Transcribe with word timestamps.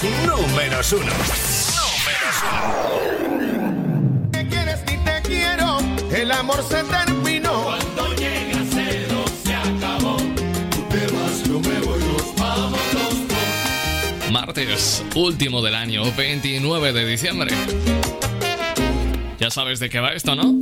ponemos 0.00 0.50
números 0.52 0.92
uno. 0.92 1.12
Números 1.76 2.36
uno. 3.28 4.30
Te 4.30 4.46
quieres 4.46 4.80
ni 4.86 4.96
te 4.98 5.22
quiero, 5.22 5.78
el 6.14 6.30
amor 6.32 6.64
se 6.68 6.82
terminó. 6.84 7.64
Cuando 7.64 8.14
llega 8.14 8.60
cero 8.72 9.24
se 9.44 9.54
acabó. 9.54 10.16
Tú 10.16 10.82
te 10.88 11.06
vas, 11.08 11.42
yo 11.44 11.60
me 11.60 11.78
voy, 11.80 12.00
nos 12.00 12.34
vamos 12.36 12.80
los 12.94 13.28
dos. 13.28 14.30
Martes, 14.30 15.04
último 15.14 15.62
del 15.62 15.74
año, 15.74 16.04
29 16.16 16.92
de 16.92 17.06
diciembre. 17.06 17.54
Ya 19.38 19.50
sabes 19.50 19.80
de 19.80 19.90
qué 19.90 20.00
va 20.00 20.12
esto, 20.12 20.34
¿no? 20.36 20.58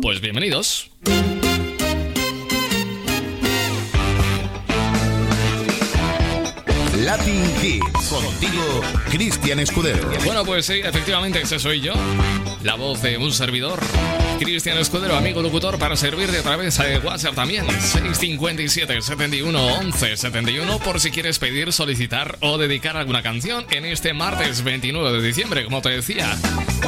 Pues 0.00 0.20
bienvenidos. 0.20 0.90
Cristian 9.10 9.60
Escudero. 9.60 10.10
Bueno, 10.24 10.44
pues 10.44 10.66
sí, 10.66 10.80
efectivamente, 10.82 11.40
ese 11.42 11.58
soy 11.58 11.80
yo. 11.80 11.92
La 12.62 12.74
voz 12.74 13.02
de 13.02 13.16
un 13.16 13.32
servidor. 13.32 13.80
Cristian 14.38 14.78
Escudero, 14.78 15.16
amigo 15.16 15.42
locutor, 15.42 15.78
para 15.78 15.96
servirte 15.96 16.38
a 16.38 16.42
través 16.42 16.78
de 16.78 16.98
WhatsApp 16.98 17.34
también. 17.34 17.66
657 17.68 19.02
71 19.02 19.66
11 19.66 20.16
71 20.16 20.78
por 20.78 21.00
si 21.00 21.10
quieres 21.10 21.38
pedir, 21.38 21.72
solicitar 21.72 22.38
o 22.40 22.56
dedicar 22.56 22.96
alguna 22.96 23.22
canción 23.22 23.66
en 23.70 23.84
este 23.84 24.14
martes 24.14 24.62
29 24.64 25.20
de 25.20 25.26
diciembre, 25.26 25.64
como 25.64 25.82
te 25.82 25.90
decía. 25.90 26.36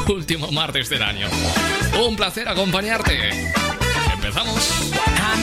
Último 0.09 0.51
martes 0.51 0.89
del 0.89 1.03
año. 1.03 1.29
Un 2.07 2.17
placer 2.17 2.49
acompañarte. 2.49 3.31
Empezamos. 4.15 4.72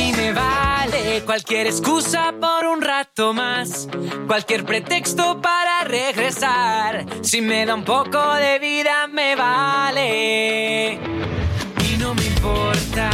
Mí 0.09 0.15
me 0.15 0.33
vale 0.33 1.21
cualquier 1.23 1.67
excusa 1.67 2.33
por 2.41 2.65
un 2.65 2.81
rato 2.81 3.31
más, 3.31 3.87
cualquier 4.25 4.65
pretexto 4.65 5.39
para 5.39 5.83
regresar. 5.83 7.05
Si 7.21 7.41
me 7.41 7.63
da 7.63 7.75
un 7.75 7.83
poco 7.83 8.19
de 8.33 8.57
vida, 8.57 9.05
me 9.05 9.35
vale. 9.35 10.93
Y 10.93 11.97
no 11.99 12.15
me 12.15 12.25
importa, 12.25 13.11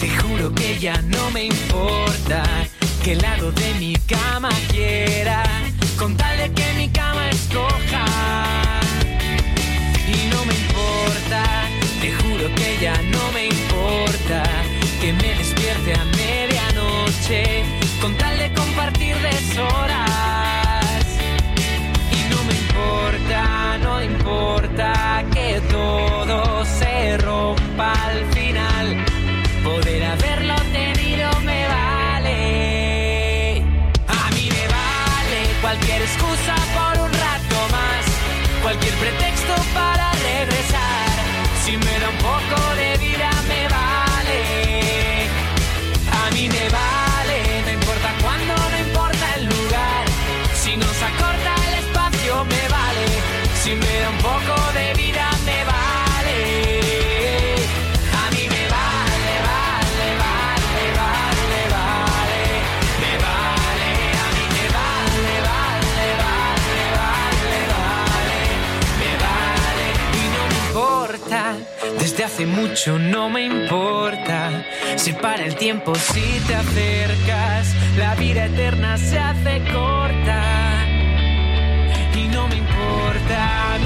te 0.00 0.08
juro 0.18 0.52
que 0.52 0.80
ya 0.80 1.00
no 1.02 1.30
me 1.30 1.44
importa 1.44 2.42
que 3.04 3.12
el 3.12 3.18
lado 3.18 3.52
de 3.52 3.74
mi 3.74 3.94
cama 3.94 4.50
quiera, 4.68 5.44
con 5.96 6.16
tal 6.16 6.36
de 6.38 6.50
que 6.50 6.72
mi 6.72 6.88
cama 6.88 7.30
escoja. 7.30 8.04
Y 10.08 10.28
no 10.34 10.44
me 10.44 10.54
importa, 10.54 11.68
te 12.00 12.12
juro 12.14 12.52
que 12.56 12.78
ya 12.80 13.00
no 13.00 13.30
me 13.32 13.46
importa 13.46 14.42
que 15.02 15.12
me 15.14 15.34
despierte 15.34 15.94
a 15.94 16.11
con 18.00 18.14
tal 18.16 18.36
de 18.36 18.52
compartir 18.52 19.16
deshoras. 19.16 21.06
Y 22.10 22.30
no 22.30 22.44
me 22.44 22.52
importa, 22.52 23.78
no 23.78 24.02
importa 24.02 25.24
que 25.32 25.60
todo 25.70 26.64
se 26.64 27.16
rompa 27.18 27.94
mucho 72.46 72.98
no 72.98 73.28
me 73.28 73.44
importa. 73.44 74.64
Si 74.96 75.12
para 75.12 75.44
el 75.44 75.54
tiempo 75.56 75.94
si 75.94 76.40
te 76.46 76.54
acercas, 76.54 77.74
la 77.96 78.14
vida 78.14 78.46
eterna 78.46 78.96
se 78.98 79.18
hace 79.18 79.60
corta. 79.72 80.42
Y 82.14 82.28
no 82.28 82.48
me 82.48 82.56
importa, 82.56 83.78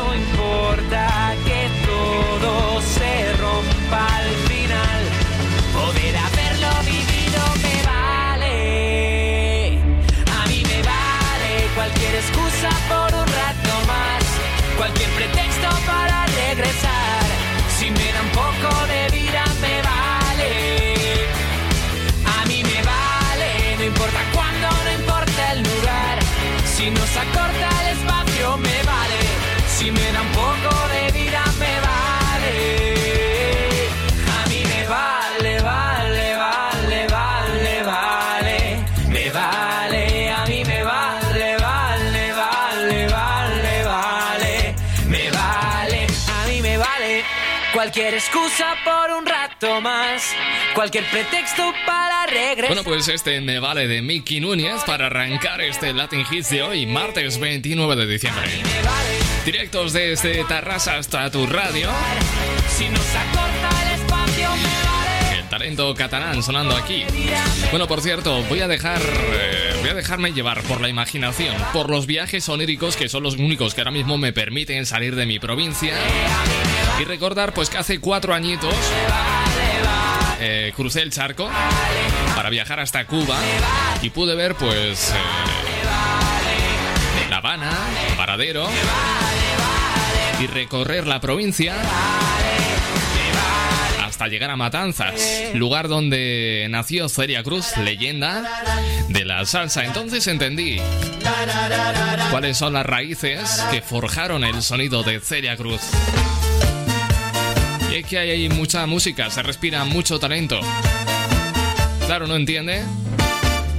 Cualquier 47.73 48.15
excusa 48.15 48.75
por 48.84 49.11
un 49.19 49.27
rato 49.27 49.81
más, 49.83 50.34
cualquier 50.75 51.05
pretexto 51.11 51.75
para 51.84 52.25
regresar. 52.27 52.69
Bueno, 52.69 52.84
pues 52.84 53.09
este 53.09 53.41
me 53.43 53.59
vale 53.59 53.87
de 53.87 54.01
Mickey 54.01 54.41
Núñez 54.41 54.83
para 54.87 55.07
arrancar 55.07 55.61
este 55.61 55.93
Latin 55.93 56.25
Hits 56.31 56.49
de 56.51 56.62
hoy, 56.62 56.87
martes 56.87 57.39
29 57.39 57.97
de 57.97 58.07
diciembre. 58.07 58.51
Directos 59.45 59.93
desde 59.93 60.43
Tarrasa 60.45 60.97
hasta 60.97 61.31
tu 61.31 61.47
radio. 61.47 61.91
Si 62.69 62.89
nos 62.89 63.15
acorta 63.15 63.83
el 63.83 64.01
espacio. 64.01 64.49
El 65.37 65.49
talento 65.51 65.95
catalán 65.95 66.43
sonando 66.43 66.75
aquí. 66.77 67.05
Bueno, 67.71 67.87
por 67.87 68.01
cierto, 68.01 68.43
voy 68.45 68.61
a 68.61 68.69
dejar. 68.69 69.03
eh, 69.03 69.75
voy 69.81 69.91
a 69.91 69.95
dejarme 69.95 70.33
llevar 70.33 70.63
por 70.63 70.81
la 70.81 70.89
imaginación, 70.89 71.55
por 71.73 71.91
los 71.91 72.07
viajes 72.07 72.49
oníricos 72.49 72.97
que 72.97 73.09
son 73.11 73.23
los 73.23 73.34
únicos 73.37 73.75
que 73.75 73.83
ahora 73.83 73.91
mismo 73.91 74.17
me 74.17 74.33
permiten 74.33 74.87
salir 74.87 75.15
de 75.15 75.27
mi 75.27 75.39
provincia. 75.39 75.95
Y 77.01 77.05
recordar, 77.05 77.53
pues 77.53 77.69
que 77.71 77.79
hace 77.79 78.01
cuatro 78.01 78.34
añitos. 78.34 78.75
eh, 80.41 80.73
crucé 80.77 81.03
el 81.03 81.11
charco 81.11 81.49
para 82.34 82.51
viajar 82.51 82.81
hasta 82.81 83.07
Cuba 83.07 83.39
y 84.03 84.11
pude 84.11 84.34
ver 84.34 84.55
pues 84.55 85.11
eh, 85.11 85.15
La 87.31 87.39
Habana, 87.39 87.71
Paradero 88.16 88.69
y 90.41 90.47
recorrer 90.47 91.07
la 91.07 91.21
provincia 91.21 91.75
hasta 94.04 94.28
llegar 94.28 94.51
a 94.51 94.57
Matanzas, 94.57 95.15
lugar 95.54 95.89
donde 95.89 96.66
nació 96.71 97.09
Celia 97.09 97.43
Cruz, 97.43 97.77
leyenda 97.78 98.43
de 99.09 99.25
la 99.25 99.45
salsa. 99.45 99.84
Entonces 99.84 100.27
entendí 100.27 100.81
cuáles 102.31 102.57
son 102.57 102.72
las 102.75 102.87
raíces 102.87 103.63
que 103.71 103.83
forjaron 103.83 104.45
el 104.45 104.63
sonido 104.63 105.03
de 105.03 105.21
Celia 105.21 105.57
Cruz. 105.57 105.81
Es 107.97 108.04
que 108.04 108.19
hay 108.19 108.47
mucha 108.51 108.87
música, 108.87 109.31
se 109.31 109.43
respira 109.43 109.87
mucho 109.87 110.19
talento. 110.19 110.60
Claro, 112.04 112.27
¿no 112.27 112.37
entiende? 112.37 112.83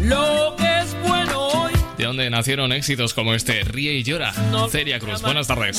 Lo 0.02 0.56
que 0.58 0.80
es 0.80 1.00
bueno 1.08 1.40
hoy. 1.50 1.72
De 2.00 2.06
dónde 2.06 2.28
nacieron 2.32 2.72
éxitos 2.72 3.14
como 3.14 3.36
este 3.36 3.64
Ríe 3.64 3.94
y 3.94 4.02
llora. 4.02 4.34
Celia 4.72 4.98
Cruz, 4.98 5.22
buenas 5.22 5.46
tardes. 5.46 5.78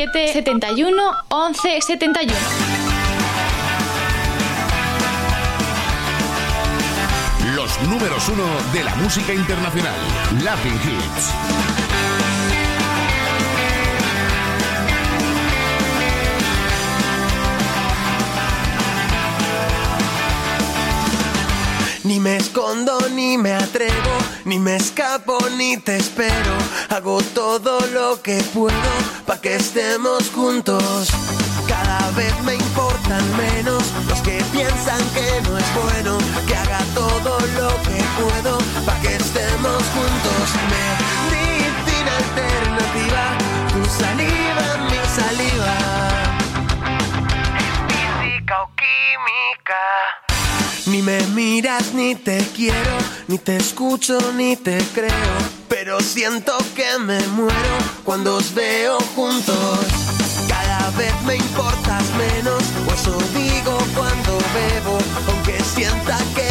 657 0.00 0.32
71 0.32 1.12
11 1.28 1.80
71. 1.82 2.34
Los 7.54 7.82
números 7.82 8.28
uno 8.28 8.44
de 8.72 8.84
la 8.84 8.94
música 8.96 9.34
internacional. 9.34 9.94
Latin 10.42 10.74
Hits. 10.74 11.34
Ni 22.04 22.18
me 22.18 22.38
escondo, 22.38 22.98
ni 23.10 23.36
me 23.36 23.52
atrevo, 23.52 23.92
ni 24.44 24.58
me 24.58 24.76
escapo, 24.76 25.38
ni 25.56 25.76
te 25.76 25.96
espero. 25.96 26.56
Hago 26.88 27.20
todo 27.34 27.78
lo 27.92 28.20
que 28.22 28.42
puedo 28.52 29.19
que 29.42 29.56
estemos 29.56 30.30
juntos. 30.30 31.08
Cada 31.68 32.10
vez 32.12 32.34
me 32.42 32.54
importan 32.54 33.24
menos 33.36 33.82
los 34.08 34.20
que 34.20 34.42
piensan 34.52 35.00
que 35.14 35.40
no 35.48 35.56
es 35.56 35.74
bueno. 35.74 36.18
Que 36.46 36.56
haga 36.56 36.80
todo 36.94 37.38
lo 37.40 37.68
que 37.82 38.02
puedo 38.20 38.58
para 38.84 39.00
que 39.00 39.16
estemos 39.16 39.82
juntos. 39.94 40.44
Medicina 41.30 42.16
alternativa, 42.24 43.24
tu 43.72 43.84
saliva, 44.02 44.66
mi 44.90 45.00
saliva. 45.20 45.76
Es 47.58 47.76
física 47.88 48.62
o 48.62 48.70
química. 48.76 49.82
Ni 50.86 51.02
me 51.02 51.20
miras, 51.28 51.94
ni 51.94 52.14
te 52.14 52.38
quiero, 52.54 52.98
ni 53.28 53.38
te 53.38 53.56
escucho, 53.56 54.18
ni 54.34 54.56
te 54.56 54.78
creo. 54.94 55.59
Siento 56.02 56.56
que 56.74 56.98
me 56.98 57.20
muero 57.28 57.76
cuando 58.04 58.36
os 58.36 58.52
veo 58.54 58.98
juntos. 59.14 59.78
Cada 60.48 60.90
vez 60.90 61.14
me 61.22 61.36
importas 61.36 62.04
menos, 62.16 62.62
o 62.88 62.94
eso 62.94 63.16
digo 63.32 63.78
cuando 63.94 64.38
bebo. 64.54 64.98
Aunque 65.28 65.62
sienta 65.62 66.18
que 66.34 66.49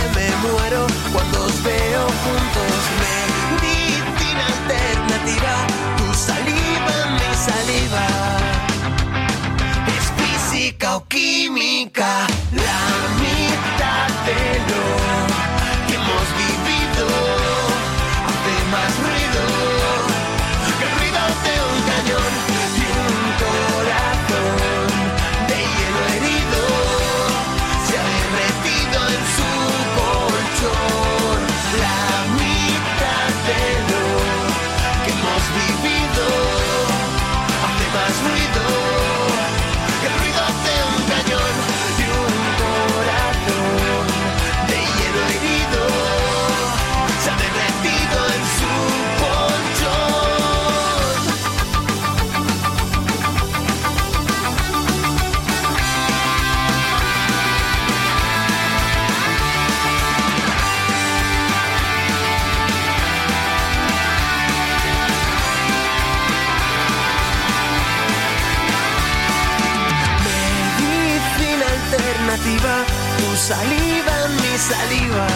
saliva 73.50 74.14
en 74.26 74.36
mi 74.44 74.56
saliva. 74.70 75.28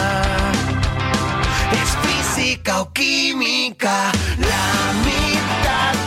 Es 1.82 1.90
física 2.04 2.82
o 2.82 2.92
química, 2.92 4.12
la 4.38 4.66
mitad 5.04 6.03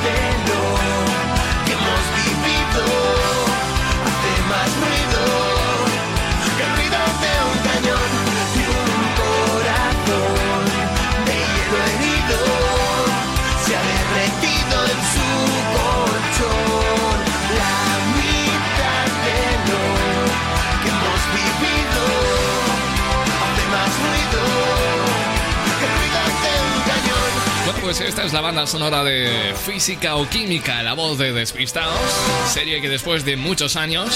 pues 27.87 28.01
esta 28.01 28.25
es 28.25 28.33
la 28.33 28.41
banda 28.41 28.67
sonora 28.67 29.01
de 29.05 29.53
Física 29.65 30.17
o 30.17 30.27
Química, 30.27 30.83
la 30.83 30.91
voz 30.91 31.17
de 31.17 31.31
Despistados, 31.31 31.97
serie 32.45 32.81
que 32.81 32.89
después 32.89 33.23
de 33.23 33.37
muchos 33.37 33.77
años 33.77 34.13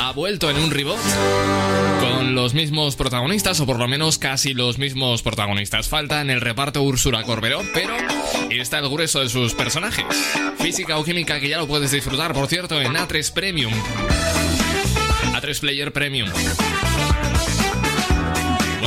ha 0.00 0.12
vuelto 0.12 0.48
en 0.48 0.58
un 0.58 0.70
reboot 0.70 1.00
con 1.98 2.36
los 2.36 2.54
mismos 2.54 2.94
protagonistas, 2.94 3.58
o 3.58 3.66
por 3.66 3.80
lo 3.80 3.88
menos 3.88 4.16
casi 4.16 4.54
los 4.54 4.78
mismos 4.78 5.22
protagonistas. 5.22 5.88
Falta 5.88 6.20
en 6.20 6.30
el 6.30 6.40
reparto 6.40 6.82
Úrsula 6.82 7.24
Corberó, 7.24 7.62
pero 7.74 7.96
está 8.48 8.78
el 8.78 8.88
grueso 8.88 9.18
de 9.18 9.28
sus 9.28 9.54
personajes. 9.54 10.04
Física 10.60 10.98
o 10.98 11.04
Química 11.04 11.40
que 11.40 11.48
ya 11.48 11.58
lo 11.58 11.66
puedes 11.66 11.90
disfrutar, 11.90 12.32
por 12.32 12.46
cierto, 12.46 12.80
en 12.80 12.92
A3 12.92 13.32
Premium. 13.32 13.72
A3 15.34 15.58
Player 15.58 15.92
Premium. 15.92 16.28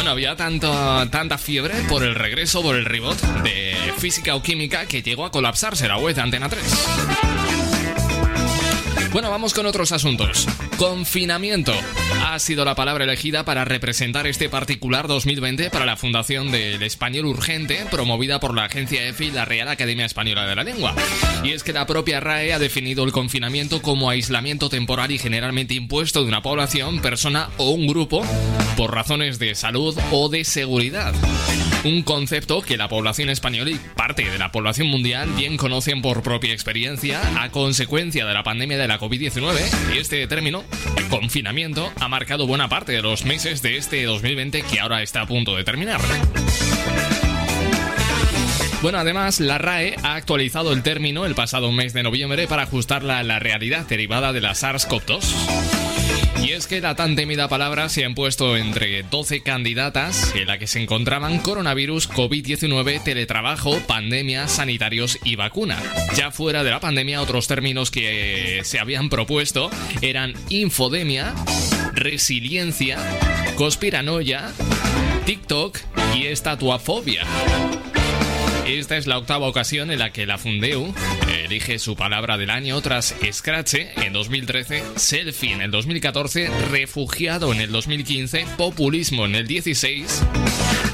Había 0.10 0.36
tanto, 0.36 0.72
tanta 1.12 1.38
fiebre 1.38 1.76
por 1.88 2.04
el 2.04 2.16
regreso, 2.16 2.64
por 2.64 2.76
el 2.76 2.84
reboot 2.84 3.22
de 3.44 3.94
Física 4.00 4.36
o 4.36 4.42
Química 4.42 4.88
que 4.88 5.04
llegó 5.04 5.24
a 5.24 5.32
colapsarse 5.32 5.88
la 5.88 5.98
web 5.98 6.16
de 6.16 6.22
Antena 6.22 6.50
3. 6.50 7.39
Bueno, 9.12 9.32
vamos 9.32 9.56
con 9.56 9.66
otros 9.66 9.92
asuntos. 9.92 10.48
Confinamiento 10.78 11.74
ha 12.26 12.38
sido 12.38 12.64
la 12.64 12.76
palabra 12.76 13.06
elegida 13.06 13.44
para 13.44 13.66
representar 13.66 14.28
este 14.28 14.50
particular 14.50 15.08
2020 15.08 15.72
para 15.72 15.86
la 15.86 15.98
Fundación 15.98 16.52
del 16.52 16.84
Español 16.84 17.26
Urgente, 17.26 17.86
promovida 17.90 18.40
por 18.40 18.54
la 18.54 18.66
agencia 18.66 19.04
EFI 19.08 19.26
y 19.26 19.32
la 19.32 19.46
Real 19.46 19.68
Academia 19.68 20.06
Española 20.06 20.46
de 20.46 20.56
la 20.56 20.64
Lengua. 20.64 20.94
Y 21.44 21.52
es 21.52 21.64
que 21.64 21.74
la 21.74 21.88
propia 21.88 22.20
RAE 22.20 22.54
ha 22.54 22.60
definido 22.60 23.04
el 23.04 23.12
confinamiento 23.12 23.82
como 23.82 24.12
aislamiento 24.12 24.70
temporal 24.70 25.10
y 25.12 25.18
generalmente 25.18 25.74
impuesto 25.74 26.22
de 26.22 26.28
una 26.28 26.44
población, 26.44 27.02
persona 27.02 27.50
o 27.58 27.72
un 27.72 27.88
grupo 27.88 28.24
por 28.78 28.94
razones 28.94 29.40
de 29.40 29.56
salud 29.56 29.98
o 30.12 30.30
de 30.30 30.46
seguridad. 30.46 31.16
Un 31.84 32.04
concepto 32.04 32.62
que 32.62 32.78
la 32.78 32.90
población 32.90 33.30
española 33.30 33.72
y 33.72 33.80
parte 33.96 34.30
de 34.30 34.38
la 34.38 34.52
población 34.52 34.88
mundial 34.88 35.30
bien 35.38 35.56
conocen 35.56 36.02
por 36.02 36.22
propia 36.22 36.54
experiencia 36.54 37.42
a 37.42 37.50
consecuencia 37.52 38.26
de 38.26 38.34
la 38.34 38.44
pandemia 38.44 38.78
de 38.78 38.88
la 38.88 38.99
COVID-19 39.00 39.96
y 39.96 39.98
este 39.98 40.28
término, 40.28 40.64
el 40.98 41.08
confinamiento, 41.08 41.92
ha 42.00 42.08
marcado 42.08 42.46
buena 42.46 42.70
parte 42.70 42.92
de 42.92 43.02
los 43.02 43.26
meses 43.26 43.62
de 43.62 43.78
este 43.78 44.04
2020 44.04 44.62
que 44.64 44.80
ahora 44.80 45.02
está 45.02 45.22
a 45.22 45.26
punto 45.26 45.56
de 45.56 45.64
terminar. 45.64 46.02
Bueno, 48.82 48.98
además, 48.98 49.40
la 49.40 49.58
RAE 49.58 49.96
ha 50.04 50.16
actualizado 50.16 50.72
el 50.72 50.84
término 50.84 51.26
el 51.26 51.36
pasado 51.36 51.72
mes 51.72 51.94
de 51.94 52.04
noviembre 52.04 52.48
para 52.48 52.64
ajustarla 52.64 53.20
a 53.20 53.24
la 53.24 53.40
realidad 53.40 53.86
derivada 53.88 54.32
de 54.32 54.42
la 54.42 54.52
SARS-CoV-2. 54.52 55.89
Y 56.44 56.52
es 56.52 56.68
que 56.68 56.82
la 56.82 56.96
tan 56.96 57.16
temida 57.16 57.48
palabra 57.48 57.90
se 57.90 58.04
ha 58.04 58.08
impuesto 58.08 58.56
entre 58.56 59.04
12 59.04 59.42
candidatas 59.42 60.34
en 60.36 60.48
la 60.48 60.58
que 60.58 60.68
se 60.68 60.82
encontraban 60.82 61.40
coronavirus, 61.40 62.10
COVID-19, 62.10 63.04
teletrabajo, 63.04 63.78
pandemia, 63.88 64.48
sanitarios 64.48 65.20
y 65.24 65.36
vacuna. 65.36 65.78
Ya 66.16 66.32
fuera 66.32 66.64
de 66.64 66.72
la 66.72 66.80
pandemia, 66.80 67.22
otros 67.22 67.48
términos 67.48 67.92
que 67.92 68.62
se 68.64 68.80
habían 68.80 69.10
propuesto 69.10 69.70
eran 70.02 70.34
infodemia, 70.50 71.34
resiliencia, 71.94 72.98
conspiranoia, 73.56 74.52
TikTok 75.26 75.78
y 76.16 76.28
estatuafobia. 76.28 77.24
Esta 78.78 78.98
es 78.98 79.08
la 79.08 79.18
octava 79.18 79.48
ocasión 79.48 79.90
en 79.90 79.98
la 79.98 80.14
que 80.14 80.28
la 80.28 80.38
Fundeu 80.38 80.94
elige 81.44 81.80
su 81.80 81.96
palabra 81.96 82.38
del 82.38 82.52
año 82.52 82.80
tras 82.82 83.16
Scratche 83.32 83.90
en 83.98 84.14
2013, 84.14 84.84
Selfie 84.96 85.54
en 85.54 85.62
el 85.62 85.72
2014, 85.72 86.50
Refugiado 86.70 87.52
en 87.52 87.62
el 87.62 87.72
2015, 87.72 88.46
Populismo 88.58 89.26
en 89.26 89.34
el 89.34 89.48
16, 89.48 90.24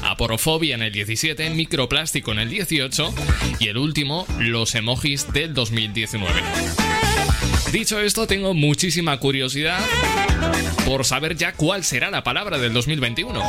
Aporofobia 0.02 0.74
en 0.74 0.82
el 0.82 0.92
17, 0.92 1.50
Microplástico 1.50 2.32
en 2.32 2.38
el 2.38 2.48
18 2.48 3.14
y 3.60 3.68
el 3.68 3.76
último, 3.76 4.26
los 4.38 4.74
emojis 4.74 5.30
del 5.34 5.52
2019. 5.52 6.32
Dicho 7.72 8.00
esto, 8.00 8.26
tengo 8.26 8.54
muchísima 8.54 9.18
curiosidad 9.18 9.78
por 10.86 11.04
saber 11.04 11.36
ya 11.36 11.52
cuál 11.52 11.84
será 11.84 12.10
la 12.10 12.24
palabra 12.24 12.58
del 12.58 12.72
2021 12.72 13.42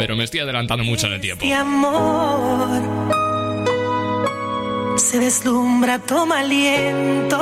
pero 0.00 0.16
me 0.16 0.24
estoy 0.24 0.40
adelantando 0.40 0.82
mucho 0.82 1.08
en 1.08 1.12
el 1.12 1.20
tiempo. 1.20 1.44
Este 1.44 1.54
amor 1.54 2.80
se 4.96 5.18
deslumbra, 5.18 5.98
toma 5.98 6.38
aliento. 6.38 7.36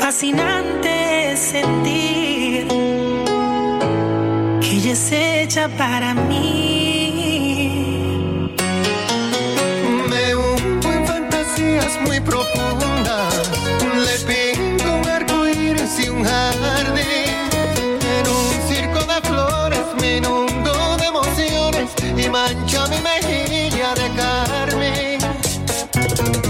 Fascinante 0.00 1.36
sentir 1.36 2.66
que 4.60 4.70
ella 4.72 4.92
es 4.92 5.12
hecha 5.12 5.68
para 5.68 6.14
mí. 6.14 7.52
Me 10.08 10.34
hundo 10.34 10.92
en 10.92 11.06
fantasías 11.06 12.00
muy 12.04 12.18
profundas. 12.18 12.83
Me 20.04 20.16
inundo 20.18 20.96
de 20.98 21.06
emociones 21.06 21.90
y 22.16 22.28
mancho 22.28 22.86
mi 22.88 22.98
mejilla 23.10 23.94
de 23.94 24.08
carmen. 24.20 25.20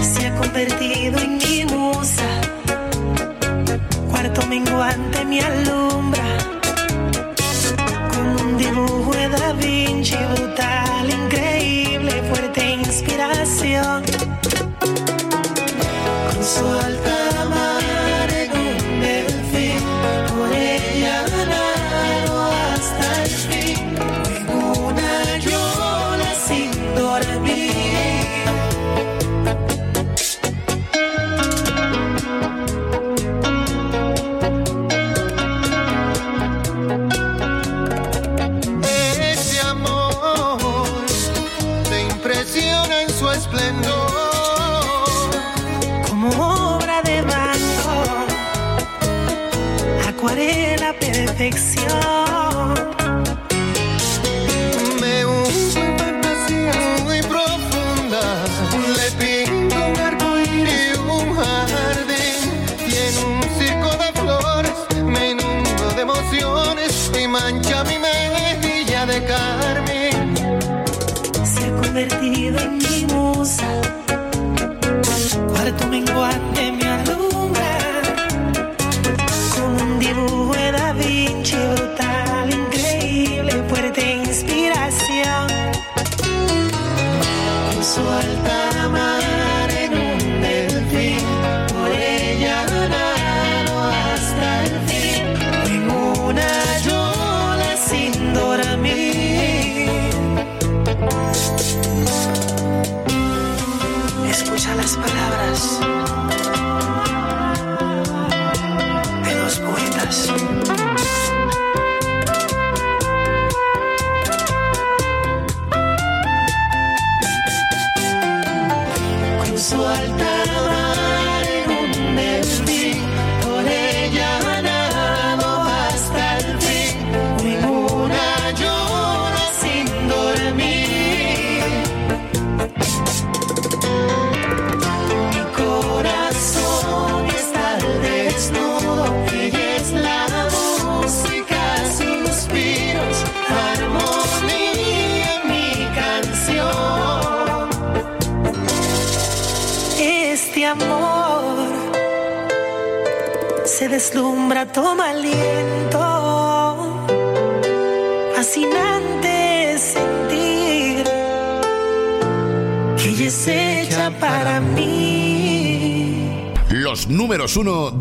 Se 0.01 0.27
ha 0.27 0.35
convertido 0.35 1.19
en 1.19 1.37
mi 1.37 1.65
musa. 1.65 2.27
Cuarto 4.09 4.45
menguante 4.47 5.25
me 5.25 5.41
alumbra. 5.41 5.74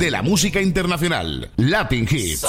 De 0.04 0.10
la 0.10 0.20
música 0.20 0.60
internacional. 0.60 1.50
Latin 1.56 2.06
Hits. 2.10 2.46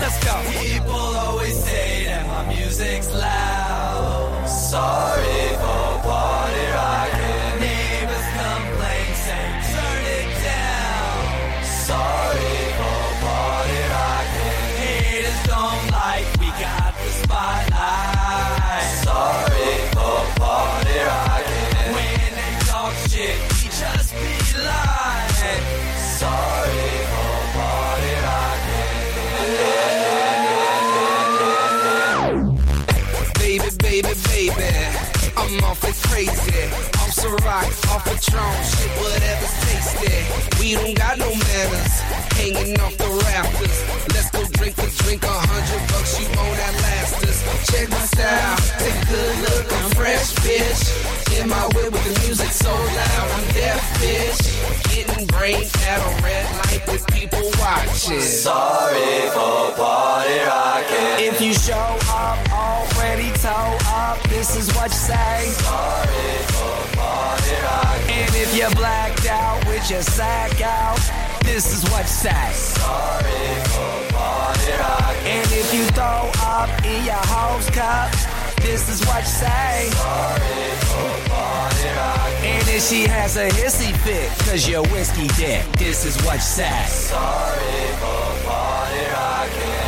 Let's 0.00 0.24
go. 0.24 0.34
People 0.60 0.94
always 0.94 1.56
say 1.64 2.04
that 2.04 2.26
my 2.26 2.54
music's 2.54 3.12
loud. 3.12 4.46
Sorry 4.46 5.47
Patron, 38.28 38.64
shit, 38.64 38.90
whatever's 39.00 39.54
tasty. 39.64 40.60
We 40.60 40.74
don't 40.74 40.94
got 40.96 41.18
no 41.18 41.28
manners, 41.32 42.00
hanging 42.36 42.78
off 42.80 42.96
the 42.98 43.08
rafters. 43.24 43.78
Let's 44.12 44.30
go 44.30 44.44
drink 44.52 44.76
a 44.78 44.86
drink, 45.02 45.22
a 45.22 45.28
hundred 45.28 45.82
bucks, 45.88 46.20
you 46.20 46.26
own 46.26 46.56
that 46.56 46.74
last 46.84 47.24
us. 47.24 47.70
Check 47.70 47.88
my 47.88 48.04
style, 48.04 48.57
Bitch. 50.44 51.40
In 51.40 51.48
my 51.48 51.62
whip 51.74 51.92
with 51.92 52.04
the 52.04 52.26
music 52.26 52.50
so 52.50 52.70
loud, 52.70 53.30
I'm 53.30 53.54
deaf, 53.54 53.80
bitch. 54.00 54.40
Getting 54.94 55.26
brain 55.26 55.64
at 55.86 55.98
a 56.00 56.22
red 56.22 56.44
light 56.56 56.82
with 56.88 57.06
people 57.08 57.42
watching. 57.58 58.20
Sorry 58.20 59.28
for 59.30 59.72
party 59.76 60.38
rocking. 60.46 61.26
If 61.26 61.40
you 61.40 61.54
show 61.54 61.98
up 62.10 62.38
already 62.52 63.30
toe 63.38 63.78
up, 63.88 64.22
this 64.28 64.56
is 64.56 64.74
what 64.76 64.90
you 64.90 64.96
say. 64.96 65.48
Sorry 65.52 66.36
for 66.52 66.96
party 66.96 67.54
rocking. 67.62 68.10
And 68.10 68.34
if 68.36 68.56
you're 68.56 68.70
blacked 68.72 69.26
out 69.26 69.64
with 69.66 69.90
your 69.90 70.02
sack 70.02 70.60
out, 70.60 71.00
this 71.42 71.72
is 71.72 71.88
what 71.90 72.02
you 72.02 72.30
say. 72.30 72.52
Sorry 72.52 73.48
for 73.72 74.12
party 74.12 74.72
rocking. 74.80 75.26
And 75.26 75.52
if 75.52 75.72
you 75.72 75.84
throw 75.96 76.30
up 76.42 76.68
in 76.84 77.04
your 77.04 77.24
hose 77.32 77.70
cup, 77.70 78.12
this 78.70 78.88
is 78.90 79.06
what 79.06 79.20
you 79.20 79.26
say. 79.26 79.90
Sorry. 79.92 80.58
And 82.44 82.68
if 82.68 82.82
she 82.82 83.02
has 83.04 83.36
a 83.36 83.48
hissy 83.48 83.96
fit, 84.04 84.28
cause 84.46 84.68
you're 84.68 84.86
whiskey 84.88 85.26
dick, 85.28 85.64
this 85.78 86.04
is 86.04 86.16
what 86.24 86.34
you 86.34 86.40
say. 86.40 86.84
Sorry 86.86 87.86
for 88.00 88.46
party 88.46 89.04
rocking. 89.12 89.87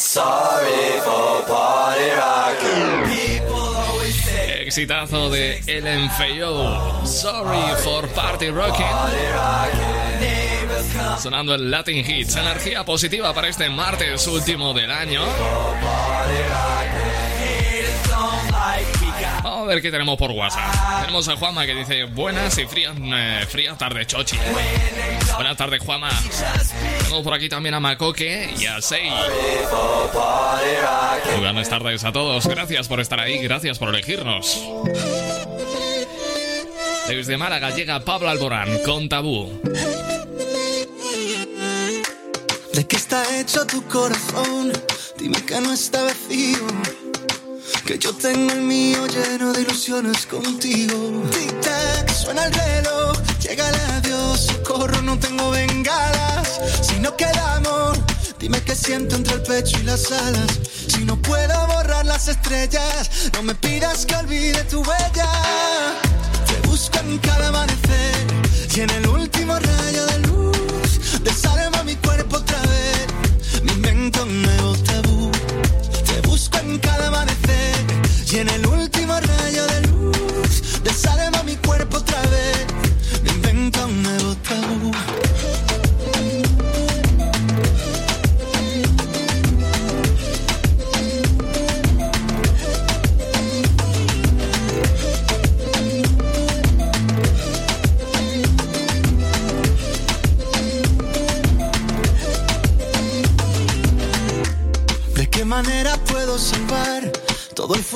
Sorry 0.11 0.99
for 1.05 1.45
party 1.47 2.09
rocking. 2.19 3.11
Exitazo 4.59 5.29
de 5.29 5.63
El 5.67 5.87
Enfeyo. 5.87 7.05
Sorry 7.05 7.81
for 7.81 8.09
Party 8.09 8.49
Rocking. 8.49 8.85
Sonando 11.17 11.55
el 11.55 11.71
Latin 11.71 12.03
Hits. 12.05 12.35
Energía 12.35 12.83
positiva 12.83 13.33
para 13.33 13.47
este 13.47 13.69
martes 13.69 14.27
último 14.27 14.73
del 14.73 14.91
año. 14.91 15.21
Ver 19.71 19.81
qué 19.81 19.89
tenemos 19.89 20.17
por 20.17 20.31
WhatsApp. 20.31 21.01
Tenemos 21.01 21.27
a 21.29 21.37
Juanma 21.37 21.65
que 21.65 21.73
dice 21.73 22.03
buenas 22.03 22.57
y 22.57 22.65
frías, 22.65 22.93
eh, 22.97 23.45
fría 23.47 23.73
tarde, 23.77 24.05
Chochi. 24.05 24.37
Buenas 25.35 25.55
tardes, 25.55 25.81
Juanma. 25.81 26.09
Tenemos 26.97 27.23
por 27.23 27.33
aquí 27.33 27.47
también 27.47 27.75
a 27.75 27.79
Macoque 27.79 28.53
y 28.59 28.65
a 28.65 28.81
Sei. 28.81 29.09
Buenas 31.39 31.69
tardes 31.69 32.03
a 32.03 32.11
todos. 32.11 32.45
Gracias 32.47 32.89
por 32.89 32.99
estar 32.99 33.21
ahí. 33.21 33.37
Gracias 33.37 33.79
por 33.79 33.89
elegirnos. 33.89 34.61
Desde 37.07 37.37
Málaga 37.37 37.69
llega 37.69 38.01
Pablo 38.01 38.29
Alborán 38.29 38.79
con 38.83 39.07
Tabú. 39.07 39.61
¿De 42.73 42.87
qué 42.87 42.95
está 42.97 43.39
hecho 43.39 43.65
tu 43.65 43.81
corazón? 43.87 44.73
Dime 45.17 45.41
que 45.45 45.61
no 45.61 45.71
está 45.71 46.03
vacío. 46.03 47.10
Que 47.91 47.99
yo 47.99 48.13
tengo 48.13 48.53
el 48.53 48.61
mío 48.61 49.05
lleno 49.05 49.51
de 49.51 49.63
ilusiones 49.63 50.25
contigo. 50.25 50.95
Tic-tac, 51.29 52.09
suena 52.09 52.45
el 52.45 52.53
reloj, 52.53 53.17
llega 53.41 53.67
el 53.67 53.75
adiós. 53.97 54.47
Corro, 54.65 55.01
no 55.01 55.19
tengo 55.19 55.51
bengalas. 55.51 56.61
Si 56.81 57.01
no 57.01 57.17
queda 57.17 57.55
amor, 57.57 57.97
dime 58.39 58.61
qué 58.63 58.75
siento 58.75 59.17
entre 59.17 59.33
el 59.33 59.41
pecho 59.41 59.77
y 59.77 59.83
las 59.83 60.09
alas. 60.09 60.51
Si 60.87 61.03
no 61.03 61.21
puedo 61.21 61.67
borrar 61.67 62.05
las 62.05 62.29
estrellas, 62.29 63.09
no 63.33 63.43
me 63.43 63.55
pidas 63.55 64.05
que 64.05 64.15
olvide 64.15 64.63
tu 64.63 64.79
huella. 64.79 65.29
Te 66.47 66.65
busco 66.69 66.97
en 66.99 67.17
cada 67.17 67.49
amanecer 67.49 68.25
y 68.73 68.79
en 68.79 68.89
el 68.89 69.07
último 69.09 69.59
rayo 69.59 70.05
de 70.05 70.19
luz. 70.19 71.21
Desarma 71.25 71.83
mi 71.83 71.97
cuerpo 71.97 72.37
otra 72.37 72.60
y 78.33 78.37
en 78.37 78.49
el 78.49 78.70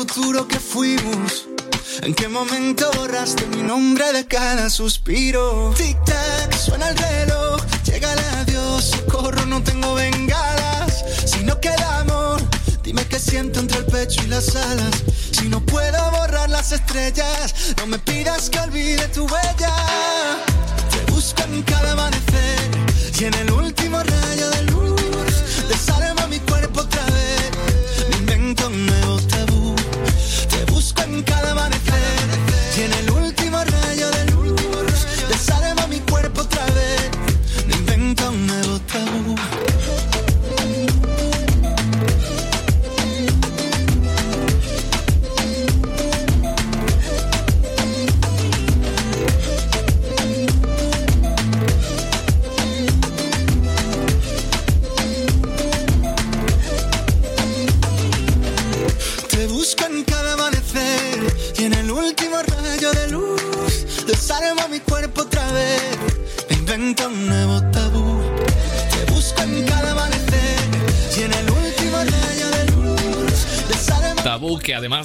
futuro 0.07 0.47
que 0.47 0.59
fuimos? 0.59 1.47
¿En 2.03 2.13
qué 2.13 2.27
momento 2.27 2.91
borraste 2.95 3.47
mi 3.47 3.63
nombre 3.63 4.13
de 4.13 4.25
cada 4.27 4.69
suspiro? 4.69 5.73
Tic-tac, 5.73 6.53
suena 6.55 6.89
el 6.89 6.97
reloj, 6.97 7.61
llega 7.85 8.13
el 8.13 8.19
adiós, 8.19 8.83
socorro, 8.83 9.45
no 9.47 9.63
tengo 9.63 9.95
bengalas. 9.95 11.03
Si 11.25 11.43
no 11.43 11.59
queda 11.59 11.99
amor, 12.01 12.39
dime 12.83 13.03
qué 13.07 13.19
siento 13.19 13.59
entre 13.59 13.79
el 13.79 13.85
pecho 13.85 14.21
y 14.23 14.27
las 14.27 14.55
alas. 14.55 15.03
Si 15.31 15.49
no 15.49 15.59
puedo 15.65 15.99
borrar 16.11 16.49
las 16.49 16.71
estrellas, 16.71 17.73
no 17.77 17.87
me 17.87 17.97
pidas 17.97 18.49
que 18.51 18.59
olvide 18.59 19.07
tu 19.07 19.23
huella. 19.25 19.75
Te 20.91 21.11
busco 21.11 21.41
en 21.43 21.63
cada 21.63 21.93
amanecer 21.93 22.69
y 23.19 23.23
en 23.23 23.33
el 23.33 23.51
último 23.51 24.03
rayo 24.03 24.49
de 24.51 24.64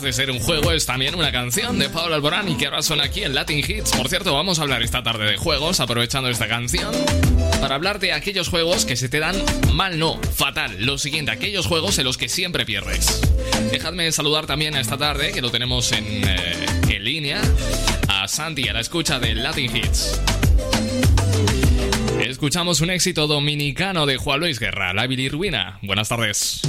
de 0.01 0.13
ser 0.13 0.31
un 0.31 0.39
juego, 0.39 0.73
es 0.73 0.87
también 0.87 1.15
una 1.15 1.31
canción 1.31 1.79
de 1.79 1.89
Pablo 1.91 2.15
Alborán 2.15 2.49
y 2.49 2.57
que 2.57 2.67
ahora 2.67 2.81
suena 2.83 3.05
aquí 3.05 3.23
en 3.23 3.35
Latin 3.35 3.59
Hits. 3.59 3.93
Por 3.93 4.09
cierto, 4.09 4.35
vamos 4.35 4.59
a 4.59 4.63
hablar 4.63 4.83
esta 4.83 5.03
tarde 5.03 5.31
de 5.31 5.37
juegos, 5.37 5.81
aprovechando 5.81 6.31
esta 6.31 6.49
canción, 6.49 6.91
para 7.61 7.75
hablar 7.75 7.99
de 7.99 8.13
aquellos 8.13 8.49
juegos 8.49 8.87
que 8.87 8.97
se 8.97 9.09
te 9.09 9.19
dan 9.19 9.37
mal, 9.75 9.99
no, 9.99 10.19
fatal. 10.35 10.75
Lo 10.85 10.97
siguiente, 10.97 11.31
aquellos 11.31 11.67
juegos 11.67 11.99
en 11.99 12.05
los 12.05 12.17
que 12.17 12.29
siempre 12.29 12.65
pierdes. 12.65 13.21
Dejadme 13.71 14.11
saludar 14.13 14.47
también 14.47 14.75
a 14.75 14.81
esta 14.81 14.97
tarde, 14.97 15.33
que 15.33 15.43
lo 15.43 15.51
tenemos 15.51 15.93
en, 15.93 16.05
eh, 16.27 16.67
en 16.89 17.05
línea, 17.05 17.43
a 18.09 18.27
Santi, 18.27 18.69
a 18.69 18.73
la 18.73 18.81
escucha 18.81 19.19
de 19.19 19.35
Latin 19.35 19.77
Hits. 19.77 20.21
Escuchamos 22.21 22.81
un 22.81 22.91
éxito 22.91 23.27
dominicano 23.27 24.07
de 24.07 24.17
Juan 24.17 24.41
Luis 24.41 24.59
Guerra, 24.59 24.95
La 24.95 25.07
Bilirruina. 25.07 25.79
Buenas 25.83 26.09
tardes. 26.09 26.63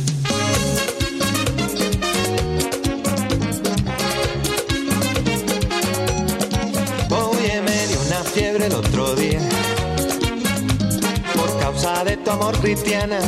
De 12.03 12.17
tu 12.17 12.31
amor 12.31 12.57
cristiana 12.59 13.19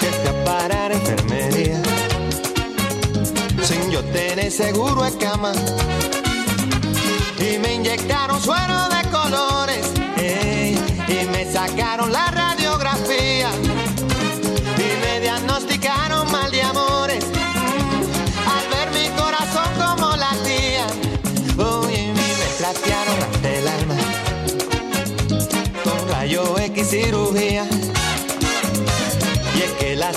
que 0.00 0.06
fui 0.06 0.28
a 0.28 0.44
parar 0.44 0.92
enfermería. 0.92 1.82
Sin 3.62 3.90
yo 3.90 4.02
tener 4.04 4.50
seguro 4.50 5.02
de 5.02 5.12
cama 5.18 5.52
y 7.38 7.58
me 7.58 7.74
inyectaron 7.74 8.40
suero 8.40 8.88
de 8.88 9.10
colores 9.10 9.92
ey, 10.16 10.78
y 11.08 11.26
me 11.26 11.44
sacaron 11.52 12.12
la 12.12 12.30
radiografía 12.30 12.65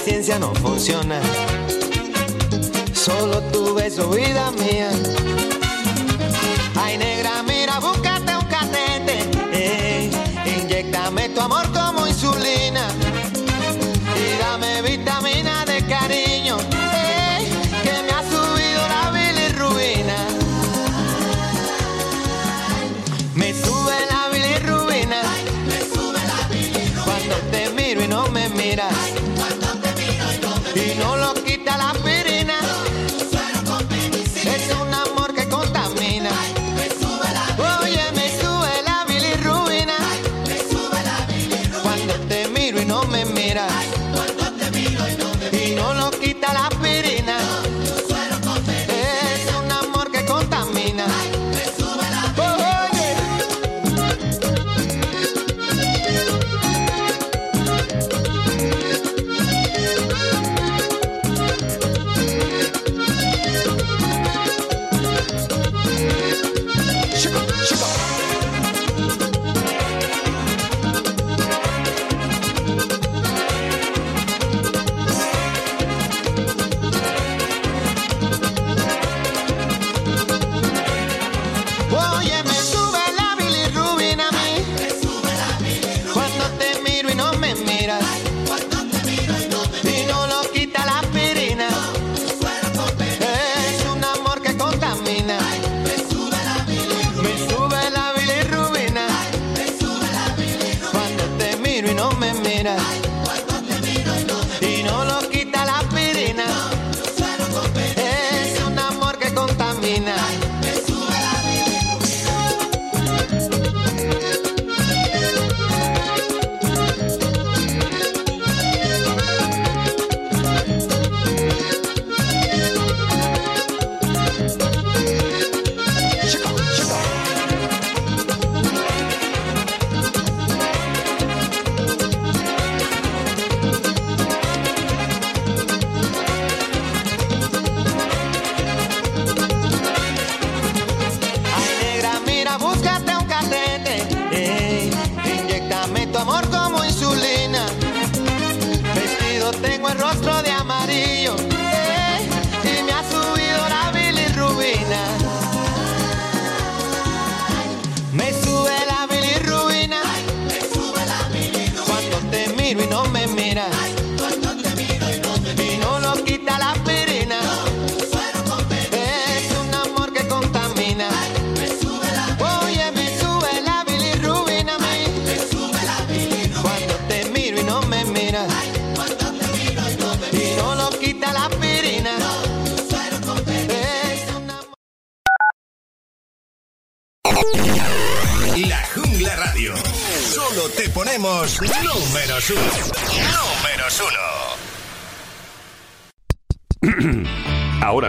ciencia 0.04 0.40
no 0.40 0.54
funciona. 0.56 1.20
Solo 2.94 3.42
tu 3.52 3.76
beso, 3.76 4.10
vida 4.10 4.52
mía. 4.52 4.90
Ay, 6.76 6.98
negra, 6.98 7.39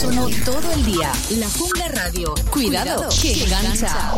sonó 0.00 0.30
todo 0.46 0.72
el 0.72 0.84
día. 0.86 1.12
La 1.36 1.46
Jungla 1.50 1.88
Radio. 1.88 2.34
Cuidado, 2.50 3.06
que 3.20 3.44
engancha. 3.44 4.14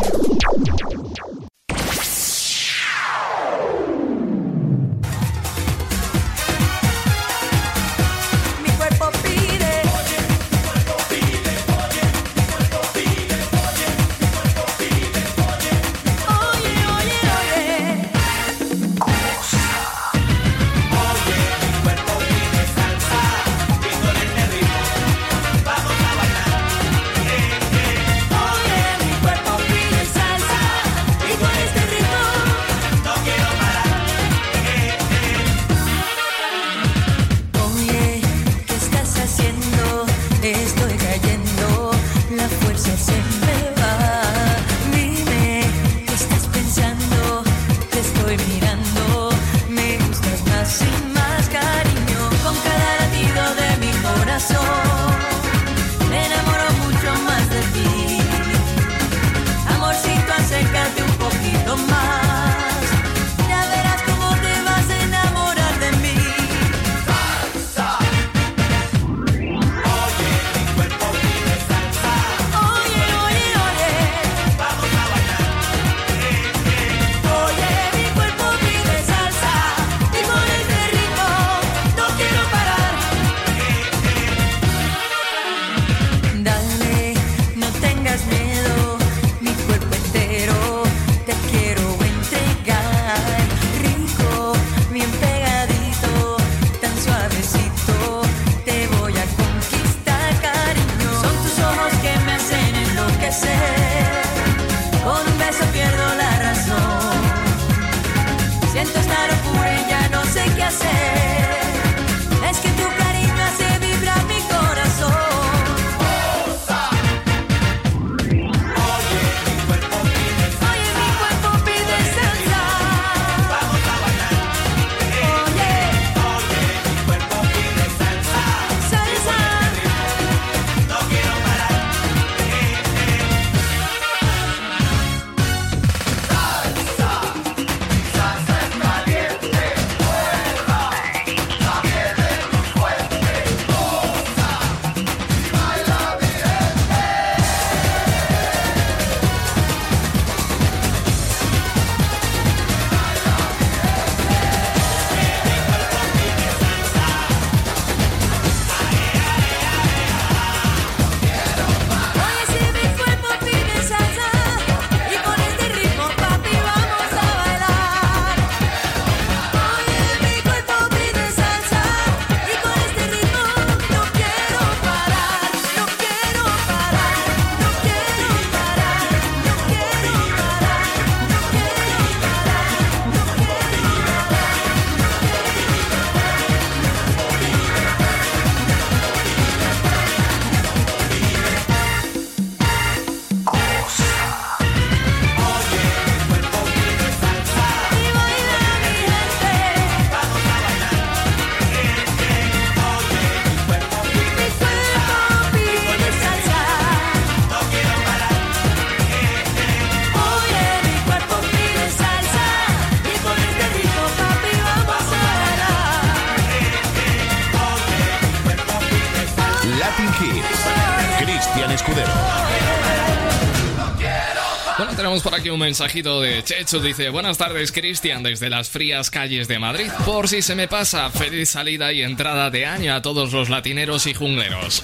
Tenemos 225.13 225.31
por 225.31 225.39
aquí 225.39 225.49
un 225.51 225.59
mensajito 225.59 226.21
de 226.21 226.43
Chechu. 226.43 226.79
Dice, 226.79 227.09
buenas 227.09 227.37
tardes 227.37 227.71
Cristian, 227.71 228.23
desde 228.23 228.49
las 228.49 228.69
frías 228.69 229.11
calles 229.11 229.47
de 229.47 229.59
Madrid. 229.59 229.85
Por 230.07 230.27
si 230.27 230.41
se 230.41 230.55
me 230.55 230.67
pasa, 230.67 231.11
feliz 231.11 231.49
salida 231.49 231.93
y 231.93 232.01
entrada 232.01 232.49
de 232.49 232.65
año 232.65 232.95
a 232.95 233.01
todos 233.03 233.31
los 233.31 233.47
latineros 233.47 234.07
y 234.07 234.15
jungleros. 234.15 234.81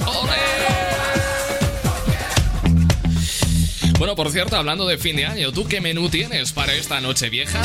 Bueno, 3.98 4.16
por 4.16 4.30
cierto, 4.30 4.56
hablando 4.56 4.86
de 4.86 5.00
fin 5.00 5.16
de 5.16 5.26
año, 5.26 5.52
¿tú 5.52 5.68
qué 5.68 5.82
menú 5.82 6.10
tienes 6.10 6.52
para 6.52 6.76
esta 6.76 7.02
noche 7.02 7.32
vieja? 7.32 7.60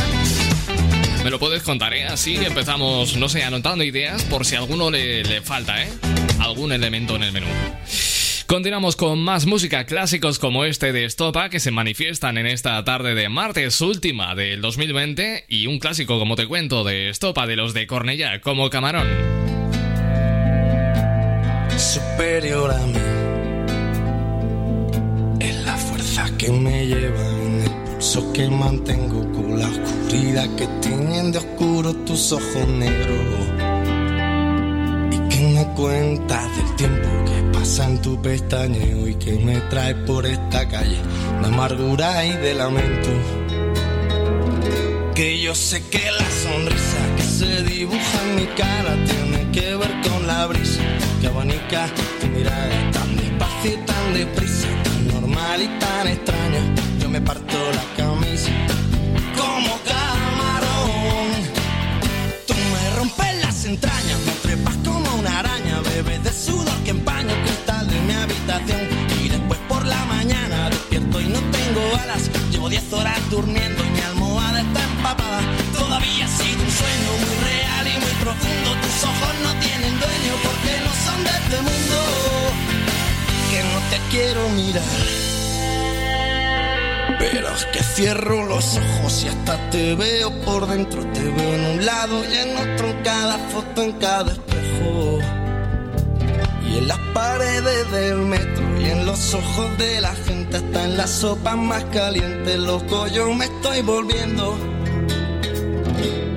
Me 1.22 1.28
lo 1.28 1.38
puedes 1.38 1.62
contar, 1.62 1.92
¿eh? 1.92 2.04
Así 2.04 2.36
empezamos, 2.36 3.16
no 3.16 3.28
sé, 3.28 3.42
anotando 3.42 3.84
ideas 3.84 4.22
por 4.24 4.46
si 4.46 4.54
a 4.54 4.60
alguno 4.60 4.90
le, 4.90 5.22
le 5.22 5.42
falta, 5.42 5.82
¿eh? 5.82 5.90
Algún 6.38 6.72
elemento 6.72 7.16
en 7.16 7.24
el 7.24 7.32
menú. 7.32 7.46
Continuamos 8.54 8.94
con 8.94 9.18
más 9.18 9.46
música 9.46 9.84
clásicos 9.84 10.38
como 10.38 10.64
este 10.64 10.92
de 10.92 11.06
Estopa 11.06 11.48
que 11.48 11.58
se 11.58 11.72
manifiestan 11.72 12.38
en 12.38 12.46
esta 12.46 12.84
tarde 12.84 13.16
de 13.16 13.28
martes 13.28 13.80
última 13.80 14.36
del 14.36 14.60
2020 14.60 15.46
y 15.48 15.66
un 15.66 15.80
clásico 15.80 16.20
como 16.20 16.36
te 16.36 16.46
cuento 16.46 16.84
de 16.84 17.08
Estopa 17.08 17.48
de 17.48 17.56
los 17.56 17.74
de 17.74 17.88
Cornellá 17.88 18.40
como 18.40 18.70
Camarón. 18.70 19.08
Superior 21.76 22.70
a 22.70 22.78
mí 22.86 22.94
es 25.40 25.56
la 25.64 25.76
fuerza 25.76 26.30
que 26.38 26.52
me 26.52 26.86
lleva 26.86 27.28
en 27.28 27.60
el 27.60 27.70
pulso 27.90 28.32
que 28.32 28.48
mantengo 28.48 29.32
con 29.32 29.58
la 29.58 29.66
oscuridad 29.66 30.48
que 30.54 30.68
tienen 30.80 31.32
de 31.32 31.38
oscuro 31.38 31.92
tus 32.04 32.30
ojos 32.30 32.68
negros 32.68 33.48
y 35.10 35.28
que 35.28 35.40
me 35.40 35.64
cuenta 35.74 36.40
del 36.56 36.76
tiempo 36.76 37.03
que 37.64 37.70
pasa 37.70 37.86
en 37.86 38.02
tu 38.02 38.20
pestañeo 38.20 39.08
y 39.08 39.14
que 39.14 39.32
me 39.38 39.58
trae 39.70 39.94
por 39.94 40.26
esta 40.26 40.68
calle 40.68 40.98
de 41.40 41.46
amargura 41.46 42.24
y 42.26 42.36
de 42.36 42.54
lamento. 42.54 43.08
Que 45.14 45.40
yo 45.40 45.54
sé 45.54 45.82
que 45.88 46.04
la 46.10 46.30
sonrisa 46.42 47.02
que 47.16 47.22
se 47.22 47.62
dibuja 47.62 48.16
en 48.28 48.36
mi 48.36 48.46
cara 48.48 48.94
tiene 49.06 49.50
que 49.50 49.76
ver 49.76 49.92
con 50.06 50.26
la 50.26 50.46
brisa 50.46 50.82
que 51.20 51.26
abanica 51.26 51.86
tu 52.20 52.26
mirada 52.26 52.90
tan 52.90 53.16
despacio 53.16 53.72
y 53.72 53.76
tan 53.86 54.14
deprisa, 54.14 54.68
tan 54.84 55.06
normal 55.08 55.62
y 55.62 55.68
tan 55.78 56.08
extraña. 56.08 56.62
Yo 57.00 57.08
me 57.08 57.20
parto 57.22 57.56
la 57.78 58.04
camisa 58.04 58.50
como 59.38 59.72
camarón. 59.92 61.30
Tú 62.46 62.54
me 62.72 62.96
rompes 62.98 63.34
las 63.42 63.64
entrañas, 63.64 64.18
me 64.26 64.32
trepas 64.42 64.76
como 64.84 65.14
una 65.18 65.38
araña, 65.38 65.80
bebes 65.80 66.22
de 66.24 66.32
sudor 66.32 66.78
que 66.84 66.90
empaña 66.90 67.53
y 71.24 71.28
no 71.28 71.40
tengo 71.40 71.96
alas. 72.02 72.30
Llevo 72.50 72.68
10 72.68 72.92
horas 72.92 73.18
durmiendo 73.30 73.84
y 73.84 73.90
mi 73.90 74.00
almohada 74.00 74.60
está 74.60 74.82
empapada. 74.82 75.40
Todavía 75.72 76.24
ha 76.26 76.28
sido 76.28 76.62
un 76.62 76.70
sueño 76.70 77.10
muy 77.24 77.36
real 77.50 77.86
y 77.88 77.98
muy 78.00 78.14
profundo. 78.22 78.68
Tus 78.82 79.04
ojos 79.04 79.34
no 79.42 79.52
tienen 79.60 79.92
dueño 79.98 80.34
porque 80.42 80.72
no 80.84 80.92
son 81.04 81.24
de 81.24 81.30
este 81.30 81.58
mundo. 81.68 81.96
Que 83.50 83.60
no 83.72 83.78
te 83.90 83.98
quiero 84.10 84.48
mirar. 84.50 85.24
Pero 87.18 87.54
es 87.54 87.64
que 87.66 87.82
cierro 87.82 88.44
los 88.44 88.76
ojos 88.76 89.24
y 89.24 89.28
hasta 89.28 89.70
te 89.70 89.94
veo 89.94 90.30
por 90.42 90.66
dentro. 90.66 91.04
Te 91.12 91.22
veo 91.22 91.54
en 91.54 91.78
un 91.78 91.84
lado 91.84 92.22
y 92.30 92.36
en 92.36 92.56
otro, 92.56 92.88
en 92.88 93.02
cada 93.02 93.38
foto, 93.38 93.82
en 93.82 93.92
cada 93.92 94.32
espejo. 94.32 95.18
Y 96.68 96.78
en 96.78 96.88
las 96.88 96.98
paredes 97.12 97.90
del 97.92 98.18
metro 98.18 98.80
y 98.80 98.90
en 98.90 99.06
los 99.06 99.34
ojos 99.34 99.78
de 99.78 100.00
la 100.00 100.14
gente, 100.14 100.43
hasta 100.54 100.84
en 100.84 100.96
la 100.96 101.06
sopa 101.06 101.56
más 101.56 101.84
caliente, 101.86 102.56
loco, 102.56 103.06
yo 103.08 103.32
me 103.34 103.46
estoy 103.46 103.82
volviendo. 103.82 104.56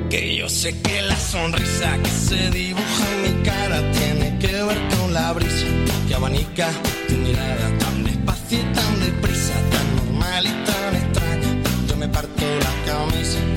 Que 0.09 0.35
yo 0.35 0.49
sé 0.49 0.79
que 0.81 1.01
la 1.01 1.15
sonrisa 1.15 1.97
que 2.01 2.09
se 2.09 2.49
dibuja 2.49 3.05
en 3.13 3.21
mi 3.23 3.43
cara 3.43 3.91
tiene 3.91 4.39
que 4.39 4.47
ver 4.47 4.77
con 4.97 5.13
la 5.13 5.33
brisa 5.33 5.67
que 6.07 6.15
abanica 6.15 6.69
tu 7.07 7.13
mirada 7.15 7.77
tan 7.79 8.03
despacio 8.03 8.59
y 8.59 8.73
tan 8.73 8.99
deprisa, 8.99 9.53
tan 9.71 9.95
normal 9.97 10.45
y 10.45 10.65
tan 10.65 10.95
extraña. 10.95 11.63
Yo 11.87 11.97
me 11.97 12.07
parto 12.07 12.43
la 12.45 12.91
camisa 12.91 13.56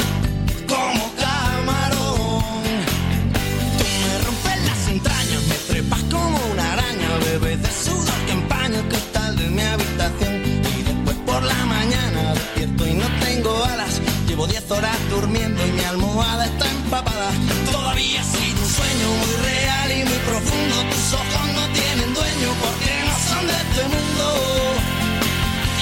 horas 14.71 14.97
durmiendo 15.11 15.67
y 15.67 15.73
mi 15.73 15.85
almohada 15.85 16.45
está 16.45 16.71
empapada. 16.71 17.31
Todavía 17.73 18.23
sido 18.23 18.61
un 18.63 18.69
sueño 18.69 19.09
muy 19.21 19.35
real 19.49 19.91
y 19.93 20.05
muy 20.05 20.19
profundo. 20.31 20.77
Tus 20.91 21.13
ojos 21.15 21.47
no 21.55 21.65
tienen 21.73 22.15
dueño 22.15 22.49
porque 22.63 22.93
no 23.09 23.15
son 23.29 23.47
de 23.47 23.57
este 23.65 23.83
mundo. 23.95 24.27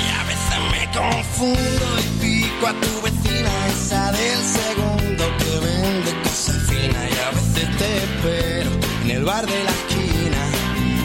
Y 0.00 0.06
a 0.18 0.22
veces 0.30 0.58
me 0.72 0.82
confundo 0.98 1.86
y 1.98 2.08
pico 2.22 2.66
a 2.66 2.72
tu 2.72 2.92
vecina, 3.02 3.50
esa 3.68 4.12
del 4.12 4.42
segundo 4.58 5.24
que 5.38 5.52
vende 5.66 6.10
cosas 6.22 6.56
finas. 6.68 7.04
Y 7.14 7.18
a 7.18 7.30
veces 7.36 7.76
te 7.76 7.96
espero 8.04 8.70
en 9.04 9.10
el 9.10 9.24
bar 9.24 9.44
de 9.46 9.64
la 9.64 9.70
esquina, 9.70 10.42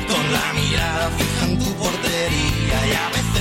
con 0.08 0.24
la 0.32 0.48
mirada 0.54 1.10
fija 1.18 1.46
en 1.48 1.60
tu 1.60 1.74
portería. 1.76 2.78
Y 2.88 2.94
a 2.96 3.08
veces 3.10 3.33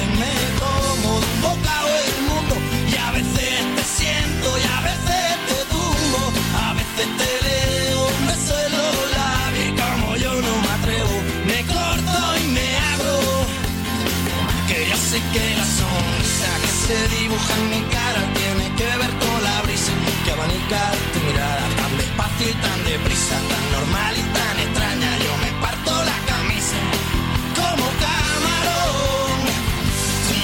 Que 15.33 15.57
la 15.57 15.64
sonrisa 15.64 16.51
que 16.62 16.73
se 16.87 16.99
dibuja 17.16 17.53
en 17.57 17.70
mi 17.70 17.83
cara 17.89 18.23
tiene 18.35 18.66
que 18.77 18.85
ver 19.01 19.12
con 19.23 19.43
la 19.43 19.62
brisa 19.62 19.93
que 20.25 20.31
abanica 20.31 20.81
tu 21.12 21.20
mirada 21.20 21.66
tan 21.81 21.97
despacio 21.97 22.51
y 22.51 22.55
tan 22.64 22.79
deprisa, 22.85 23.37
tan 23.51 23.64
normal 23.73 24.12
y 24.12 24.25
tan 24.37 24.57
extraña. 24.61 25.11
Yo 25.25 25.33
me 25.45 25.51
parto 25.64 25.91
la 26.11 26.18
camisa 26.29 26.79
como 27.57 27.85
camarón. 28.05 29.41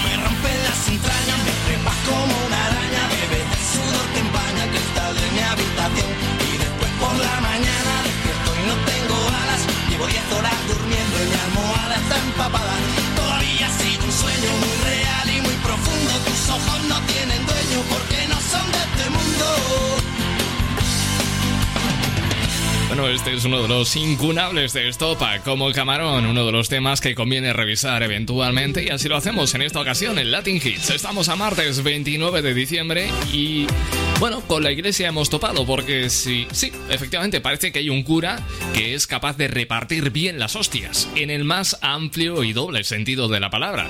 Me 0.05 0.13
rompes 0.25 0.59
las 0.69 0.81
entrañas, 0.89 1.39
me 1.45 1.55
trepas 1.67 1.99
como 2.09 2.33
una 2.49 2.59
araña, 2.69 3.03
bebes 3.13 3.45
del 3.53 3.65
sudor 3.73 4.07
que 4.13 4.21
empaña 4.25 4.63
el 4.65 4.71
cristal 4.73 5.13
de 5.21 5.27
mi 5.37 5.41
habitación. 5.53 6.11
Y 6.49 6.53
después 6.65 6.91
por 7.03 7.15
la 7.29 7.37
mañana 7.45 7.93
despierto 8.09 8.51
y 8.57 8.63
no 8.73 8.77
tengo 8.89 9.17
alas. 9.43 9.63
Llevo 9.91 10.07
10 10.07 10.33
horas 10.33 10.57
durmiendo 10.65 11.15
y 11.23 11.27
mi 11.29 11.39
almohada 11.45 11.95
está 12.01 12.17
empapada. 12.25 12.98
Ojos 16.49 16.85
no 16.89 17.01
tienen 17.03 17.45
dueño 17.47 17.83
porque 17.89 18.27
no 18.29 18.41
son 18.41 18.73
de 18.73 18.79
este 18.79 19.11
mundo. 19.11 19.99
Bueno, 22.89 23.07
este 23.09 23.35
es 23.35 23.45
uno 23.45 23.63
de 23.63 23.69
los 23.69 23.95
incunables 23.97 24.73
de 24.73 24.89
Estopa, 24.89 25.41
como 25.41 25.71
Camarón, 25.73 26.25
uno 26.25 26.47
de 26.47 26.53
los 26.53 26.71
temas 26.71 27.03
que 27.03 27.15
conviene 27.15 27.53
revisar 27.53 28.03
eventualmente 28.03 28.83
y 28.83 28.89
así 28.89 29.09
lo 29.09 29.17
hacemos 29.17 29.55
en 29.55 29.63
esta 29.63 29.81
ocasión 29.81 30.19
en 30.19 30.31
Latin 30.31 30.57
Hits. 30.57 30.91
Estamos 30.91 31.29
a 31.29 31.37
martes 31.37 31.83
29 31.83 32.41
de 32.41 32.55
diciembre 32.55 33.11
y 33.31 33.67
bueno, 34.19 34.41
con 34.41 34.65
la 34.65 34.73
iglesia 34.73 35.09
hemos 35.09 35.29
topado 35.29 35.67
porque 35.67 36.09
sí, 36.09 36.49
sí, 36.51 36.73
efectivamente 36.89 37.43
parece 37.43 37.71
que 37.73 37.81
hay 37.81 37.91
un 37.91 38.03
cura 38.03 38.41
que 38.75 38.95
es 38.95 39.07
capaz 39.07 39.37
de 39.37 39.49
repartir 39.49 40.11
bien 40.11 40.39
las 40.39 40.57
hostias, 40.57 41.09
en 41.15 41.29
el 41.31 41.45
más 41.45 41.79
amplio 41.83 42.43
y 42.43 42.55
doble 42.55 42.85
sentido 42.85 43.29
de 43.29 43.39
la 43.39 43.51
palabra. 43.51 43.89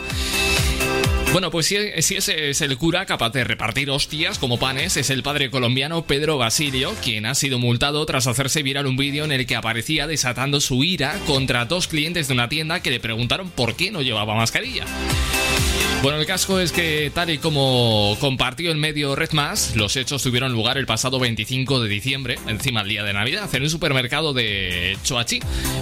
Bueno, 1.33 1.51
pues 1.51 1.66
si, 1.66 1.76
ese 1.76 2.51
es 2.51 2.61
el 2.62 2.79
cura 2.79 3.05
capaz 3.05 3.31
de 3.31 3.45
repartir 3.45 3.91
hostias 3.91 4.39
como 4.39 4.59
panes, 4.59 4.97
es 4.97 5.11
el 5.11 5.22
padre 5.22 5.51
colombiano 5.51 6.03
Pedro 6.03 6.39
Basilio, 6.39 6.95
quien 7.03 7.26
ha 7.26 7.35
sido 7.35 7.59
multado 7.59 8.05
tras 8.07 8.26
hacerse 8.26 8.62
viral 8.62 8.87
un 8.87 8.97
vídeo 8.97 9.24
en 9.24 9.33
el 9.33 9.47
que 9.47 9.55
aparecía 9.55 10.07
desatando 10.07 10.61
su 10.61 10.83
ira 10.85 11.18
contra 11.26 11.66
dos 11.66 11.87
clientes 11.87 12.29
de 12.29 12.35
una 12.35 12.49
tienda 12.49 12.81
que 12.81 12.91
le 12.91 12.99
preguntaron 12.99 13.51
por 13.51 13.76
qué 13.76 13.91
no 13.91 14.01
llevaba 14.01 14.35
mascarilla. 14.35 14.87
Bueno, 16.03 16.18
el 16.18 16.26
casco 16.26 16.61
es 16.61 16.72
que, 16.72 17.11
tal 17.12 17.29
y 17.29 17.39
como 17.39 18.16
compartió 18.20 18.70
el 18.70 18.79
medio 18.79 19.14
Red 19.14 19.33
Más, 19.33 19.76
los 19.76 19.97
hechos 19.97 20.22
tuvieron 20.22 20.53
lugar 20.53 20.79
el 20.79 20.87
pasado 20.87 21.18
25 21.18 21.81
de 21.81 21.89
diciembre, 21.89 22.39
encima 22.47 22.81
del 22.81 22.89
día 22.91 23.03
de 23.03 23.12
Navidad, 23.12 23.53
en 23.53 23.64
un 23.64 23.70
supermercado 23.70 24.33
de 24.33 24.97
Choachí, 25.03 25.41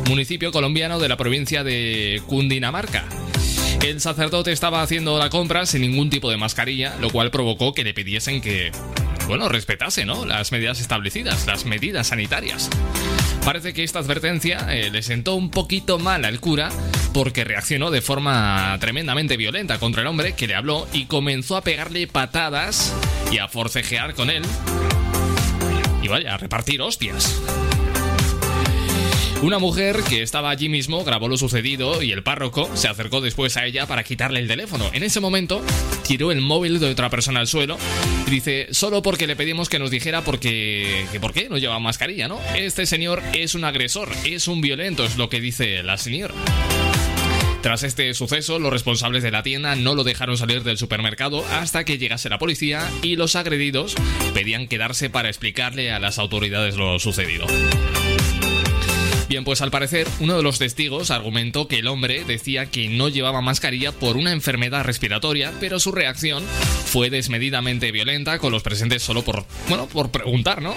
municipio 0.09 0.51
colombiano 0.51 0.99
de 0.99 1.09
la 1.09 1.17
provincia 1.17 1.63
de 1.63 2.21
Cundinamarca. 2.27 3.05
El 3.83 4.01
sacerdote 4.01 4.53
estaba 4.53 4.83
haciendo 4.83 5.19
la 5.19 5.31
compra 5.31 5.67
sin 5.67 5.83
ningún 5.83 6.11
tipo 6.11 6.31
de 6.31 6.37
mascarilla, 6.37 6.97
lo 7.01 7.11
cual 7.11 7.31
provocó 7.31 7.73
que 7.73 7.85
le 7.85 7.95
pidiesen 7.95 8.41
que, 8.41 8.73
bueno, 9.27 9.49
respetase, 9.49 10.05
¿no? 10.05 10.25
Las 10.25 10.53
medidas 10.53 10.81
establecidas, 10.81 11.47
las 11.47 11.65
medidas 11.65 12.09
sanitarias. 12.09 12.69
Parece 13.45 13.73
que 13.75 13.85
esta 13.85 14.01
advertencia 14.01 14.67
eh, 14.71 14.91
le 14.91 15.03
sentó 15.03 15.37
un 15.37 15.51
poquito 15.51 15.99
mal 15.99 16.25
al 16.25 16.41
cura, 16.41 16.71
porque 17.13 17.45
reaccionó 17.45 17.91
de 17.91 18.03
forma 18.03 18.77
tremendamente 18.81 19.37
violenta 19.37 19.79
contra 19.79 20.03
el 20.03 20.09
hombre 20.09 20.35
que 20.35 20.47
le 20.47 20.55
habló 20.55 20.89
y 20.93 21.07
comenzó 21.07 21.57
a 21.57 21.63
pegarle 21.63 22.07
patadas 22.09 22.93
y 23.31 23.39
a 23.39 23.49
forcejear 23.49 24.15
con 24.15 24.31
él. 24.31 24.43
Y 26.03 26.09
vaya, 26.09 26.35
a 26.35 26.39
repartir 26.39 26.83
hostias. 26.83 27.41
Una 29.43 29.59
mujer 29.59 30.03
que 30.09 30.23
estaba 30.23 30.51
allí 30.51 30.69
mismo 30.69 31.05
grabó 31.05 31.29
lo 31.29 31.37
sucedido 31.37 32.03
y 32.03 32.11
el 32.13 32.23
párroco 32.23 32.71
se 32.75 32.89
acercó 32.89 33.21
después 33.21 33.57
a 33.57 33.67
ella 33.67 33.87
para 33.87 34.03
quitarle 34.03 34.41
el 34.41 34.49
teléfono. 34.49 34.91
En 34.93 35.03
ese 35.03 35.21
momento 35.21 35.63
tiró 36.07 36.33
el 36.33 36.41
móvil 36.41 36.81
de 36.81 36.91
otra 36.91 37.11
persona 37.11 37.41
al 37.41 37.47
suelo 37.47 37.77
dice, 38.31 38.69
solo 38.71 39.03
porque 39.03 39.27
le 39.27 39.37
pedimos 39.37 39.69
que 39.69 39.79
nos 39.79 39.91
dijera 39.91 40.23
porque, 40.23 41.07
que 41.13 41.21
por 41.21 41.33
qué 41.33 41.49
no 41.49 41.59
lleva 41.59 41.79
mascarilla, 41.79 42.29
¿no? 42.29 42.41
Este 42.57 42.87
señor 42.87 43.23
es 43.35 43.55
un 43.55 43.65
agresor, 43.65 44.09
es 44.25 44.49
un 44.49 44.61
violento, 44.61 45.05
es 45.05 45.17
lo 45.17 45.29
que 45.29 45.41
dice 45.41 45.83
la 45.83 45.99
señora. 45.99 46.35
Tras 47.63 47.83
este 47.83 48.15
suceso, 48.15 48.59
los 48.59 48.73
responsables 48.73 49.23
de 49.23 49.31
la 49.31 49.43
tienda 49.43 49.75
no 49.75 49.95
lo 49.95 50.05
dejaron 50.05 50.37
salir 50.37 50.63
del 50.63 50.79
supermercado 50.79 51.45
hasta 51.53 51.85
que 51.85 51.99
llegase 51.99 52.29
la 52.29 52.39
policía 52.39 52.89
y 53.03 53.17
los 53.17 53.35
agredidos 53.35 53.97
pedían 54.35 54.69
quedarse 54.69 55.11
para 55.11 55.29
explicarle 55.29 55.91
a 55.91 55.99
las 55.99 56.19
autoridades 56.19 56.77
lo 56.77 56.99
sucedido. 56.99 57.47
Bien, 59.29 59.45
pues 59.45 59.61
al 59.61 59.71
parecer 59.71 60.07
uno 60.21 60.37
de 60.37 60.43
los 60.43 60.59
testigos 60.59 61.11
argumentó 61.11 61.67
que 61.67 61.81
el 61.81 61.89
hombre 61.89 62.25
decía 62.25 62.67
que 62.67 62.89
no 62.89 63.09
llevaba 63.09 63.41
mascarilla 63.41 63.93
por 63.93 64.17
una 64.17 64.33
enfermedad 64.33 64.85
respiratoria, 64.85 65.53
pero 65.59 65.81
su 65.81 65.91
reacción 65.91 66.45
fue 66.87 67.11
desmedidamente 67.11 67.91
violenta 67.91 68.39
con 68.39 68.53
los 68.53 68.63
presentes 68.63 69.03
solo 69.03 69.23
por, 69.23 69.45
bueno, 69.69 69.87
por 69.89 70.11
preguntar, 70.11 70.63
¿no? 70.63 70.75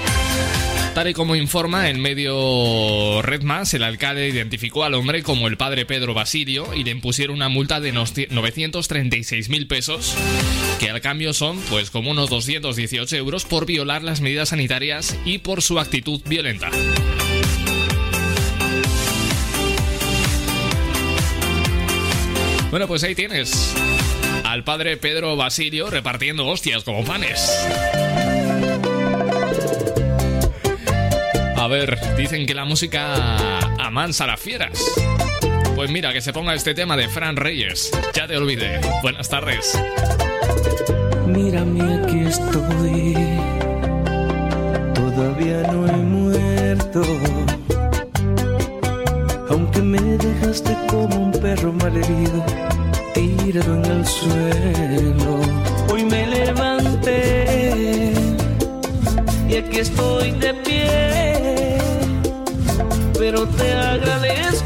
Tal 0.96 1.08
y 1.08 1.14
como 1.14 1.36
informa 1.36 1.90
el 1.90 2.00
medio 2.00 3.22
Red 3.22 3.44
Más, 3.44 3.74
el 3.76 3.84
alcalde 3.84 4.28
identificó 4.28 4.84
al 4.84 4.96
hombre 4.96 5.22
como 5.22 5.48
el 5.48 5.56
padre 5.56 5.86
Pedro 5.86 6.16
Basilio 6.16 6.74
y 6.74 6.84
le 6.84 6.92
impusieron 6.92 7.36
una 7.36 7.50
multa 7.50 7.80
de 7.80 7.92
936 7.92 9.50
mil 9.50 9.68
pesos, 9.68 10.16
que 10.80 10.90
al 10.90 11.00
cambio 11.02 11.34
son 11.34 11.60
pues 11.70 11.92
como 11.92 12.10
unos 12.10 12.32
218 12.32 13.16
euros 13.16 13.46
por 13.46 13.68
violar 13.68 14.02
las 14.02 14.22
medidas 14.22 14.50
sanitarias 14.50 15.16
y 15.26 15.38
por 15.38 15.62
su 15.62 15.80
actitud 15.80 16.22
violenta. 16.26 16.72
Bueno, 22.70 22.88
pues 22.88 23.04
ahí 23.04 23.16
tienes 23.16 23.74
al 24.44 24.64
padre 24.64 24.98
Pedro 24.98 25.36
Basilio 25.36 25.90
repartiendo 25.90 26.48
hostias 26.48 26.84
como 26.84 27.04
panes. 27.04 27.68
A 31.56 31.68
ver, 31.68 32.00
dicen 32.16 32.46
que 32.46 32.54
la 32.54 32.66
música 32.66 33.58
amansa 33.80 34.26
a 34.26 34.28
las 34.28 34.40
fieras. 34.40 34.80
Pues 35.76 35.90
mira, 35.92 36.14
que 36.14 36.22
se 36.22 36.32
ponga 36.32 36.54
este 36.54 36.74
tema 36.74 36.96
de 36.96 37.10
Fran 37.10 37.36
Reyes. 37.36 37.92
Ya 38.14 38.28
te 38.28 38.38
olvidé. 38.38 38.80
Buenas 39.02 39.30
tardes. 39.30 39.78
Mírame, 41.26 42.04
aquí 42.04 42.20
estoy. 42.20 43.14
Todavía 44.94 45.64
no 45.72 45.88
he 45.88 45.98
muerto. 45.98 47.49
Aunque 49.60 49.82
me 49.82 50.00
dejaste 50.00 50.74
como 50.88 51.18
un 51.18 51.32
perro 51.34 51.74
malherido, 51.74 52.46
tirado 53.14 53.76
en 53.76 53.86
el 53.86 54.08
suelo. 54.08 55.42
Hoy 55.92 56.06
me 56.06 56.26
levanté 56.28 58.14
y 59.50 59.56
aquí 59.58 59.80
estoy 59.80 60.32
de 60.32 60.54
pie. 60.54 61.78
Pero 63.20 63.46
te 63.50 63.74
agradezco 63.74 64.59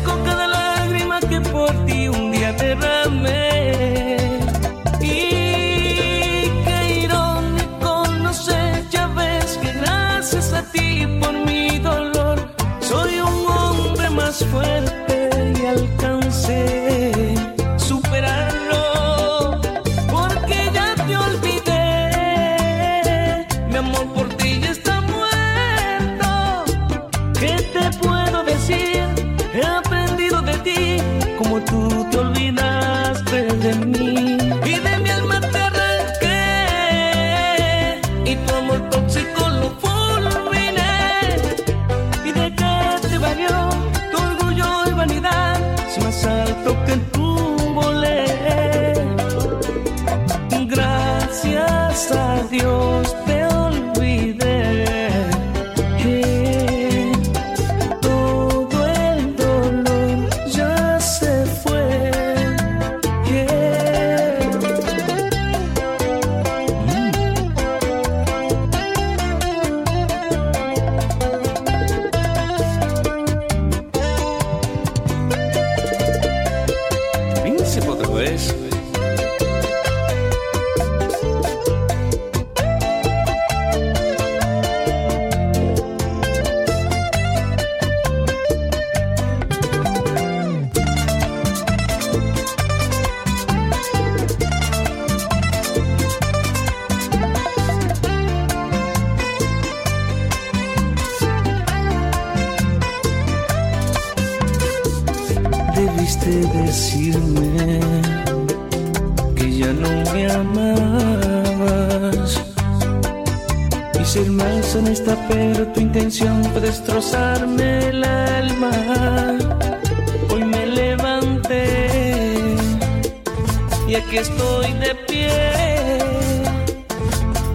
y 123.93 123.95
aquí 123.95 124.17
estoy 124.17 124.73
de 124.73 124.95
pie. 125.07 125.29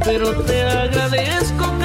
Pero 0.05 0.41
te 0.43 0.63
agradezco 0.63 1.78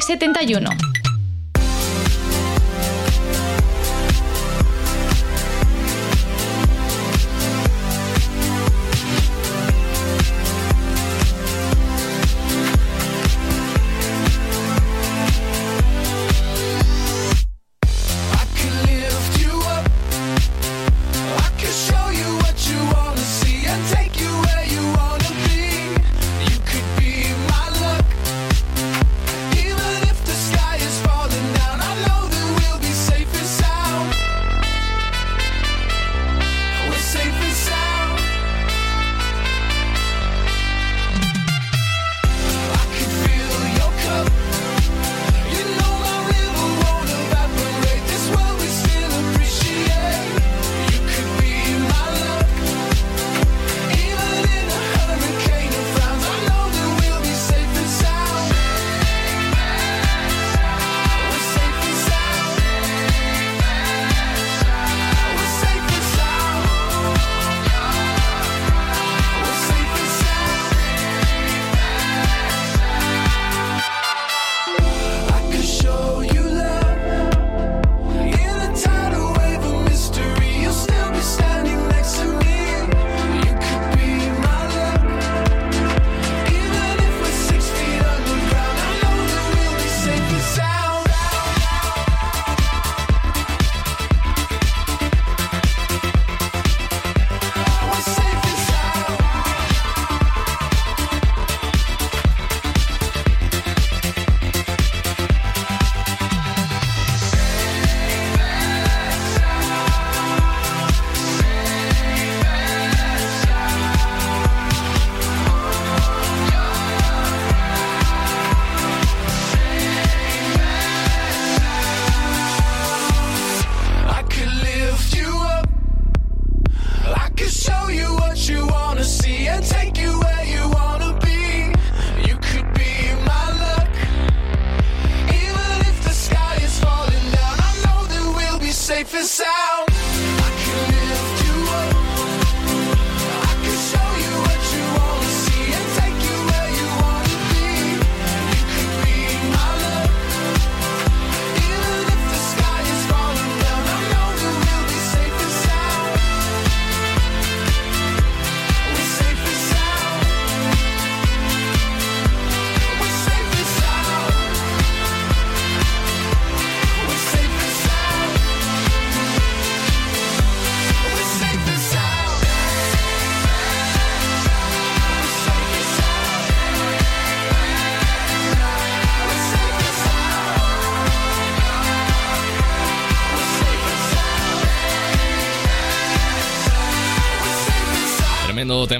71. 0.00 0.89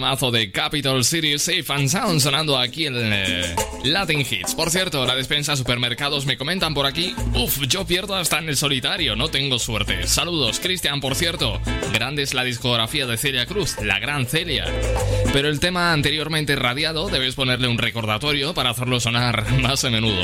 Temazo 0.00 0.30
de 0.30 0.50
Capital 0.50 1.04
City 1.04 1.38
Safe 1.38 1.66
and 1.74 1.90
Sound 1.90 2.20
sonando 2.20 2.56
aquí 2.56 2.86
en 2.86 2.94
eh, 2.96 3.54
Latin 3.84 4.20
Hits. 4.20 4.54
Por 4.54 4.70
cierto, 4.70 5.04
la 5.04 5.14
despensa 5.14 5.56
supermercados 5.56 6.24
me 6.24 6.38
comentan 6.38 6.72
por 6.72 6.86
aquí. 6.86 7.14
Uf, 7.34 7.58
yo 7.68 7.84
pierdo 7.84 8.14
hasta 8.14 8.38
en 8.38 8.48
el 8.48 8.56
solitario, 8.56 9.14
no 9.14 9.28
tengo 9.28 9.58
suerte. 9.58 10.06
Saludos, 10.06 10.58
Cristian, 10.58 11.02
por 11.02 11.16
cierto. 11.16 11.60
Grande 11.92 12.22
es 12.22 12.32
la 12.32 12.44
discografía 12.44 13.04
de 13.04 13.18
Celia 13.18 13.44
Cruz, 13.44 13.76
la 13.82 13.98
gran 13.98 14.24
Celia. 14.24 14.64
Pero 15.34 15.48
el 15.48 15.60
tema 15.60 15.92
anteriormente 15.92 16.56
radiado 16.56 17.10
debes 17.10 17.34
ponerle 17.34 17.68
un 17.68 17.76
recordatorio 17.76 18.54
para 18.54 18.70
hacerlo 18.70 19.00
sonar 19.00 19.52
más 19.60 19.84
a 19.84 19.90
menudo. 19.90 20.22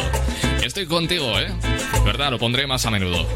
Estoy 0.64 0.86
contigo, 0.86 1.38
¿eh? 1.38 1.52
¿Verdad? 2.02 2.30
Lo 2.30 2.38
pondré 2.38 2.66
más 2.66 2.86
a 2.86 2.90
menudo. 2.90 3.28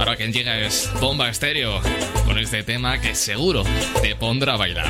Ahora 0.00 0.16
quien 0.16 0.32
llega 0.32 0.58
es 0.58 0.90
Bomba 1.00 1.28
Estéreo 1.28 1.80
con 2.24 2.36
este 2.36 2.64
tema 2.64 3.00
que 3.00 3.14
seguro 3.14 3.62
te 4.02 4.16
pondrá 4.16 4.54
a 4.54 4.56
bailar. 4.56 4.88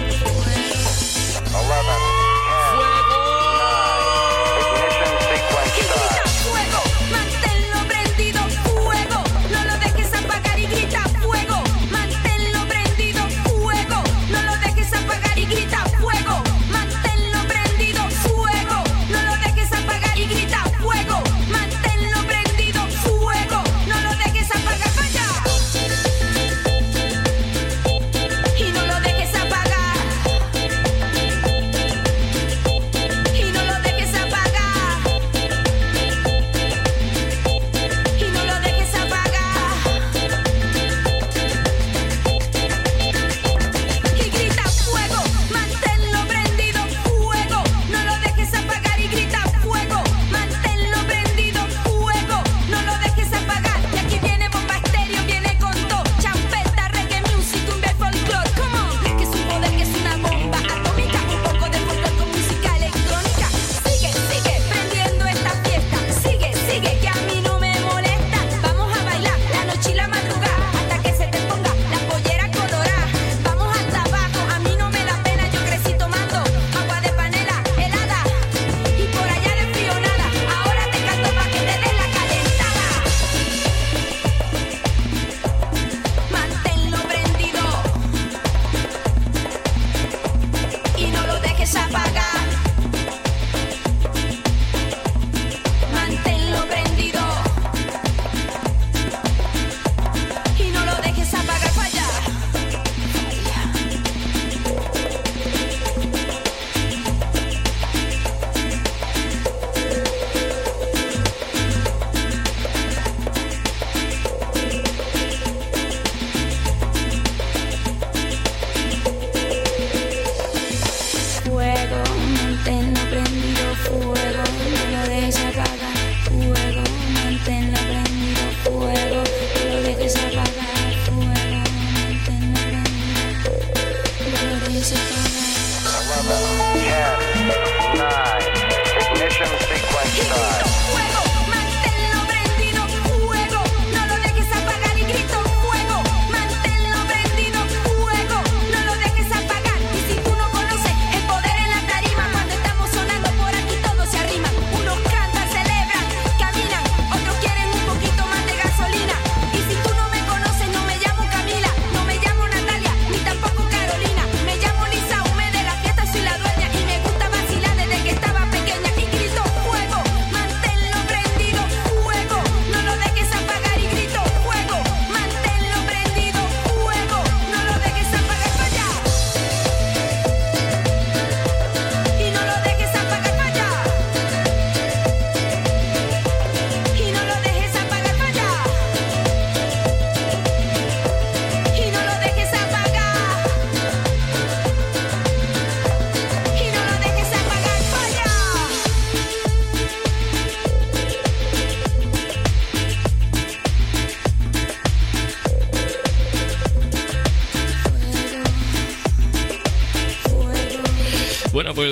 11. 1.51 2.17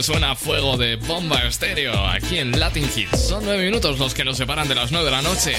Suena 0.07 0.37
fuego 0.37 0.77
de 0.77 0.95
bomba 0.95 1.43
estéreo 1.49 2.07
aquí 2.07 2.39
en 2.39 2.61
Latin 2.61 2.89
Hits. 2.95 3.29
Son 3.29 3.45
nueve 3.45 3.65
minutos 3.65 3.99
los 3.99 4.15
que 4.15 4.25
nos 4.25 4.37
separan 4.37 4.69
de 4.69 4.77
las 4.77 4.93
nueve 4.93 5.07
de 5.07 5.11
la 5.11 5.21
noche, 5.21 5.57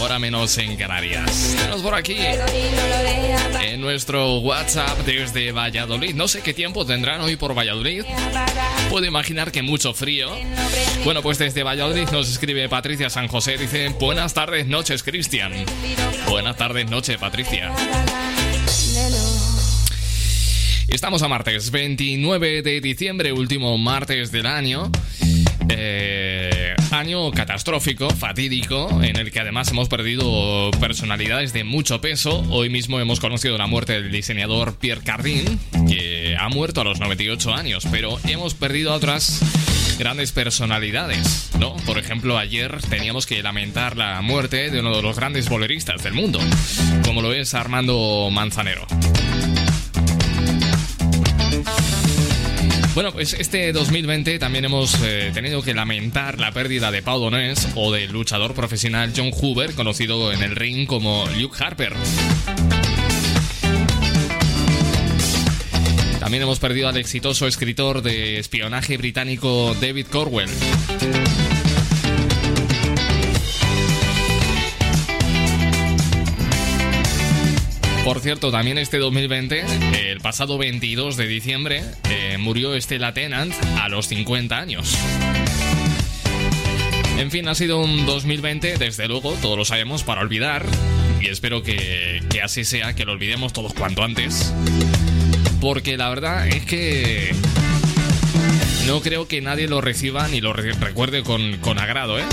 hora 0.00 0.18
menos 0.18 0.56
en 0.56 0.74
Canarias. 0.78 1.54
Tenemos 1.58 1.82
por 1.82 1.94
aquí 1.94 2.16
en 3.60 3.80
nuestro 3.82 4.38
WhatsApp 4.38 5.00
desde 5.00 5.52
Valladolid. 5.52 6.14
No 6.14 6.28
sé 6.28 6.40
qué 6.40 6.54
tiempo 6.54 6.86
tendrán 6.86 7.20
hoy 7.20 7.36
por 7.36 7.54
Valladolid. 7.54 8.04
Puedo 8.88 9.04
imaginar 9.04 9.52
que 9.52 9.60
mucho 9.60 9.92
frío. 9.92 10.30
Bueno, 11.04 11.20
pues 11.20 11.36
desde 11.36 11.62
Valladolid 11.62 12.08
nos 12.08 12.30
escribe 12.30 12.70
Patricia 12.70 13.10
San 13.10 13.28
José. 13.28 13.58
Dice, 13.58 13.90
buenas 14.00 14.32
tardes, 14.32 14.66
noches, 14.66 15.02
Cristian. 15.02 15.52
Buenas 16.26 16.56
tardes, 16.56 16.88
noche, 16.88 17.18
Patricia. 17.18 17.70
Estamos 20.90 21.22
a 21.22 21.28
martes 21.28 21.70
29 21.70 22.62
de 22.62 22.80
diciembre, 22.80 23.32
último 23.32 23.78
martes 23.78 24.32
del 24.32 24.46
año. 24.46 24.90
Eh, 25.68 26.74
año 26.90 27.30
catastrófico, 27.30 28.10
fatídico, 28.10 29.00
en 29.00 29.16
el 29.16 29.30
que 29.30 29.38
además 29.38 29.70
hemos 29.70 29.88
perdido 29.88 30.70
personalidades 30.80 31.52
de 31.52 31.62
mucho 31.62 32.00
peso. 32.00 32.44
Hoy 32.50 32.70
mismo 32.70 32.98
hemos 32.98 33.20
conocido 33.20 33.56
la 33.56 33.68
muerte 33.68 33.92
del 33.92 34.10
diseñador 34.10 34.74
Pierre 34.74 35.02
Cardin, 35.02 35.60
que 35.88 36.36
ha 36.38 36.48
muerto 36.48 36.80
a 36.80 36.84
los 36.84 36.98
98 36.98 37.54
años, 37.54 37.86
pero 37.90 38.18
hemos 38.24 38.54
perdido 38.54 38.92
a 38.92 38.96
otras 38.96 39.40
grandes 39.96 40.32
personalidades, 40.32 41.50
¿no? 41.58 41.76
Por 41.86 41.98
ejemplo, 41.98 42.36
ayer 42.36 42.80
teníamos 42.90 43.26
que 43.26 43.42
lamentar 43.42 43.96
la 43.96 44.20
muerte 44.22 44.70
de 44.70 44.80
uno 44.80 44.96
de 44.96 45.02
los 45.02 45.16
grandes 45.16 45.48
boleristas 45.48 46.02
del 46.02 46.14
mundo, 46.14 46.40
como 47.04 47.22
lo 47.22 47.32
es 47.32 47.54
Armando 47.54 48.28
Manzanero. 48.32 48.86
Bueno, 52.94 53.12
pues 53.12 53.34
este 53.34 53.72
2020 53.72 54.38
también 54.40 54.64
hemos 54.64 55.00
eh, 55.02 55.30
tenido 55.32 55.62
que 55.62 55.74
lamentar 55.74 56.40
la 56.40 56.50
pérdida 56.50 56.90
de 56.90 57.02
Pau 57.02 57.20
Donés 57.20 57.68
o 57.76 57.92
del 57.92 58.10
luchador 58.10 58.54
profesional 58.54 59.12
John 59.16 59.30
Hoover, 59.30 59.74
conocido 59.74 60.32
en 60.32 60.42
el 60.42 60.56
ring 60.56 60.86
como 60.88 61.24
Luke 61.38 61.56
Harper. 61.62 61.94
También 66.18 66.42
hemos 66.42 66.58
perdido 66.58 66.88
al 66.88 66.96
exitoso 66.96 67.46
escritor 67.46 68.02
de 68.02 68.38
espionaje 68.38 68.96
británico 68.96 69.74
David 69.80 70.06
Corwell. 70.06 70.50
Por 78.04 78.20
cierto, 78.20 78.50
también 78.50 78.78
este 78.78 78.98
2020, 78.98 79.64
el 80.10 80.20
pasado 80.20 80.58
22 80.58 81.16
de 81.16 81.26
diciembre, 81.26 81.82
eh, 82.08 82.38
murió 82.38 82.78
Stella 82.80 83.12
Tennant 83.12 83.52
a 83.80 83.88
los 83.88 84.08
50 84.08 84.58
años. 84.58 84.96
En 87.18 87.30
fin, 87.30 87.46
ha 87.48 87.54
sido 87.54 87.78
un 87.78 88.06
2020, 88.06 88.78
desde 88.78 89.06
luego, 89.06 89.34
todos 89.42 89.56
lo 89.58 89.64
sabemos, 89.64 90.02
para 90.02 90.22
olvidar. 90.22 90.64
Y 91.20 91.28
espero 91.28 91.62
que, 91.62 92.22
que 92.30 92.40
así 92.40 92.64
sea, 92.64 92.94
que 92.94 93.04
lo 93.04 93.12
olvidemos 93.12 93.52
todos 93.52 93.74
cuanto 93.74 94.02
antes. 94.02 94.52
Porque 95.60 95.98
la 95.98 96.08
verdad 96.08 96.48
es 96.48 96.64
que 96.64 97.34
no 98.86 99.02
creo 99.02 99.28
que 99.28 99.42
nadie 99.42 99.68
lo 99.68 99.82
reciba 99.82 100.26
ni 100.28 100.40
lo 100.40 100.54
re- 100.54 100.72
recuerde 100.72 101.22
con, 101.22 101.58
con 101.58 101.78
agrado, 101.78 102.18
¿eh? 102.18 102.24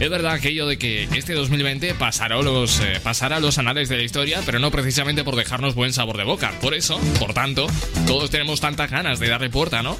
Es 0.00 0.08
verdad 0.08 0.32
aquello 0.32 0.66
de 0.66 0.78
que 0.78 1.04
este 1.14 1.34
2020 1.34 1.92
pasará 1.94 2.40
los, 2.40 2.80
eh, 2.80 2.98
pasará 3.02 3.38
los 3.38 3.58
anales 3.58 3.90
de 3.90 3.98
la 3.98 4.02
historia, 4.02 4.40
pero 4.46 4.58
no 4.58 4.70
precisamente 4.70 5.24
por 5.24 5.36
dejarnos 5.36 5.74
buen 5.74 5.92
sabor 5.92 6.16
de 6.16 6.24
boca. 6.24 6.52
Por 6.62 6.72
eso, 6.72 6.98
por 7.18 7.34
tanto, 7.34 7.66
todos 8.06 8.30
tenemos 8.30 8.62
tantas 8.62 8.90
ganas 8.90 9.20
de 9.20 9.28
darle 9.28 9.50
puerta, 9.50 9.82
¿no? 9.82 9.98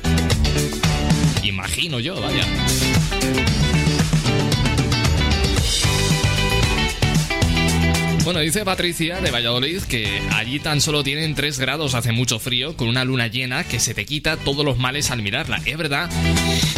Imagino 1.42 2.00
yo, 2.00 2.18
vaya. 2.18 2.46
Bueno, 8.30 8.42
dice 8.42 8.64
Patricia 8.64 9.20
de 9.20 9.32
Valladolid 9.32 9.82
que 9.82 10.22
allí 10.32 10.60
tan 10.60 10.80
solo 10.80 11.02
tienen 11.02 11.34
3 11.34 11.58
grados, 11.58 11.94
hace 11.94 12.12
mucho 12.12 12.38
frío, 12.38 12.76
con 12.76 12.86
una 12.86 13.04
luna 13.04 13.26
llena 13.26 13.64
que 13.64 13.80
se 13.80 13.92
te 13.92 14.04
quita 14.04 14.36
todos 14.36 14.64
los 14.64 14.78
males 14.78 15.10
al 15.10 15.20
mirarla. 15.20 15.60
¿Es 15.66 15.76
verdad? 15.76 16.08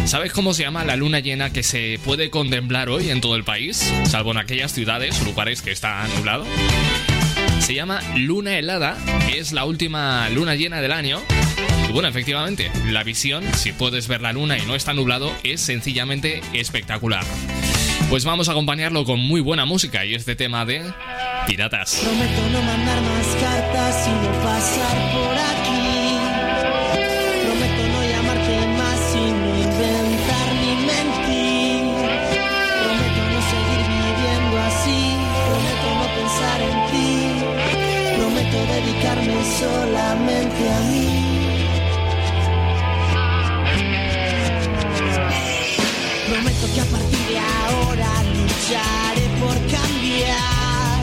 ¿Sabes 0.06 0.32
cómo 0.32 0.54
se 0.54 0.62
llama 0.62 0.82
la 0.82 0.96
luna 0.96 1.20
llena 1.20 1.52
que 1.52 1.62
se 1.62 2.00
puede 2.06 2.30
contemplar 2.30 2.88
hoy 2.88 3.10
en 3.10 3.20
todo 3.20 3.36
el 3.36 3.44
país? 3.44 3.92
Salvo 4.06 4.30
en 4.30 4.38
aquellas 4.38 4.72
ciudades 4.72 5.20
o 5.20 5.26
lugares 5.26 5.60
que 5.60 5.72
está 5.72 6.08
nublado. 6.16 6.46
Se 7.58 7.74
llama 7.74 8.00
luna 8.16 8.56
helada, 8.56 8.96
es 9.36 9.52
la 9.52 9.66
última 9.66 10.30
luna 10.30 10.54
llena 10.54 10.80
del 10.80 10.92
año. 10.92 11.20
Y 11.86 11.92
bueno, 11.92 12.08
efectivamente, 12.08 12.72
la 12.86 13.04
visión, 13.04 13.44
si 13.58 13.72
puedes 13.72 14.08
ver 14.08 14.22
la 14.22 14.32
luna 14.32 14.56
y 14.56 14.64
no 14.64 14.74
está 14.74 14.94
nublado, 14.94 15.30
es 15.44 15.60
sencillamente 15.60 16.40
espectacular. 16.54 17.26
Pues 18.12 18.26
vamos 18.26 18.46
a 18.50 18.52
acompañarlo 18.52 19.06
con 19.06 19.20
muy 19.20 19.40
buena 19.40 19.64
música 19.64 20.04
y 20.04 20.14
este 20.14 20.36
tema 20.36 20.66
de 20.66 20.84
Piratas. 21.46 21.94
Prometo 21.94 22.42
no 22.52 22.60
mandar 22.60 23.00
más 23.00 23.26
cartas 23.40 24.06
y 24.06 24.10
no 24.10 24.32
pasar 24.44 24.96
por 25.14 25.32
aquí. 25.32 26.18
Prometo 27.42 27.82
no 27.88 28.02
llamarte 28.12 28.66
más 28.76 29.16
y 29.16 29.32
no 29.32 29.48
inventar 29.64 30.48
ni 30.60 30.72
mentir. 30.90 31.88
Prometo 32.84 33.22
no 33.32 33.40
seguir 33.48 33.82
viviendo 33.96 34.60
así. 34.60 35.00
Prometo 35.48 35.88
no 35.96 36.06
pensar 36.20 36.60
en 36.68 36.78
ti. 36.92 37.08
Prometo 38.18 38.58
dedicarme 38.74 39.40
solamente 39.58 40.62
a 40.70 40.80
mí. 40.80 41.21
Por 49.40 49.54
cambiar. 49.70 51.00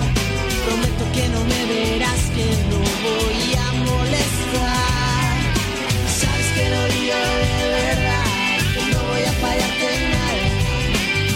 Prometo 0.65 1.05
que 1.13 1.28
no 1.30 1.41
me 1.45 1.61
verás, 1.65 2.22
que 2.36 2.47
no 2.70 2.80
voy 3.05 3.43
a 3.65 3.67
molestar. 3.89 5.36
Sabes 6.20 6.47
que 6.55 6.65
lo 6.74 6.82
digo 6.95 7.20
de 7.45 7.63
verdad, 7.80 8.57
que 8.74 8.84
no 8.91 8.99
voy 9.11 9.24
a 9.32 9.34
fallarte 9.43 9.86
en 9.97 10.03
nada. 10.17 10.47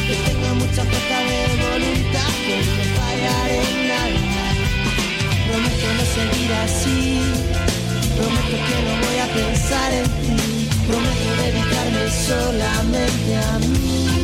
Que 0.08 0.16
tengo 0.28 0.50
mucha 0.56 0.84
fuerza 0.90 1.18
de 1.30 1.42
voluntad, 1.66 2.32
que 2.46 2.56
no 2.78 2.84
fallaré 2.98 3.60
en 3.70 3.80
nada. 3.92 4.22
Prometo 5.48 5.88
no 5.98 6.06
seguir 6.18 6.52
así. 6.66 7.00
Prometo 8.18 8.56
que 8.68 8.78
no 8.86 8.94
voy 9.06 9.18
a 9.26 9.28
pensar 9.40 9.90
en 9.94 10.08
ti. 10.24 10.70
Prometo 10.88 11.30
dedicarme 11.44 12.04
solamente 12.28 13.36
a 13.36 13.60
mí. 13.60 14.23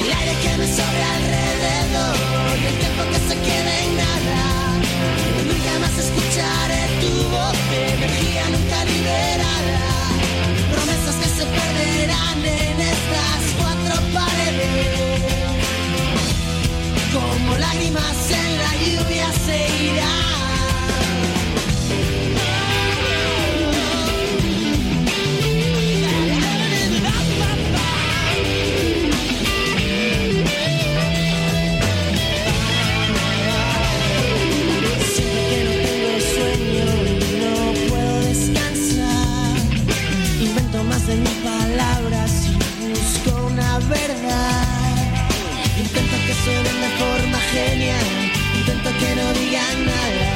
El 0.00 0.10
aire 0.10 0.34
que 0.42 0.56
me 0.56 0.66
sobra 0.66 1.06
alrededor, 1.18 2.16
y 2.62 2.66
el 2.70 2.76
tiempo 2.82 3.02
que 3.12 3.18
se 3.28 3.34
quede 3.46 3.74
en 3.84 3.96
nada. 3.96 4.40
Nunca 5.48 5.72
más 5.82 5.94
escucharé 6.04 6.82
tu 7.02 7.12
voz, 7.28 7.56
energía 7.70 8.44
nunca 8.54 8.78
liberada. 8.92 9.78
Promesas 10.72 11.16
que 11.20 11.28
se 11.36 11.44
perderán 11.58 12.38
en 12.44 12.80
estas 12.94 13.40
cuatro 13.60 13.94
paredes. 14.14 15.20
Como 17.12 17.58
lágrimas 17.58 18.18
en 18.30 18.50
la 18.64 18.72
lluvia 18.82 19.28
se 19.44 19.58
irán. 19.84 20.30
Suenen 46.44 46.80
de 46.80 46.88
forma 46.98 47.38
genial. 47.52 48.06
Intento 48.58 48.90
que 48.98 49.14
no 49.14 49.32
digan 49.34 49.76
nada. 49.84 50.28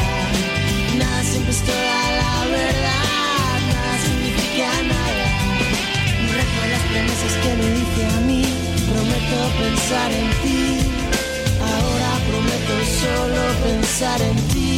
Nada 0.98 1.22
siempre 1.24 1.52
es 1.52 1.62
toda 1.62 2.02
la 2.20 2.44
verdad. 2.46 3.56
Nada 3.72 3.94
significa 4.04 4.68
nada. 4.94 5.26
Rejo 6.36 6.60
las 6.72 6.82
promesas 6.90 7.32
que 7.42 7.50
me 7.60 7.68
dice 7.80 8.02
a 8.16 8.20
mí. 8.28 8.44
Prometo 8.90 9.38
pensar 9.62 10.10
en 10.12 10.28
ti. 10.42 10.60
Ahora 11.72 12.10
prometo 12.28 12.74
solo 13.00 13.42
pensar 13.64 14.20
en 14.20 14.36
ti. 14.52 14.74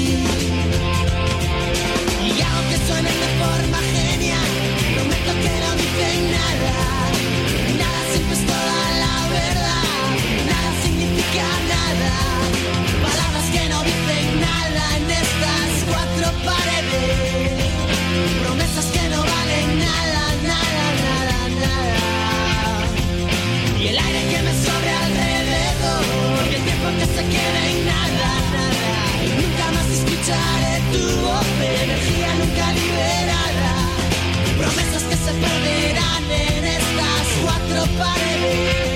Y 2.25 2.41
aunque 2.41 2.77
suenen 2.87 3.17
de 3.25 3.31
forma 3.43 3.79
genial, 3.97 4.51
prometo 4.95 5.33
que 5.43 5.55
no 5.65 5.71
dicen 5.83 6.21
nada. 6.39 6.73
Nada 7.83 8.01
siempre 8.13 8.35
es 8.39 8.46
Palabras 13.03 13.45
que 13.53 13.69
no 13.69 13.83
viven 13.85 14.41
nada 14.41 14.97
en 14.97 15.11
estas 15.11 15.85
cuatro 15.87 16.33
paredes, 16.47 17.61
promesas 18.43 18.87
que 18.87 19.09
no 19.11 19.21
valen 19.21 19.79
nada, 19.79 20.23
nada, 20.53 20.85
nada, 21.05 21.39
nada, 21.61 22.01
y 23.79 23.89
el 23.89 23.99
aire 23.99 24.23
que 24.31 24.43
me 24.47 24.53
sobre 24.65 24.91
alrededor, 25.05 26.05
porque 26.37 26.57
el 26.57 26.65
tiempo 26.65 26.89
que 26.99 27.05
se 27.05 27.23
queda 27.29 27.61
en 27.69 27.85
nada, 27.85 28.29
nada, 28.57 28.93
nunca 29.37 29.67
más 29.77 29.89
escucharé 29.93 30.75
tu 30.91 31.03
voz, 31.21 31.47
energía 31.61 32.31
nunca 32.41 32.73
liberada, 32.81 33.73
promesas 34.57 35.03
que 35.03 35.17
se 35.17 35.33
perderán 35.45 36.25
en 36.31 36.65
estas 36.65 37.27
cuatro 37.45 37.85
paredes. 37.99 38.96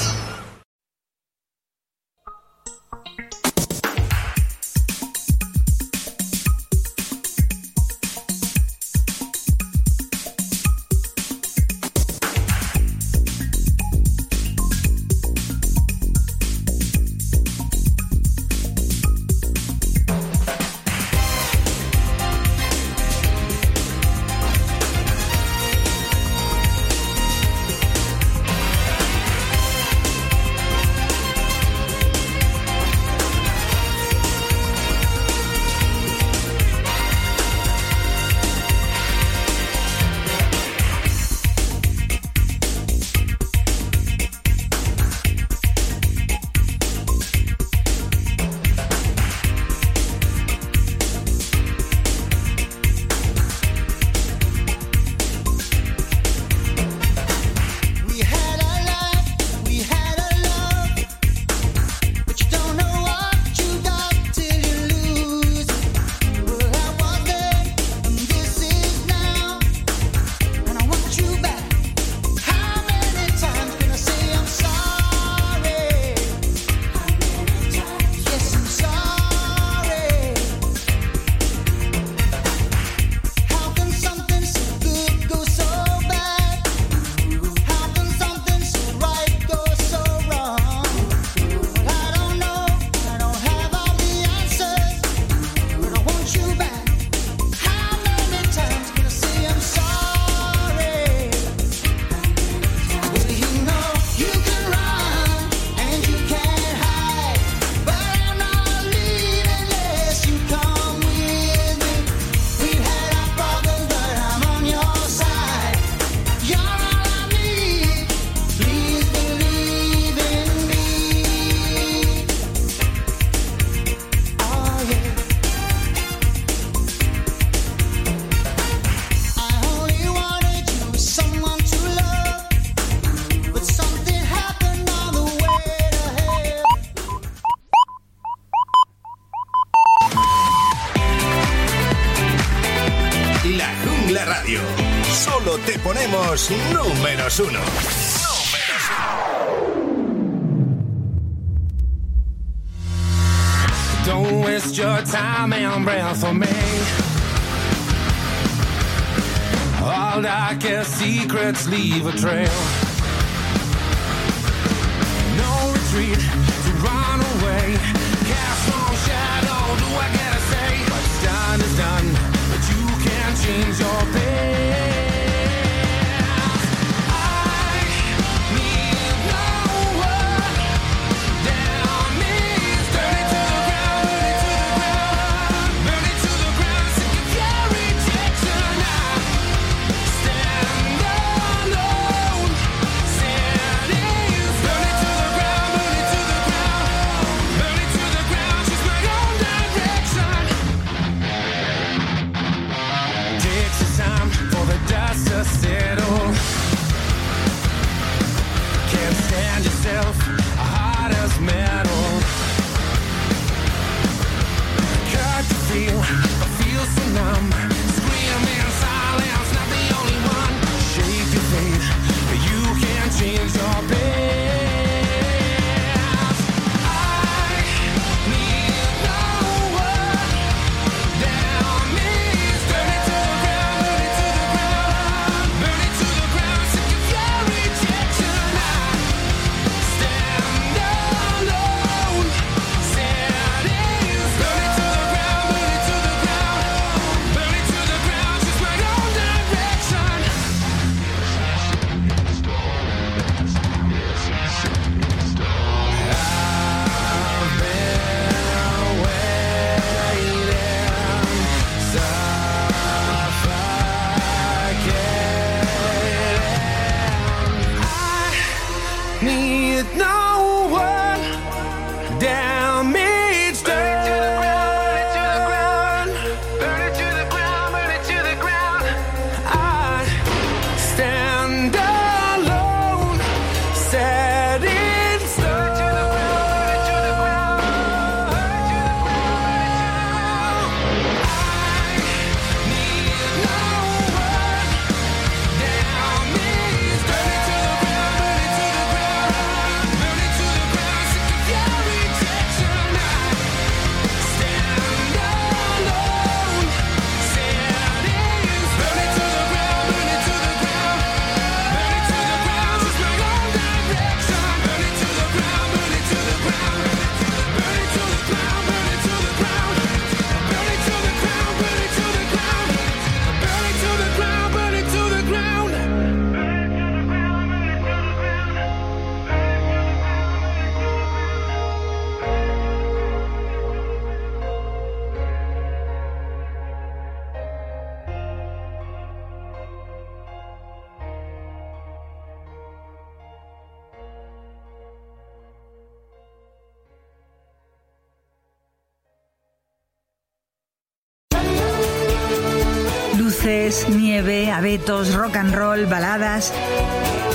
alfabetos, 354.61 355.15
rock 355.15 355.37
and 355.37 355.55
roll, 355.55 355.87
baladas. 355.87 356.53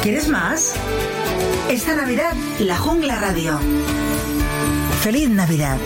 ¿Quieres 0.01 0.29
más? 0.29 0.75
Esta 1.69 1.97
Navidad, 1.97 2.35
La 2.61 2.77
Jungla 2.77 3.17
Radio. 3.17 3.59
¡Feliz 5.03 5.29
Navidad! 5.31 5.77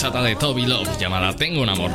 bachata 0.00 0.22
de 0.22 0.34
Toby 0.34 0.64
Love 0.64 0.98
llamada 0.98 1.36
Tengo 1.36 1.60
un 1.60 1.68
amor. 1.68 1.90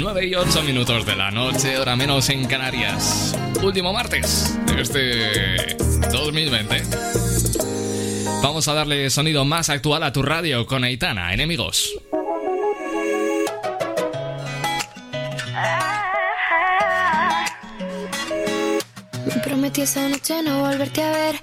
9 0.00 0.26
y 0.26 0.34
8 0.34 0.62
minutos 0.62 1.04
de 1.04 1.16
la 1.16 1.30
noche, 1.30 1.76
hora 1.76 1.96
menos 1.96 2.30
en 2.30 2.46
Canarias. 2.46 3.36
Último 3.62 3.92
martes 3.92 4.58
de 4.74 4.80
este 4.80 5.76
2020. 6.10 6.82
Vamos 8.42 8.68
a 8.68 8.72
darle 8.72 9.10
sonido 9.10 9.44
más 9.44 9.68
actual 9.68 10.02
a 10.02 10.14
tu 10.14 10.22
radio 10.22 10.66
con 10.66 10.82
Aitana, 10.82 11.34
enemigos. 11.34 11.92
Me 19.26 19.42
prometí 19.44 19.82
esa 19.82 20.08
noche 20.08 20.42
no 20.42 20.60
volverte 20.60 21.02
a 21.02 21.10
ver 21.10 21.42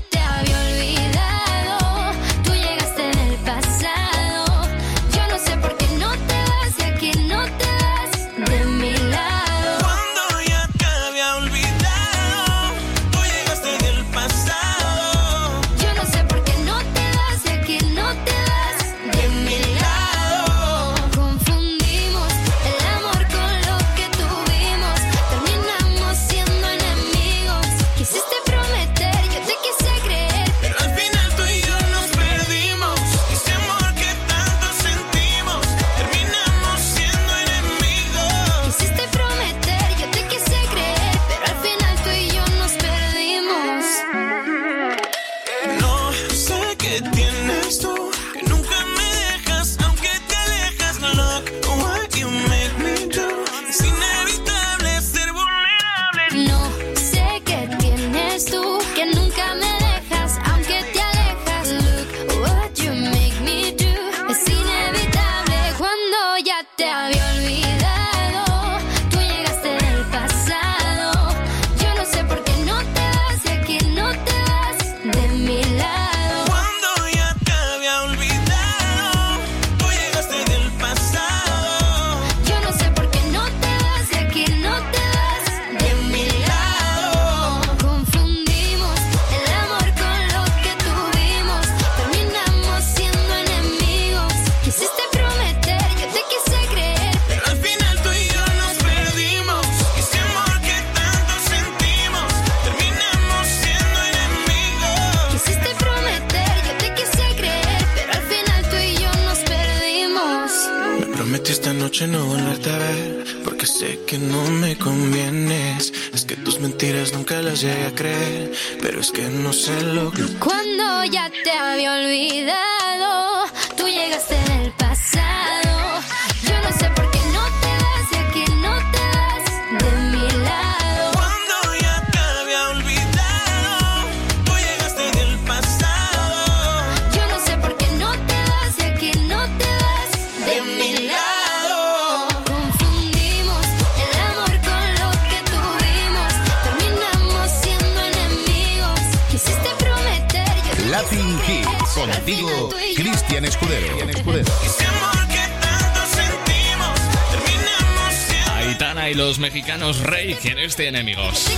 en 160.51 160.59
este 160.59 160.87
enemigos. 160.87 161.49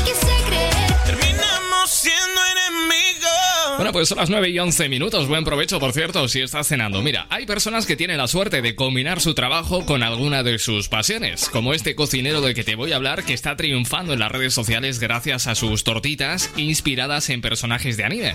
Bueno, 3.77 3.91
pues 3.91 4.09
son 4.09 4.17
las 4.17 4.29
9 4.29 4.49
y 4.49 4.59
11 4.59 4.89
minutos. 4.89 5.27
Buen 5.27 5.43
provecho, 5.43 5.79
por 5.79 5.93
cierto, 5.93 6.27
si 6.27 6.41
estás 6.41 6.67
cenando. 6.67 7.01
Mira, 7.01 7.27
hay 7.29 7.45
personas 7.45 7.85
que 7.85 7.95
tienen 7.95 8.17
la 8.17 8.27
suerte 8.27 8.61
de 8.61 8.75
combinar 8.75 9.21
su 9.21 9.33
trabajo 9.33 9.85
con 9.85 10.03
alguna 10.03 10.43
de 10.43 10.59
sus 10.59 10.89
pasiones, 10.89 11.49
como 11.49 11.73
este 11.73 11.95
cocinero 11.95 12.41
del 12.41 12.53
que 12.53 12.63
te 12.63 12.75
voy 12.75 12.91
a 12.91 12.97
hablar 12.97 13.23
que 13.23 13.33
está 13.33 13.55
triunfando 13.55 14.13
en 14.13 14.19
las 14.19 14.31
redes 14.31 14.53
sociales 14.53 14.99
gracias 14.99 15.47
a 15.47 15.55
sus 15.55 15.83
tortitas 15.83 16.51
inspiradas 16.57 17.29
en 17.29 17.41
personajes 17.41 17.97
de 17.97 18.03
anime. 18.03 18.33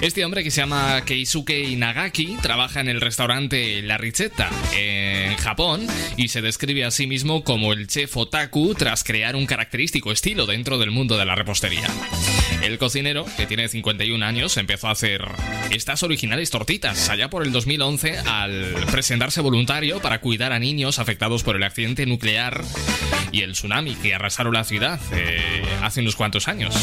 Este 0.00 0.24
hombre 0.24 0.44
que 0.44 0.50
se 0.50 0.60
llama 0.60 1.02
Keisuke 1.04 1.68
Inagaki 1.68 2.36
trabaja 2.42 2.80
en 2.80 2.88
el 2.88 3.00
restaurante 3.00 3.80
La 3.82 3.96
Ricetta 3.96 4.50
en 4.76 5.36
Japón 5.36 5.86
y 6.16 6.28
se 6.28 6.42
describe 6.42 6.84
a 6.84 6.90
sí 6.90 7.06
mismo 7.06 7.42
como 7.42 7.72
el 7.72 7.86
chef 7.86 8.16
otaku 8.16 8.74
tras 8.74 9.04
crear 9.04 9.36
un 9.36 9.46
característico 9.46 10.12
estilo 10.12 10.46
dentro 10.46 10.78
del 10.78 10.90
mundo 10.90 11.16
de 11.16 11.24
la 11.24 11.34
repostería. 11.34 11.88
El 12.64 12.78
cocinero, 12.78 13.26
que 13.36 13.46
tiene 13.46 13.68
51 13.68 14.24
años, 14.24 14.56
empezó 14.56 14.88
a 14.88 14.92
hacer 14.92 15.22
estas 15.70 16.02
originales 16.02 16.48
tortitas 16.48 17.10
allá 17.10 17.28
por 17.28 17.44
el 17.44 17.52
2011 17.52 18.20
al 18.20 18.74
presentarse 18.90 19.42
voluntario 19.42 20.00
para 20.00 20.22
cuidar 20.22 20.50
a 20.52 20.58
niños 20.58 20.98
afectados 20.98 21.42
por 21.42 21.56
el 21.56 21.62
accidente 21.62 22.06
nuclear 22.06 22.64
y 23.32 23.42
el 23.42 23.52
tsunami 23.52 23.96
que 23.96 24.14
arrasaron 24.14 24.54
la 24.54 24.64
ciudad 24.64 24.98
eh, 25.12 25.62
hace 25.82 26.00
unos 26.00 26.16
cuantos 26.16 26.48
años. 26.48 26.74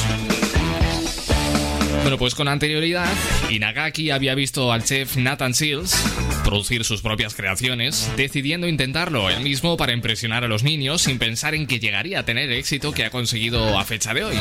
Bueno, 2.04 2.20
pues 2.20 2.36
con 2.36 2.48
anterioridad, 2.48 3.12
Inagaki 3.50 4.12
había 4.12 4.36
visto 4.36 4.72
al 4.72 4.84
chef 4.84 5.18
Nathan 5.18 5.56
Seals 5.56 5.96
producir 6.44 6.84
sus 6.84 7.02
propias 7.02 7.34
creaciones, 7.34 8.12
decidiendo 8.18 8.68
intentarlo 8.68 9.30
él 9.30 9.42
mismo 9.42 9.78
para 9.78 9.94
impresionar 9.94 10.44
a 10.44 10.48
los 10.48 10.64
niños 10.64 11.02
sin 11.02 11.18
pensar 11.18 11.56
en 11.56 11.66
que 11.66 11.80
llegaría 11.80 12.20
a 12.20 12.26
tener 12.26 12.52
el 12.52 12.58
éxito 12.58 12.92
que 12.92 13.06
ha 13.06 13.10
conseguido 13.10 13.80
a 13.80 13.86
fecha 13.86 14.14
de 14.14 14.24
hoy. 14.24 14.38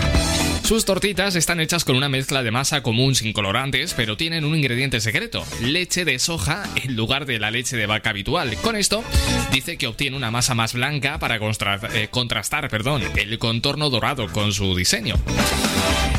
Sus 0.70 0.84
tortitas 0.84 1.34
están 1.34 1.58
hechas 1.58 1.84
con 1.84 1.96
una 1.96 2.08
mezcla 2.08 2.44
de 2.44 2.52
masa 2.52 2.80
común 2.80 3.16
sin 3.16 3.32
colorantes, 3.32 3.92
pero 3.92 4.16
tienen 4.16 4.44
un 4.44 4.54
ingrediente 4.54 5.00
secreto, 5.00 5.44
leche 5.62 6.04
de 6.04 6.16
soja 6.20 6.62
en 6.76 6.94
lugar 6.94 7.26
de 7.26 7.40
la 7.40 7.50
leche 7.50 7.76
de 7.76 7.86
vaca 7.86 8.10
habitual. 8.10 8.56
Con 8.62 8.76
esto, 8.76 9.02
dice 9.50 9.76
que 9.78 9.88
obtiene 9.88 10.16
una 10.16 10.30
masa 10.30 10.54
más 10.54 10.74
blanca 10.74 11.18
para 11.18 11.40
eh, 11.42 12.08
contrastar 12.08 12.68
perdón, 12.68 13.02
el 13.16 13.36
contorno 13.40 13.90
dorado 13.90 14.28
con 14.28 14.52
su 14.52 14.76
diseño. 14.76 15.16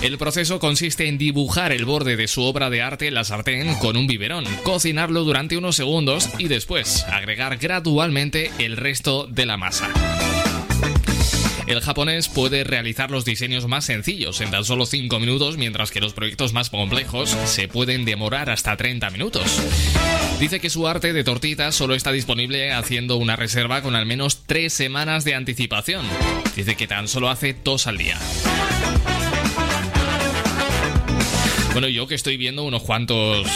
El 0.01 0.17
proceso 0.17 0.59
consiste 0.59 1.07
en 1.07 1.17
dibujar 1.17 1.71
el 1.71 1.85
borde 1.85 2.17
de 2.17 2.27
su 2.27 2.43
obra 2.43 2.69
de 2.69 2.81
arte 2.81 3.07
en 3.07 3.13
la 3.13 3.23
sartén 3.23 3.75
con 3.75 3.95
un 3.95 4.05
biberón, 4.05 4.43
cocinarlo 4.63 5.23
durante 5.23 5.55
unos 5.55 5.77
segundos 5.77 6.27
y 6.39 6.49
después 6.49 7.05
agregar 7.05 7.55
gradualmente 7.55 8.51
el 8.59 8.75
resto 8.75 9.27
de 9.27 9.45
la 9.45 9.55
masa. 9.55 9.89
El 11.71 11.79
japonés 11.79 12.27
puede 12.27 12.65
realizar 12.65 13.11
los 13.11 13.23
diseños 13.23 13.65
más 13.65 13.85
sencillos 13.85 14.41
en 14.41 14.51
tan 14.51 14.65
solo 14.65 14.85
5 14.85 15.21
minutos, 15.21 15.55
mientras 15.55 15.89
que 15.89 16.01
los 16.01 16.11
proyectos 16.11 16.51
más 16.51 16.69
complejos 16.69 17.29
se 17.45 17.69
pueden 17.69 18.03
demorar 18.03 18.49
hasta 18.49 18.75
30 18.75 19.09
minutos. 19.09 19.45
Dice 20.37 20.59
que 20.59 20.69
su 20.69 20.85
arte 20.85 21.13
de 21.13 21.23
tortitas 21.23 21.73
solo 21.73 21.95
está 21.95 22.11
disponible 22.11 22.73
haciendo 22.73 23.15
una 23.15 23.37
reserva 23.37 23.81
con 23.81 23.95
al 23.95 24.05
menos 24.05 24.43
3 24.47 24.71
semanas 24.71 25.23
de 25.23 25.33
anticipación. 25.33 26.05
Dice 26.57 26.75
que 26.75 26.87
tan 26.87 27.07
solo 27.07 27.29
hace 27.29 27.55
dos 27.63 27.87
al 27.87 27.97
día. 27.97 28.19
Bueno, 31.71 31.87
yo 31.87 32.05
que 32.05 32.15
estoy 32.15 32.35
viendo 32.35 32.63
unos 32.63 32.81
cuantos. 32.83 33.47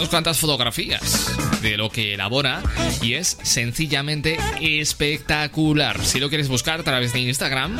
Unas 0.00 0.08
cuantas 0.08 0.38
fotografías 0.38 1.36
de 1.60 1.76
lo 1.76 1.90
que 1.90 2.14
elabora 2.14 2.62
y 3.02 3.12
es 3.14 3.36
sencillamente 3.42 4.38
espectacular. 4.62 6.02
Si 6.02 6.18
lo 6.20 6.30
quieres 6.30 6.48
buscar 6.48 6.80
a 6.80 6.82
través 6.82 7.12
de 7.12 7.18
Instagram, 7.20 7.78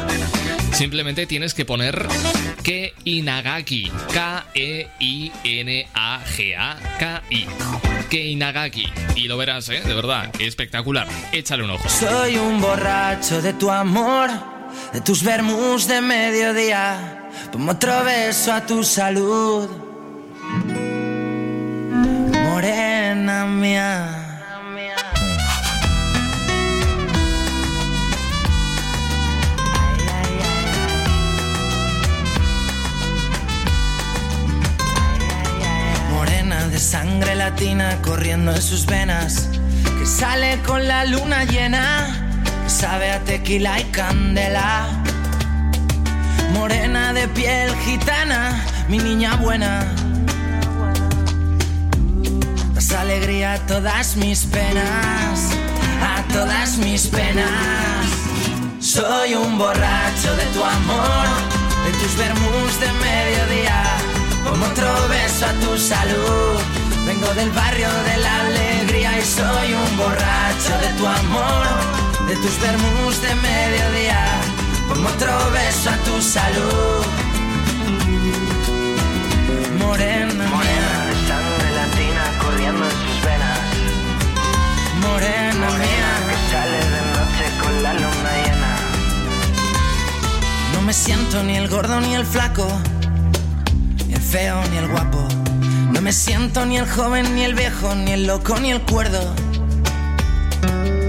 simplemente 0.72 1.24
tienes 1.24 1.54
que 1.54 1.64
poner 1.64 2.06
que 2.62 2.92
Inagaki. 3.04 3.90
K-E-I-N-A-G-A-K-I. 4.12 4.66
Keinagaki. 8.10 8.92
Y 9.16 9.26
lo 9.26 9.38
verás, 9.38 9.70
¿eh? 9.70 9.80
De 9.80 9.94
verdad, 9.94 10.30
espectacular. 10.40 11.08
Échale 11.32 11.64
un 11.64 11.70
ojo. 11.70 11.88
Soy 11.88 12.36
un 12.36 12.60
borracho 12.60 13.40
de 13.40 13.54
tu 13.54 13.70
amor, 13.70 14.28
de 14.92 15.00
tus 15.00 15.22
vermus 15.22 15.86
de 15.86 16.02
mediodía. 16.02 17.30
Pongo 17.50 17.72
otro 17.72 18.04
beso 18.04 18.52
a 18.52 18.66
tu 18.66 18.84
salud. 18.84 19.89
Morena 22.60 23.46
mía. 23.46 24.26
Sangre 36.76 37.34
latina 37.34 37.98
corriendo 38.02 38.52
en 38.52 38.60
sus 38.60 38.84
venas, 38.86 39.48
que 39.98 40.06
sale 40.06 40.58
con 40.66 40.88
la 40.88 41.04
luna 41.04 41.44
llena, 41.44 42.08
que 42.64 42.70
sabe 42.70 43.10
a 43.12 43.20
tequila 43.20 43.78
y 43.80 43.84
candela. 43.84 44.88
Morena 46.54 47.12
de 47.12 47.28
piel 47.28 47.70
gitana, 47.84 48.64
mi 48.88 48.98
niña 48.98 49.36
buena. 49.36 50.09
Das 52.80 52.92
alegría 52.92 53.52
a 53.52 53.58
todas 53.66 54.16
mis 54.16 54.46
penas, 54.46 55.50
a 56.00 56.22
todas 56.32 56.78
mis 56.78 57.08
penas. 57.08 58.06
Soy 58.80 59.34
un 59.34 59.58
borracho 59.58 60.34
de 60.34 60.46
tu 60.54 60.64
amor, 60.64 61.26
de 61.84 61.92
tus 62.00 62.16
vermus 62.16 62.80
de 62.80 62.90
mediodía. 63.04 63.82
Como 64.48 64.64
otro 64.64 64.88
beso 65.10 65.44
a 65.44 65.52
tu 65.60 65.76
salud. 65.76 66.56
Vengo 67.04 67.28
del 67.34 67.50
barrio 67.50 67.90
de 68.08 68.16
la 68.16 68.40
alegría 68.46 69.10
y 69.18 69.24
soy 69.26 69.74
un 69.74 69.96
borracho 69.98 70.74
de 70.80 70.88
tu 70.96 71.06
amor, 71.06 71.66
de 72.28 72.36
tus 72.36 72.58
vermus 72.62 73.20
de 73.20 73.34
mediodía. 73.34 74.24
Como 74.88 75.06
otro 75.06 75.32
beso 75.50 75.90
a 75.90 75.96
tu 75.98 76.22
salud. 76.22 77.04
Morena, 79.78 80.48
me 90.90 90.94
siento 90.94 91.44
ni 91.44 91.54
el 91.54 91.68
gordo 91.68 92.00
ni 92.00 92.16
el 92.16 92.26
flaco, 92.26 92.66
ni 94.08 94.12
el 94.12 94.20
feo 94.20 94.60
ni 94.72 94.76
el 94.78 94.88
guapo. 94.88 95.24
No 95.92 96.00
me 96.00 96.12
siento 96.12 96.66
ni 96.66 96.78
el 96.78 96.88
joven 96.90 97.32
ni 97.36 97.44
el 97.44 97.54
viejo, 97.54 97.94
ni 97.94 98.10
el 98.10 98.26
loco 98.26 98.58
ni 98.58 98.72
el 98.72 98.82
cuerdo. 98.82 99.22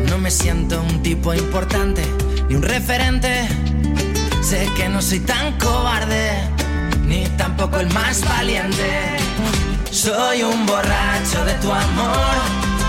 No 0.08 0.20
me 0.20 0.30
siento 0.30 0.80
un 0.84 1.02
tipo 1.02 1.34
importante 1.34 2.04
ni 2.48 2.54
un 2.54 2.62
referente. 2.62 3.48
Sé 4.44 4.70
que 4.78 4.88
no 4.88 5.02
soy 5.02 5.22
tan 5.22 5.58
cobarde, 5.58 6.30
ni 7.08 7.26
tampoco 7.30 7.80
el 7.80 7.92
más 7.92 8.24
valiente. 8.24 9.18
Soy 9.90 10.44
un 10.44 10.64
borracho 10.68 11.44
de 11.44 11.56
tu 11.56 11.72
amor, 11.72 12.36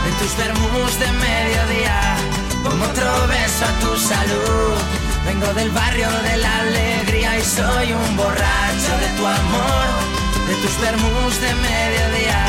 de 0.05 0.11
tus 0.19 0.37
vermus 0.37 0.99
de 1.01 1.11
mediodía. 1.27 2.17
Pongo 2.63 2.85
otro 2.85 3.29
beso 3.29 3.65
a 3.65 3.81
tu 3.81 3.99
salud. 3.99 5.02
Vengo 5.27 5.55
del 5.55 5.71
barrio 5.71 6.11
de 6.11 6.37
la 6.39 6.61
alegría 6.61 7.39
y 7.39 7.43
soy 7.43 7.93
un 7.93 8.17
borracho 8.17 8.93
de 9.01 9.09
tu 9.17 9.27
amor, 9.27 9.87
de 10.49 10.55
tus 10.63 10.81
vermus 10.81 11.41
de 11.41 11.55
mediodía. 11.55 12.43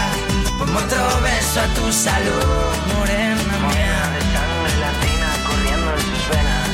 Pongo 0.57 0.79
otro 0.79 1.21
beso 1.21 1.61
a 1.61 1.67
tu 1.75 1.91
salud, 1.91 2.73
morena 2.95 3.55
mía. 3.69 4.01
de 4.13 4.21
sangre 4.33 4.73
latina 4.85 5.29
corriendo 5.47 5.89
en 5.93 6.01
sus 6.09 6.23
venas. 6.31 6.69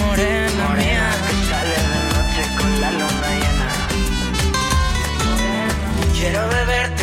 Morena, 0.00 0.64
mía. 0.76 1.08
Que 1.26 1.34
sale 1.48 1.76
de 1.92 2.00
noche 2.12 2.42
con 2.58 2.70
la 2.80 2.90
luna 2.92 3.28
llena. 3.40 3.68
Quiero 6.18 6.42
beberte 6.48 6.99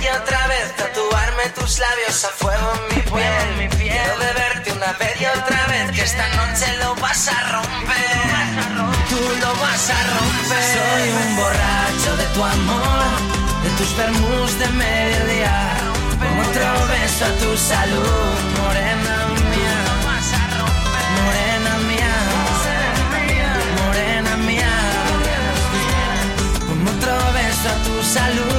y 0.00 0.08
otra 0.08 0.46
vez, 0.46 0.76
tatuarme 0.76 1.48
tus 1.54 1.78
labios 1.78 2.24
a 2.24 2.28
fuego 2.28 2.72
en 2.74 2.96
mi 2.96 3.02
piel. 3.02 3.68
Quiero 3.78 4.18
beberte 4.18 4.72
una 4.72 4.92
vez 4.92 5.20
y 5.20 5.26
otra 5.26 5.66
vez, 5.66 5.90
que 5.92 6.02
esta 6.02 6.26
noche 6.36 6.66
lo 6.82 6.94
vas 6.96 7.28
a 7.28 7.38
romper. 7.52 8.48
Tú 9.08 9.20
lo 9.40 9.54
vas 9.62 9.90
a 9.90 9.98
romper. 10.14 10.64
Soy 10.74 11.08
un 11.22 11.36
borracho 11.36 12.16
de 12.16 12.26
tu 12.34 12.44
amor, 12.44 13.08
de 13.64 13.70
tus 13.78 13.96
vermus 13.96 14.58
de 14.58 14.68
mediodía. 14.68 15.56
Como 16.20 16.42
otro 16.42 16.68
beso 16.92 17.24
a 17.24 17.32
tu 17.42 17.56
salud, 17.56 18.38
morena 18.60 19.16
mía. 19.50 19.78
Morena 21.24 21.72
mía. 21.88 22.14
Morena 23.84 24.36
mía. 24.48 24.74
Como 26.66 26.90
otro 26.90 27.14
beso 27.32 27.66
a 27.68 27.76
tu 27.84 27.94
salud, 28.02 28.57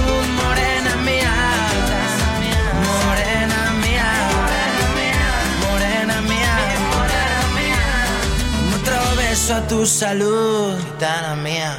a 9.52 9.68
tu 9.68 9.86
salud, 9.86 10.78
gitana 10.78 11.36
mía. 11.36 11.78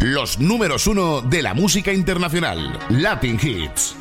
Los 0.00 0.38
números 0.38 0.86
uno 0.86 1.20
de 1.20 1.42
la 1.42 1.54
música 1.54 1.92
internacional. 1.92 2.78
Latin 2.88 3.38
Hits. 3.40 3.94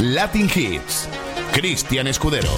Latin 0.00 0.50
Hits. 0.54 1.08
Cristian 1.52 2.06
Escudero. 2.06 2.50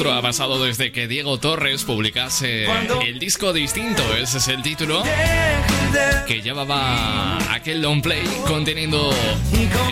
Lustro 0.00 0.14
ha 0.16 0.22
pasado 0.22 0.64
desde 0.64 0.92
que 0.92 1.06
Diego 1.06 1.38
Torres 1.38 1.84
publicase 1.84 2.64
el 3.06 3.18
disco 3.18 3.52
distinto, 3.52 4.02
ese 4.14 4.38
es 4.38 4.48
el 4.48 4.62
título, 4.62 5.02
que 6.26 6.40
llevaba 6.40 7.36
aquel 7.52 7.82
long 7.82 8.00
play 8.00 8.22
conteniendo 8.46 9.12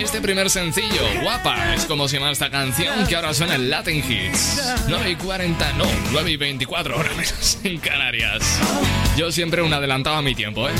este 0.01 0.23
primer 0.23 0.49
sencillo, 0.49 1.03
Guapa, 1.21 1.75
es 1.75 1.85
como 1.85 2.09
se 2.09 2.17
llama 2.17 2.31
esta 2.31 2.49
canción 2.49 3.07
que 3.07 3.17
ahora 3.17 3.35
suena 3.35 3.57
en 3.57 3.69
Latin 3.69 3.99
Hits. 3.99 4.63
9 4.89 5.11
y 5.11 5.17
40, 5.17 5.73
no, 5.75 5.85
9 6.13 6.31
y 6.31 6.37
24 6.39 6.97
horas 6.97 7.15
menos 7.15 7.59
en 7.65 7.79
Canarias. 7.79 8.43
Yo 9.19 9.31
siempre 9.31 9.61
un 9.61 9.75
adelantado 9.75 10.17
a 10.17 10.23
mi 10.23 10.35
tiempo, 10.35 10.71
¿eh? 10.71 10.73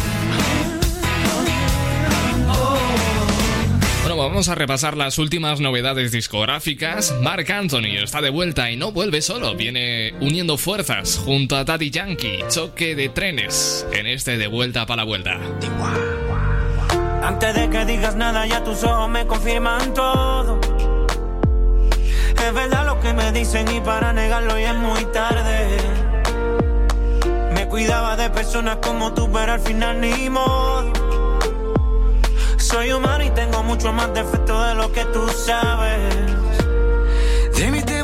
Vamos 4.19 4.49
a 4.49 4.57
repasar 4.57 4.97
las 4.97 5.19
últimas 5.19 5.61
novedades 5.61 6.11
discográficas. 6.11 7.15
Mark 7.23 7.51
Anthony 7.53 8.03
está 8.03 8.21
de 8.21 8.31
vuelta 8.31 8.71
y 8.71 8.77
no 8.77 8.91
vuelve 8.91 9.23
solo, 9.23 9.55
viene 9.55 10.13
uniendo 10.21 10.59
fuerzas 10.59 11.21
junto 11.25 11.57
a 11.57 11.65
Daddy 11.65 11.91
Yankee, 11.91 12.45
choque 12.49 12.97
de 12.97 13.09
trenes 13.09 13.87
en 13.93 14.09
este 14.09 14.37
de 14.37 14.49
vuelta 14.49 14.87
para 14.87 15.03
la 15.03 15.05
vuelta. 15.05 15.39
Antes 17.23 17.55
de 17.55 17.71
que 17.71 17.85
digas 17.85 18.17
nada, 18.17 18.45
ya 18.47 18.65
tus 18.65 18.83
ojos 18.83 19.09
me 19.09 19.25
confirman 19.27 19.95
todo. 19.95 20.61
Es 22.45 22.55
verdad 22.55 22.87
lo 22.87 23.01
que 23.01 23.15
me 23.15 23.31
dicen 23.31 23.69
y 23.75 23.81
para 23.81 24.13
negarlo 24.13 24.59
ya 24.59 24.73
es 24.73 24.79
muy 24.79 25.05
tarde. 25.13 25.77
Me 27.55 27.67
cuidaba 27.69 28.17
de 28.17 28.31
personas 28.31 28.79
como 28.83 29.15
tú, 29.15 29.31
pero 29.33 29.53
al 29.53 29.61
final 29.61 30.01
ni 30.01 30.29
modo. 30.29 31.08
Soy 32.71 32.93
humano 32.93 33.25
y 33.25 33.31
tengo 33.31 33.63
mucho 33.63 33.95
más 33.95 34.13
defectos 34.13 34.69
de 34.69 34.75
lo 34.75 34.93
que 34.93 35.03
tú 35.07 35.27
sabes. 35.31 36.15
De 37.87 37.98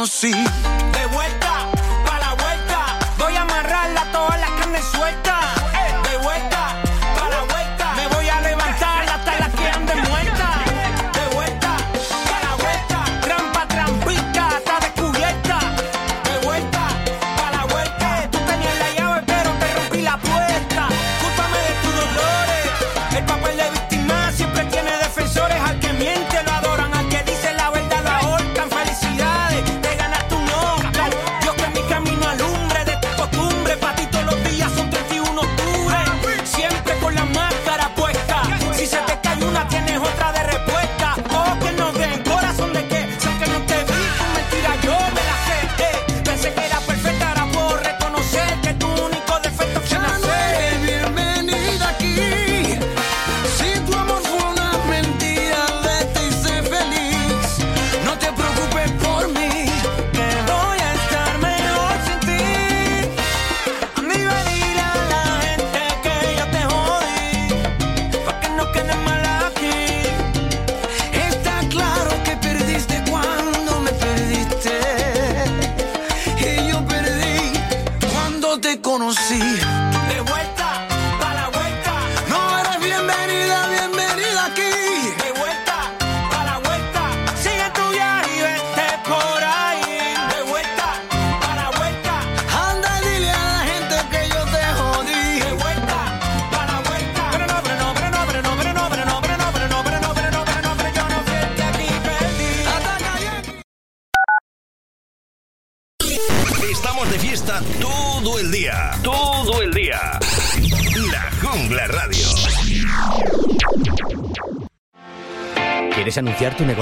De 0.00 0.06
vuelta, 1.12 1.66
pa' 2.06 2.18
la 2.20 2.32
vuelta. 2.32 2.98
Voy 3.18 3.36
a 3.36 3.42
amarrarla 3.42 4.10
toda 4.10 4.34
la 4.38 4.46
carne 4.56 4.80
suelta. 4.80 5.40
De 6.10 6.16
vuelta, 6.16 6.74
pa' 7.18 7.28
la 7.28 7.42
vuelta. 7.42 7.92
Me 7.96 8.06
voy 8.06 8.26
a 8.26 8.40
levantar 8.40 9.06
hasta 9.06 9.38
las 9.38 9.50
que 9.50 9.68
anden 9.68 10.02
muertas. 10.08 10.64
De 11.12 11.34
vuelta, 11.34 11.76
pa' 12.30 12.40
la 12.46 12.54
vuelta. 12.62 13.04
Trampa, 13.20 13.66
trampita, 13.68 14.48
está 14.56 14.80
descubierta. 14.80 15.58
De 16.24 16.46
vuelta, 16.46 16.88
pa' 17.36 17.50
la 17.50 17.64
vuelta. 17.66 18.26
Tú 18.32 18.38
tenías 18.38 18.78
la 18.78 18.90
llave, 18.96 19.22
pero 19.26 19.50
te 19.50 19.74
rompí 19.74 20.00
la 20.00 20.16
puerta. 20.16 20.88
Cúlpame 21.20 21.58
de 21.68 21.74
tus 21.82 21.94
dolores. 21.94 23.16
El 23.18 23.24
papel 23.26 23.56
de 23.58 23.64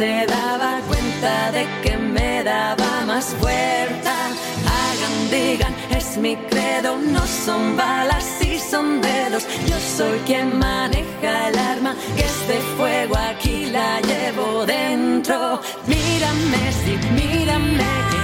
se 0.00 0.24
daba 0.26 0.80
cuenta 0.88 1.52
de 1.52 1.66
que 1.82 1.94
me 1.98 2.42
daba 2.42 3.04
más 3.06 3.26
fuerza. 3.38 4.14
Hagan 4.78 5.16
digan 5.30 5.74
es 5.94 6.16
mi 6.16 6.36
credo 6.36 6.96
no 6.96 7.22
son 7.26 7.76
balas 7.76 8.26
y 8.40 8.58
son 8.58 9.02
dedos. 9.02 9.44
Yo 9.68 9.78
soy 9.98 10.18
quien 10.20 10.58
maneja 10.58 11.48
el 11.48 11.58
arma 11.58 11.94
que 12.16 12.22
es 12.22 12.48
de 12.48 12.58
fuego 12.78 13.14
aquí 13.30 13.66
la 13.66 14.00
llevo 14.00 14.64
dentro. 14.64 15.60
Mírame 15.86 16.62
si 16.82 16.92
mírame 17.18 18.19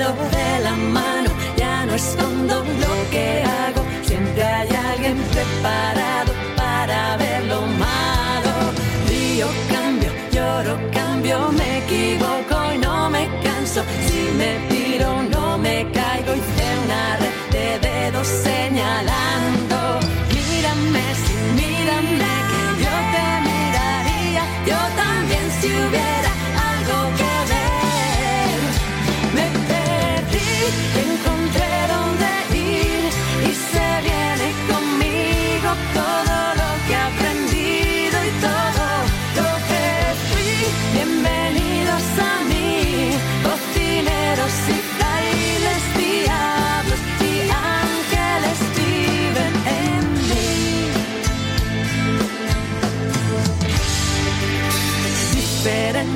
mi 0.00 0.49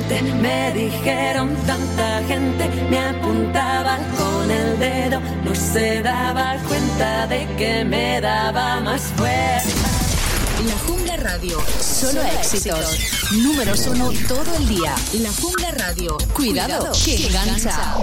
Me 0.07 0.71
dijeron 0.73 1.55
tanta 1.65 2.21
gente, 2.27 2.69
me 2.91 2.99
apuntaba 2.99 3.97
con 4.17 4.51
el 4.51 4.77
dedo, 4.77 5.19
no 5.43 5.55
se 5.55 6.03
daba 6.03 6.57
cuenta 6.67 7.25
de 7.25 7.47
que 7.57 7.83
me 7.83 8.21
daba 8.21 8.81
más 8.81 9.01
fuerza. 9.17 9.89
La 10.67 10.77
Jungla 10.85 11.17
Radio. 11.17 11.59
Solo 11.81 12.21
éxitos. 12.21 12.99
Números 13.31 13.87
uno 13.87 14.11
todo 14.27 14.55
el 14.57 14.67
día. 14.67 14.93
La 15.13 15.31
Jungla 15.31 15.71
Radio. 15.71 16.17
Cuidado, 16.33 16.91
que 17.03 17.25
engancha. 17.25 17.95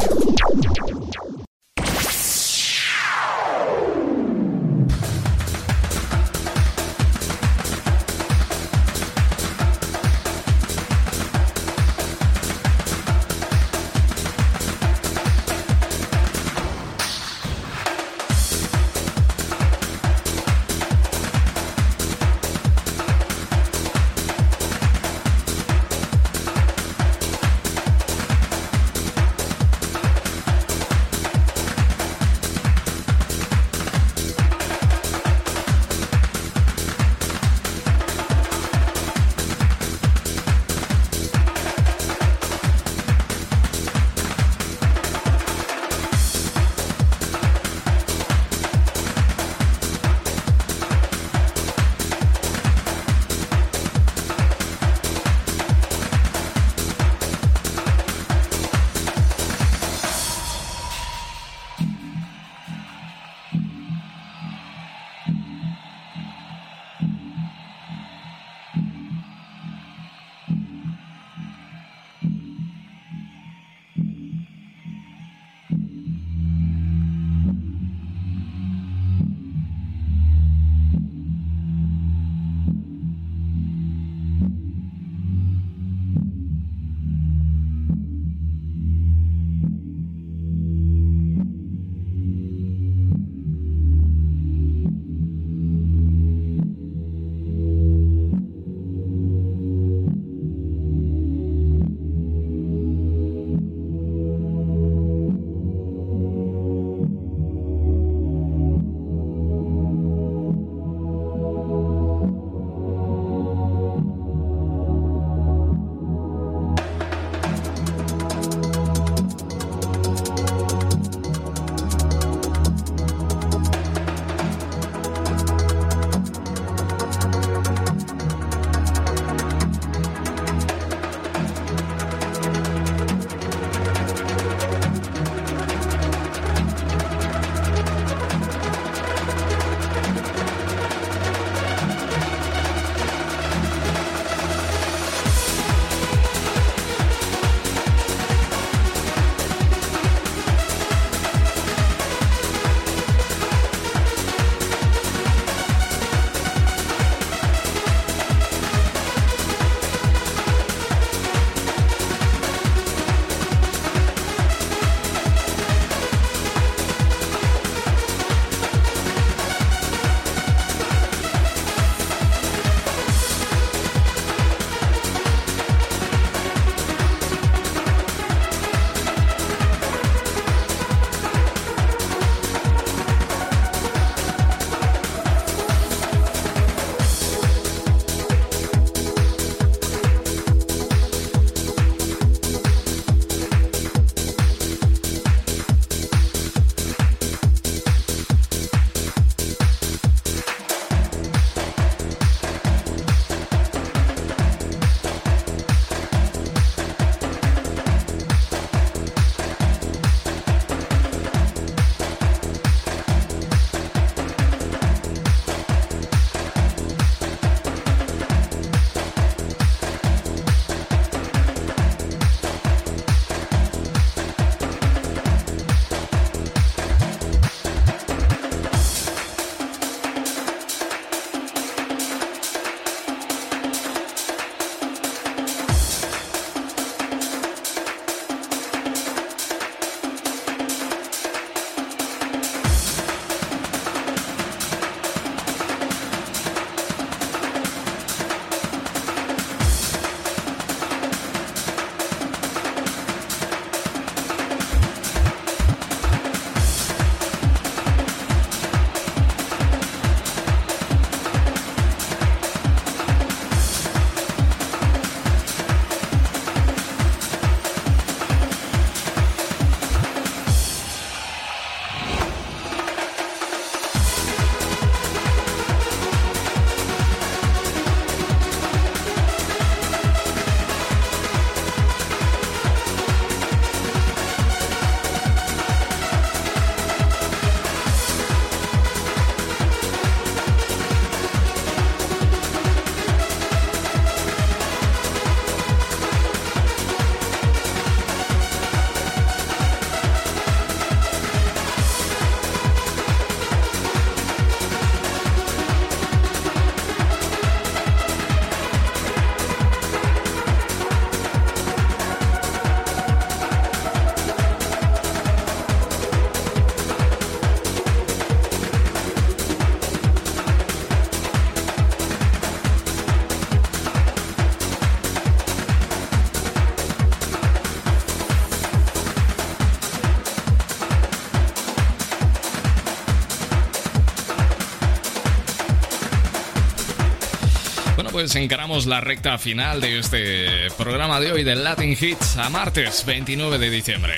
Pues 338.23 338.37
encaramos 338.37 338.87
la 338.87 339.01
recta 339.01 339.37
final 339.37 339.81
de 339.81 339.99
este 339.99 340.71
programa 340.79 341.19
de 341.19 341.33
hoy 341.33 341.43
del 341.43 341.65
Latin 341.65 341.91
Hits 342.01 342.37
a 342.37 342.51
martes 342.51 343.05
29 343.05 343.59
de 343.59 343.69
diciembre. 343.69 344.15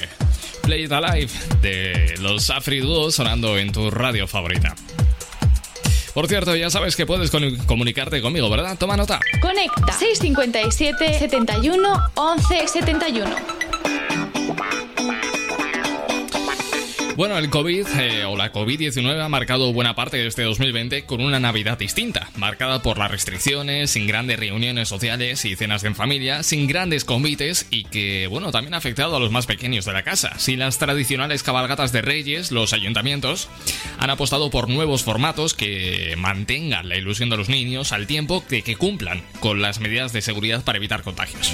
Play 0.60 0.84
It 0.84 0.92
Alive 0.92 1.32
de 1.62 2.14
los 2.20 2.50
Afri 2.50 2.80
Duo 2.80 3.10
sonando 3.10 3.56
en 3.56 3.72
tu 3.72 3.90
radio 3.90 4.28
favorita. 4.28 4.74
Por 6.12 6.28
cierto, 6.28 6.54
ya 6.54 6.68
sabes 6.68 6.96
que 6.96 7.06
puedes 7.06 7.30
comunicarte 7.30 8.20
conmigo, 8.20 8.50
¿verdad? 8.50 8.76
Toma 8.76 8.98
nota. 8.98 9.20
Conecta 9.40 9.94
657 9.94 11.20
71 11.20 11.98
11 12.14 12.68
71. 12.68 13.36
Bueno, 17.16 17.38
el 17.38 17.48
COVID 17.48 17.86
eh, 18.00 18.24
o 18.24 18.36
la 18.36 18.52
COVID-19 18.52 19.20
ha 19.20 19.28
marcado 19.28 19.72
buena 19.72 19.94
parte 19.94 20.16
de 20.16 20.26
este 20.26 20.42
2020 20.42 21.04
con 21.04 21.20
una 21.20 21.38
Navidad 21.38 21.78
distinta, 21.78 22.23
marcada 22.36 22.82
por 22.82 22.98
las 22.98 23.10
restricciones, 23.10 23.90
sin 23.90 24.06
grandes 24.06 24.38
reuniones 24.38 24.88
sociales 24.88 25.44
y 25.44 25.56
cenas 25.56 25.84
en 25.84 25.94
familia, 25.94 26.42
sin 26.42 26.66
grandes 26.66 27.04
convites 27.04 27.66
y 27.70 27.84
que, 27.84 28.26
bueno, 28.26 28.52
también 28.52 28.74
ha 28.74 28.78
afectado 28.78 29.16
a 29.16 29.20
los 29.20 29.30
más 29.30 29.46
pequeños 29.46 29.84
de 29.84 29.92
la 29.92 30.02
casa. 30.02 30.38
Sin 30.38 30.58
las 30.58 30.78
tradicionales 30.78 31.42
cabalgatas 31.42 31.92
de 31.92 32.02
reyes, 32.02 32.50
los 32.50 32.72
ayuntamientos 32.72 33.48
han 33.98 34.10
apostado 34.10 34.50
por 34.50 34.68
nuevos 34.68 35.02
formatos 35.02 35.54
que 35.54 36.14
mantengan 36.16 36.88
la 36.88 36.96
ilusión 36.96 37.30
de 37.30 37.36
los 37.36 37.48
niños 37.48 37.92
al 37.92 38.06
tiempo 38.06 38.44
de 38.48 38.62
que 38.62 38.76
cumplan 38.76 39.22
con 39.40 39.62
las 39.62 39.80
medidas 39.80 40.12
de 40.12 40.22
seguridad 40.22 40.64
para 40.64 40.78
evitar 40.78 41.02
contagios. 41.02 41.52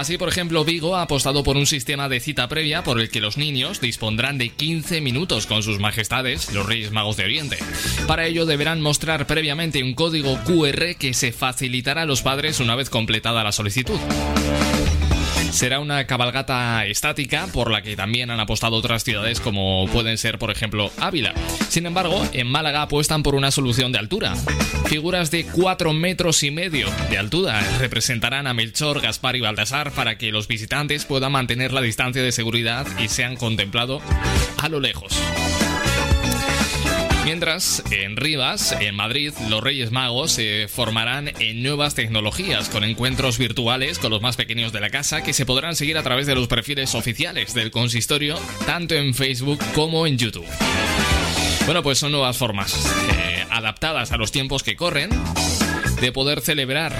Así, 0.00 0.16
por 0.16 0.30
ejemplo, 0.30 0.64
Vigo 0.64 0.96
ha 0.96 1.02
apostado 1.02 1.44
por 1.44 1.58
un 1.58 1.66
sistema 1.66 2.08
de 2.08 2.20
cita 2.20 2.48
previa 2.48 2.82
por 2.82 2.98
el 2.98 3.10
que 3.10 3.20
los 3.20 3.36
niños 3.36 3.82
dispondrán 3.82 4.38
de 4.38 4.48
15 4.48 5.02
minutos 5.02 5.46
con 5.46 5.62
sus 5.62 5.78
majestades, 5.78 6.54
los 6.54 6.64
Reyes 6.64 6.90
Magos 6.90 7.18
de 7.18 7.24
Oriente. 7.24 7.58
Para 8.06 8.24
ello 8.24 8.46
deberán 8.46 8.80
mostrar 8.80 9.26
previamente 9.26 9.82
un 9.82 9.92
código 9.92 10.38
QR 10.44 10.94
que 10.98 11.12
se 11.12 11.32
facilitará 11.32 12.02
a 12.02 12.06
los 12.06 12.22
padres 12.22 12.60
una 12.60 12.76
vez 12.76 12.88
completada 12.88 13.44
la 13.44 13.52
solicitud. 13.52 14.00
Será 15.50 15.80
una 15.80 16.06
cabalgata 16.06 16.86
estática 16.86 17.48
por 17.52 17.70
la 17.70 17.82
que 17.82 17.96
también 17.96 18.30
han 18.30 18.40
apostado 18.40 18.76
otras 18.76 19.04
ciudades 19.04 19.40
como 19.40 19.86
pueden 19.88 20.16
ser, 20.16 20.38
por 20.38 20.50
ejemplo, 20.50 20.90
Ávila. 20.98 21.34
Sin 21.68 21.86
embargo, 21.86 22.26
en 22.32 22.46
Málaga 22.46 22.82
apuestan 22.82 23.22
por 23.22 23.34
una 23.34 23.50
solución 23.50 23.92
de 23.92 23.98
altura. 23.98 24.34
Figuras 24.86 25.30
de 25.30 25.44
4 25.44 25.92
metros 25.92 26.42
y 26.42 26.50
medio 26.50 26.88
de 27.10 27.18
altura 27.18 27.60
representarán 27.78 28.46
a 28.46 28.54
Melchor, 28.54 29.00
Gaspar 29.00 29.36
y 29.36 29.40
Baltasar 29.40 29.92
para 29.92 30.16
que 30.18 30.32
los 30.32 30.48
visitantes 30.48 31.04
puedan 31.04 31.32
mantener 31.32 31.72
la 31.72 31.82
distancia 31.82 32.22
de 32.22 32.32
seguridad 32.32 32.86
y 32.98 33.08
sean 33.08 33.36
contemplados 33.36 34.02
a 34.56 34.68
lo 34.68 34.80
lejos. 34.80 35.12
Mientras, 37.30 37.84
en 37.92 38.16
Rivas, 38.16 38.76
en 38.80 38.96
Madrid, 38.96 39.32
los 39.48 39.62
Reyes 39.62 39.92
Magos 39.92 40.32
se 40.32 40.66
formarán 40.66 41.30
en 41.38 41.62
nuevas 41.62 41.94
tecnologías 41.94 42.68
con 42.68 42.82
encuentros 42.82 43.38
virtuales 43.38 44.00
con 44.00 44.10
los 44.10 44.20
más 44.20 44.34
pequeños 44.34 44.72
de 44.72 44.80
la 44.80 44.90
casa 44.90 45.22
que 45.22 45.32
se 45.32 45.46
podrán 45.46 45.76
seguir 45.76 45.96
a 45.96 46.02
través 46.02 46.26
de 46.26 46.34
los 46.34 46.48
perfiles 46.48 46.92
oficiales 46.96 47.54
del 47.54 47.70
consistorio, 47.70 48.36
tanto 48.66 48.96
en 48.96 49.14
Facebook 49.14 49.60
como 49.76 50.08
en 50.08 50.18
YouTube. 50.18 50.44
Bueno, 51.66 51.84
pues 51.84 51.98
son 51.98 52.10
nuevas 52.10 52.36
formas 52.36 52.74
eh, 53.12 53.46
adaptadas 53.48 54.10
a 54.10 54.16
los 54.16 54.32
tiempos 54.32 54.64
que 54.64 54.74
corren 54.74 55.10
de 56.00 56.10
poder 56.10 56.40
celebrar 56.40 56.92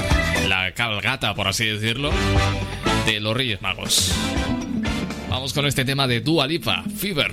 la 0.48 0.74
cabalgata, 0.74 1.34
por 1.34 1.48
así 1.48 1.66
decirlo, 1.66 2.12
de 3.04 3.18
los 3.18 3.36
Reyes 3.36 3.60
Magos. 3.62 4.14
Vamos 5.28 5.52
con 5.52 5.66
este 5.66 5.84
tema 5.84 6.06
de 6.06 6.20
Dua 6.20 6.46
Lipa, 6.46 6.84
Fever. 6.96 7.32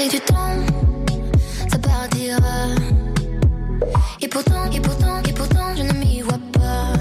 Qu'avec 0.00 0.12
du 0.12 0.20
temps, 0.20 0.56
ça 1.68 1.78
partira. 1.78 2.38
Et 4.22 4.28
pourtant, 4.28 4.64
et 4.72 4.80
pourtant, 4.80 5.20
et 5.28 5.32
pourtant, 5.32 5.74
je 5.76 5.82
ne 5.82 5.92
m'y 5.92 6.22
vois 6.22 6.40
pas. 6.52 6.92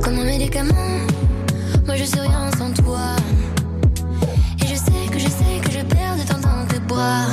Comme 0.00 0.20
un 0.20 0.24
médicament, 0.24 1.00
moi 1.84 1.96
je 1.96 2.04
suis 2.04 2.20
rien 2.20 2.50
sans 2.56 2.70
toi. 2.74 3.08
Et 4.62 4.68
je 4.68 4.76
sais 4.76 5.10
que 5.10 5.18
je 5.18 5.28
sais 5.28 5.60
que 5.64 5.70
je 5.72 5.80
perds 5.80 6.16
de 6.16 6.22
temps 6.22 6.38
dans 6.38 6.66
tes 6.68 6.78
bras. 6.78 7.26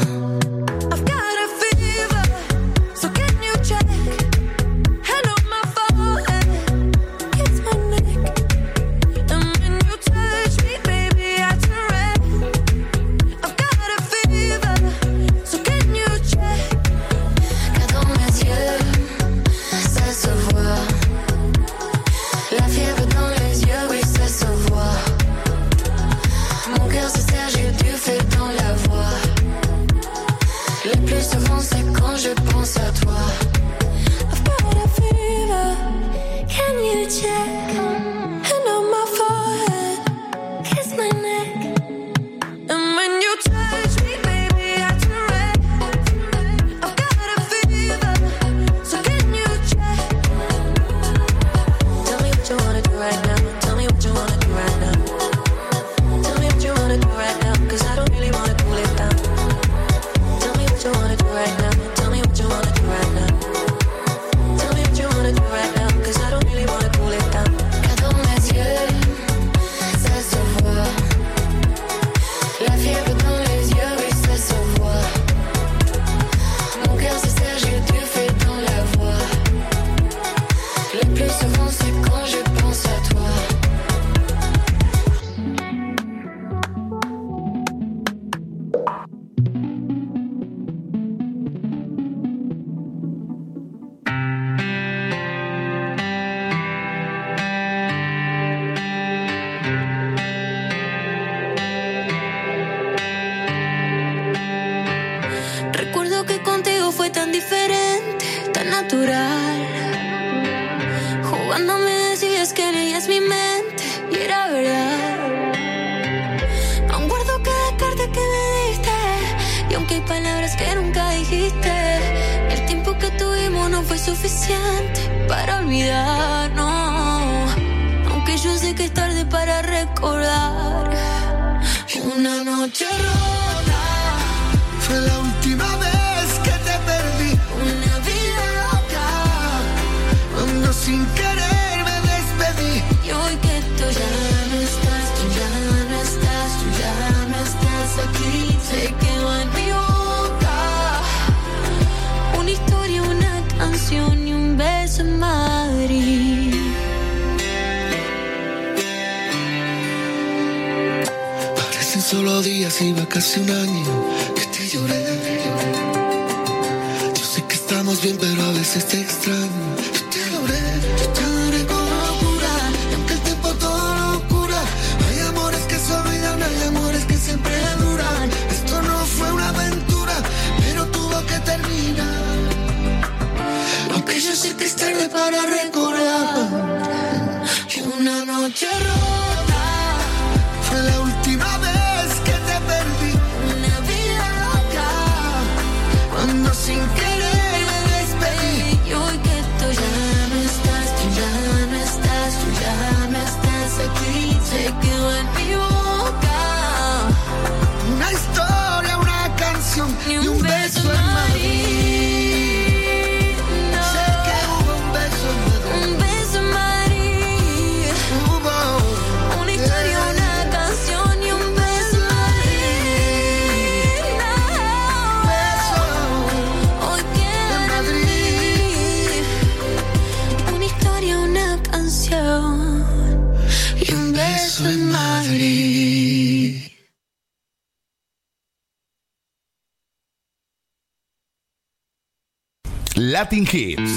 Latin 243.34 243.46
Hits. 243.48 243.93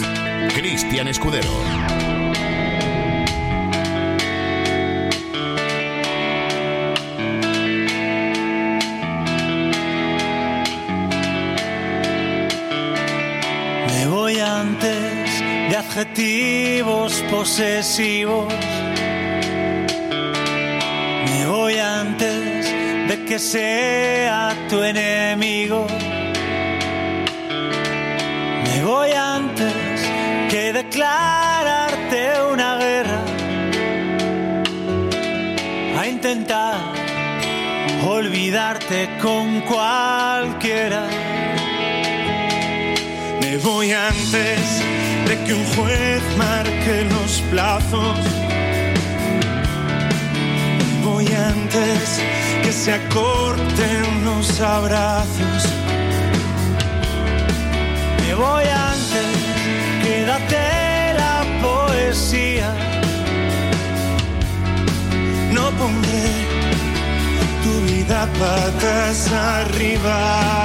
patas 68.25 69.31
arriba. 69.33 70.65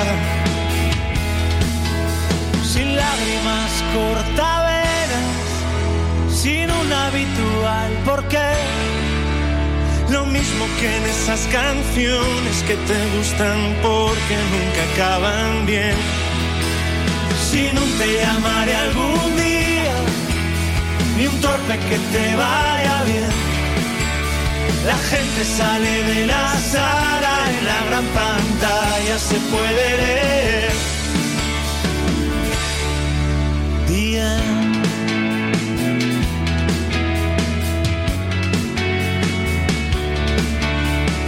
Sin 2.64 2.96
lágrimas 2.96 3.72
cortaveras, 3.94 5.30
sin 6.30 6.72
un 6.72 6.94
habitual 6.94 7.92
porqué. 8.06 8.54
Lo 10.10 10.26
mismo 10.26 10.66
que 10.80 10.98
en 10.98 11.04
esas 11.04 11.42
canciones 11.60 12.56
que 12.68 12.76
te 12.90 13.00
gustan 13.18 13.60
porque 13.82 14.36
nunca 14.54 14.82
acaban 14.94 15.66
bien. 15.66 15.96
Si 17.50 17.64
no 17.74 17.82
te 17.98 18.08
llamaré 18.20 18.76
algún 18.76 19.36
día, 19.36 19.98
ni 21.18 21.28
un 21.28 21.42
torpe 21.42 21.78
que 21.90 21.98
te 22.14 22.36
vaya 22.36 23.04
bien. 23.04 23.32
La 24.86 24.98
gente 24.98 25.44
sale 25.58 26.04
de 26.04 26.26
la 26.26 26.58
sala 26.74 27.31
la 27.64 27.86
gran 27.86 28.06
pantalla 28.06 29.18
se 29.20 29.36
puede 29.52 29.98
leer. 29.98 30.72
Día. 33.88 34.38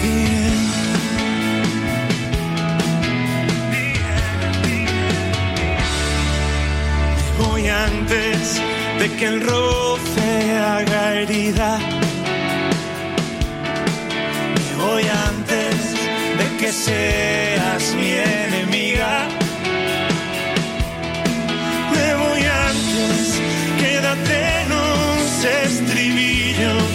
Día. 0.01 0.53
Día. 4.65 4.95
Voy 7.39 7.67
antes 7.67 8.61
de 8.99 9.07
que 9.17 9.25
el 9.25 9.41
roce 9.41 10.57
haga 10.57 11.13
herida 11.15 11.92
seas 16.73 17.93
mi 17.95 18.11
enemiga. 18.13 19.27
Me 21.93 22.07
voy 22.15 22.41
antes, 22.69 23.39
quédate 23.79 24.37
en 24.61 24.69
los 24.69 25.45
estribillos. 25.65 26.89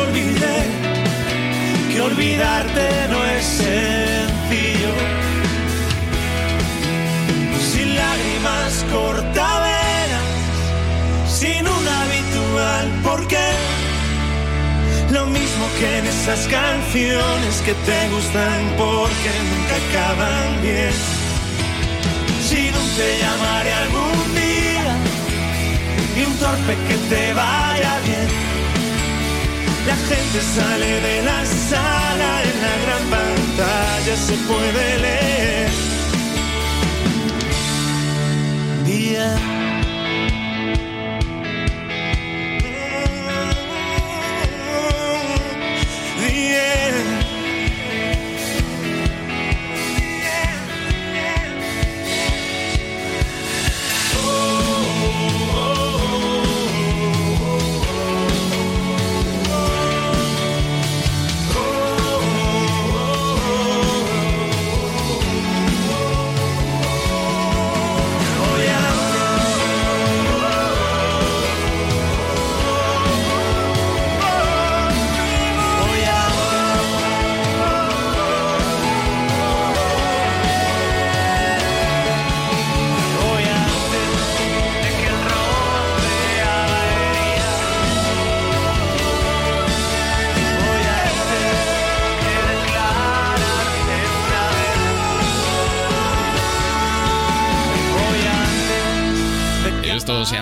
Olvidé 0.00 0.60
que 1.92 2.00
olvidarte 2.00 2.86
no 3.10 3.24
es 3.26 3.44
sencillo. 3.44 4.94
Sin 7.72 7.94
lágrimas 7.94 8.84
cortaveras, 8.90 10.28
sin 11.28 11.66
un 11.66 11.88
habitual, 12.00 12.86
porque 13.04 13.59
surgen 15.80 16.06
esas 16.06 16.46
canciones 16.48 17.62
que 17.64 17.74
te 17.74 18.08
gustan 18.10 18.74
porque 18.76 19.30
nunca 19.48 19.74
acaban 19.82 20.62
bien. 20.62 20.92
Si 22.48 22.70
no 22.70 22.78
te 22.96 23.18
llamaré 23.20 23.72
algún 23.72 24.34
día, 24.34 24.96
y 26.16 26.24
un 26.24 26.36
torpe 26.38 26.76
que 26.88 26.96
te 27.08 27.34
vaya 27.34 28.00
bien. 28.04 28.28
La 29.86 29.96
gente 29.96 30.40
sale 30.54 31.00
de 31.00 31.22
la 31.22 31.44
sala, 31.46 32.42
en 32.42 32.56
la 32.66 32.74
gran 32.84 33.04
pantalla 33.16 34.16
se 34.16 34.34
puede 34.48 34.98
leer. 34.98 35.70
Día 38.86 39.49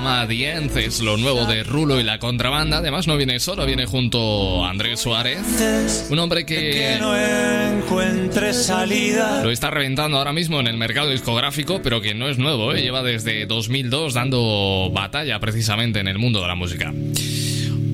llama 0.08 0.80
es 0.80 1.00
lo 1.00 1.16
nuevo 1.16 1.44
de 1.44 1.62
Rulo 1.64 2.00
y 2.00 2.02
la 2.02 2.18
contrabanda. 2.18 2.78
Además, 2.78 3.06
no 3.06 3.16
viene 3.16 3.40
solo, 3.40 3.66
viene 3.66 3.84
junto 3.84 4.64
a 4.64 4.70
Andrés 4.70 5.00
Suárez, 5.00 6.08
un 6.10 6.18
hombre 6.18 6.46
Que 6.46 6.70
que 6.70 6.96
no 6.98 7.14
encuentre 7.16 8.54
salida. 8.54 9.42
lo 9.42 9.50
está 9.50 9.70
reventando 9.70 10.16
ahora 10.16 10.32
mismo 10.32 10.60
en 10.60 10.66
el 10.66 10.76
mercado 10.76 11.10
discográfico, 11.10 11.80
pero 11.82 12.00
que 12.00 12.14
no 12.14 12.28
es 12.28 12.38
nuevo, 12.38 12.72
¿eh? 12.74 12.80
lleva 12.82 13.02
desde 13.02 13.46
2002 13.46 14.14
dando 14.14 14.90
batalla 14.92 15.38
precisamente 15.40 16.00
en 16.00 16.08
el 16.08 16.18
mundo 16.18 16.40
de 16.40 16.48
la 16.48 16.54
música. 16.54 16.92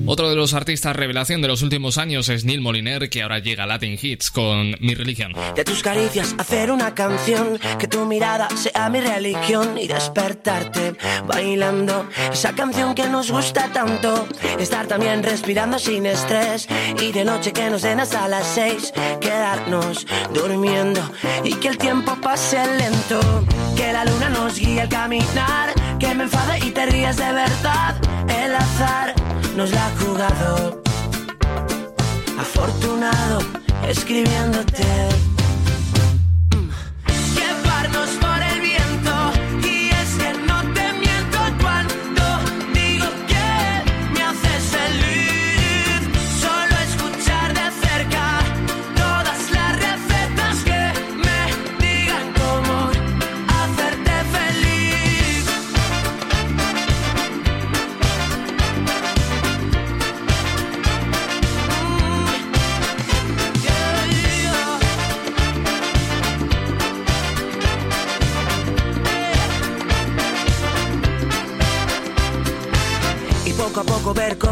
Otro 0.07 0.29
de 0.29 0.35
los 0.35 0.53
artistas 0.53 0.95
revelación 0.95 1.41
de 1.41 1.47
los 1.47 1.63
últimos 1.63 1.97
años 1.97 2.29
es 2.29 2.45
Neil 2.45 2.61
Moliner, 2.61 3.09
que 3.09 3.23
ahora 3.23 3.39
llega 3.39 3.63
a 3.63 3.67
Latin 3.67 3.97
Hits 3.99 4.29
con 4.29 4.75
Mi 4.79 4.93
Religión. 4.93 5.33
De 5.55 5.63
tus 5.63 5.81
caricias 5.81 6.35
hacer 6.37 6.71
una 6.71 6.93
canción, 6.93 7.59
que 7.79 7.87
tu 7.87 8.05
mirada 8.05 8.47
sea 8.55 8.89
mi 8.89 8.99
religión 9.01 9.77
y 9.77 9.87
despertarte 9.87 10.95
bailando 11.25 12.07
esa 12.31 12.53
canción 12.53 12.93
que 12.93 13.07
nos 13.07 13.31
gusta 13.31 13.71
tanto. 13.73 14.27
Estar 14.59 14.87
también 14.87 15.23
respirando 15.23 15.79
sin 15.79 16.05
estrés 16.05 16.67
y 17.01 17.11
de 17.11 17.25
noche 17.25 17.51
que 17.51 17.69
nos 17.69 17.81
den 17.81 17.99
hasta 17.99 18.27
las 18.27 18.45
seis, 18.45 18.93
quedarnos 19.19 20.05
durmiendo 20.33 21.01
y 21.43 21.53
que 21.55 21.69
el 21.69 21.77
tiempo 21.77 22.15
pase 22.21 22.57
lento. 22.77 23.45
Que 23.75 23.91
la 23.91 24.05
luna 24.05 24.29
nos 24.29 24.59
guíe 24.59 24.81
al 24.81 24.89
caminar, 24.89 25.73
que 25.99 26.13
me 26.13 26.23
enfade 26.23 26.65
y 26.65 26.71
te 26.71 26.85
ríes 26.85 27.17
de 27.17 27.31
verdad. 27.31 27.95
El 28.29 28.55
azar 28.55 29.13
nos 29.55 29.71
la 29.71 29.89
ha 29.95 30.03
jugado 30.03 30.81
afortunado 32.39 33.39
escribiéndote. 33.87 35.34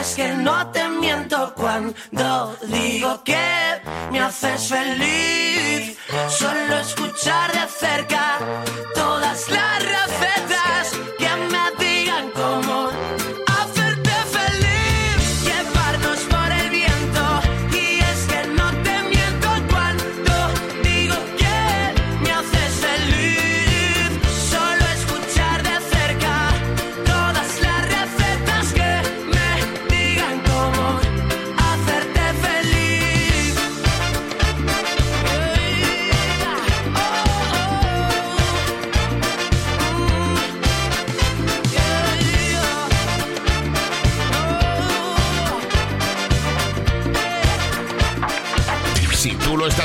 Es 0.00 0.14
que 0.14 0.28
no 0.34 0.70
te 0.70 0.88
miento 0.88 1.52
cuando 1.54 2.56
digo 2.62 3.22
que 3.24 3.80
me 4.10 4.20
haces 4.20 4.68
feliz. 4.68 5.98
Solo 6.28 6.78
escuchar 6.78 7.52
de 7.52 7.66
cerca 7.68 8.38
todas 8.94 9.48
las 9.48 9.78
recetas 9.82 10.57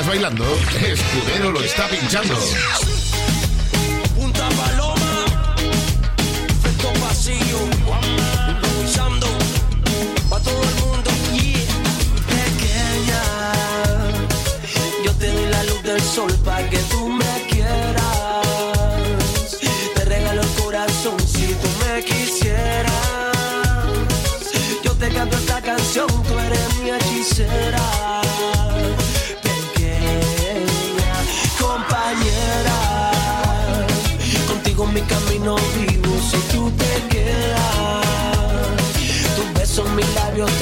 estás 0.04 0.06
bailando, 0.06 0.44
Escudero 0.80 1.52
lo 1.52 1.60
está 1.60 1.88
pinchando. 1.88 2.34
Punta 4.16 4.48
Paloma, 4.50 5.24
efecto 6.48 6.92
pasillo, 7.00 7.58
improvisando 8.48 9.26
pa' 10.28 10.40
todo 10.40 10.62
el 10.62 10.74
mundo. 10.84 11.10
Pequeña, 12.28 13.22
yo 15.04 15.12
te 15.14 15.32
doy 15.32 15.46
la 15.50 15.64
luz 15.64 15.82
del 15.82 16.00
sol 16.02 16.32
para 16.44 16.53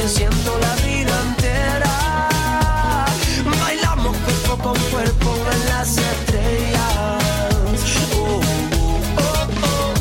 siento 0.09 0.59
la 0.59 0.75
vida 0.77 1.15
entera. 1.29 1.95
Bailamos 3.61 4.17
cuerpo 4.17 4.63
con 4.63 4.79
cuerpo 4.91 5.37
en 5.53 5.69
las 5.69 5.97
estrellas. 5.97 7.23
Oh, 8.17 8.19
oh, 8.19 8.41
oh, 9.19 9.47
oh. 9.63 9.95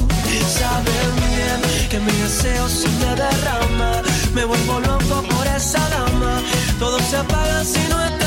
Saben 0.59 1.11
bien 1.29 1.89
que 1.89 1.99
mi 1.99 2.11
deseo 2.11 2.67
se 2.67 2.87
me 2.89 3.15
derrama. 3.15 4.01
Me 4.33 4.45
vuelvo 4.45 4.79
loco 4.79 5.23
por 5.29 5.47
esa 5.47 5.87
dama. 5.89 6.41
Todo 6.79 6.99
se 6.99 7.17
apaga 7.17 7.63
si 7.63 7.79
no 7.89 8.20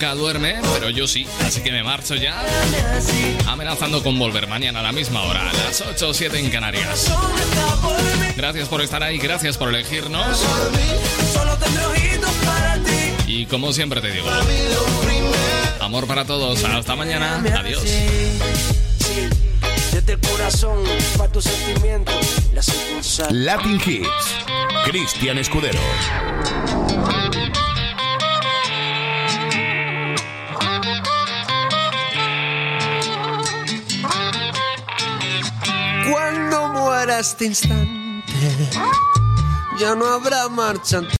nunca 0.00 0.14
duerme, 0.14 0.54
pero 0.72 0.88
yo 0.88 1.06
sí, 1.06 1.26
así 1.44 1.60
que 1.60 1.70
me 1.70 1.82
marcho 1.82 2.14
ya, 2.14 2.42
amenazando 3.46 4.02
con 4.02 4.18
volver 4.18 4.48
mañana 4.48 4.80
a 4.80 4.82
la 4.82 4.92
misma 4.92 5.20
hora, 5.24 5.44
las 5.52 5.82
8 5.82 6.08
o 6.08 6.14
7 6.14 6.38
en 6.38 6.48
Canarias. 6.48 7.12
Gracias 8.34 8.68
por 8.68 8.80
estar 8.80 9.02
ahí, 9.02 9.18
gracias 9.18 9.58
por 9.58 9.68
elegirnos. 9.68 10.42
Y 13.26 13.44
como 13.44 13.74
siempre 13.74 14.00
te 14.00 14.10
digo, 14.10 14.26
amor 15.80 16.06
para 16.06 16.24
todos, 16.24 16.64
hasta 16.64 16.96
mañana, 16.96 17.44
adiós 17.58 17.82
Latin 23.30 23.80
Hits 23.84 24.34
Cristian 24.86 25.36
Escudero 25.36 25.78
este 37.20 37.44
instante. 37.44 38.24
Ya 39.78 39.94
no 39.94 40.06
habrá 40.06 40.48
marcha 40.48 41.00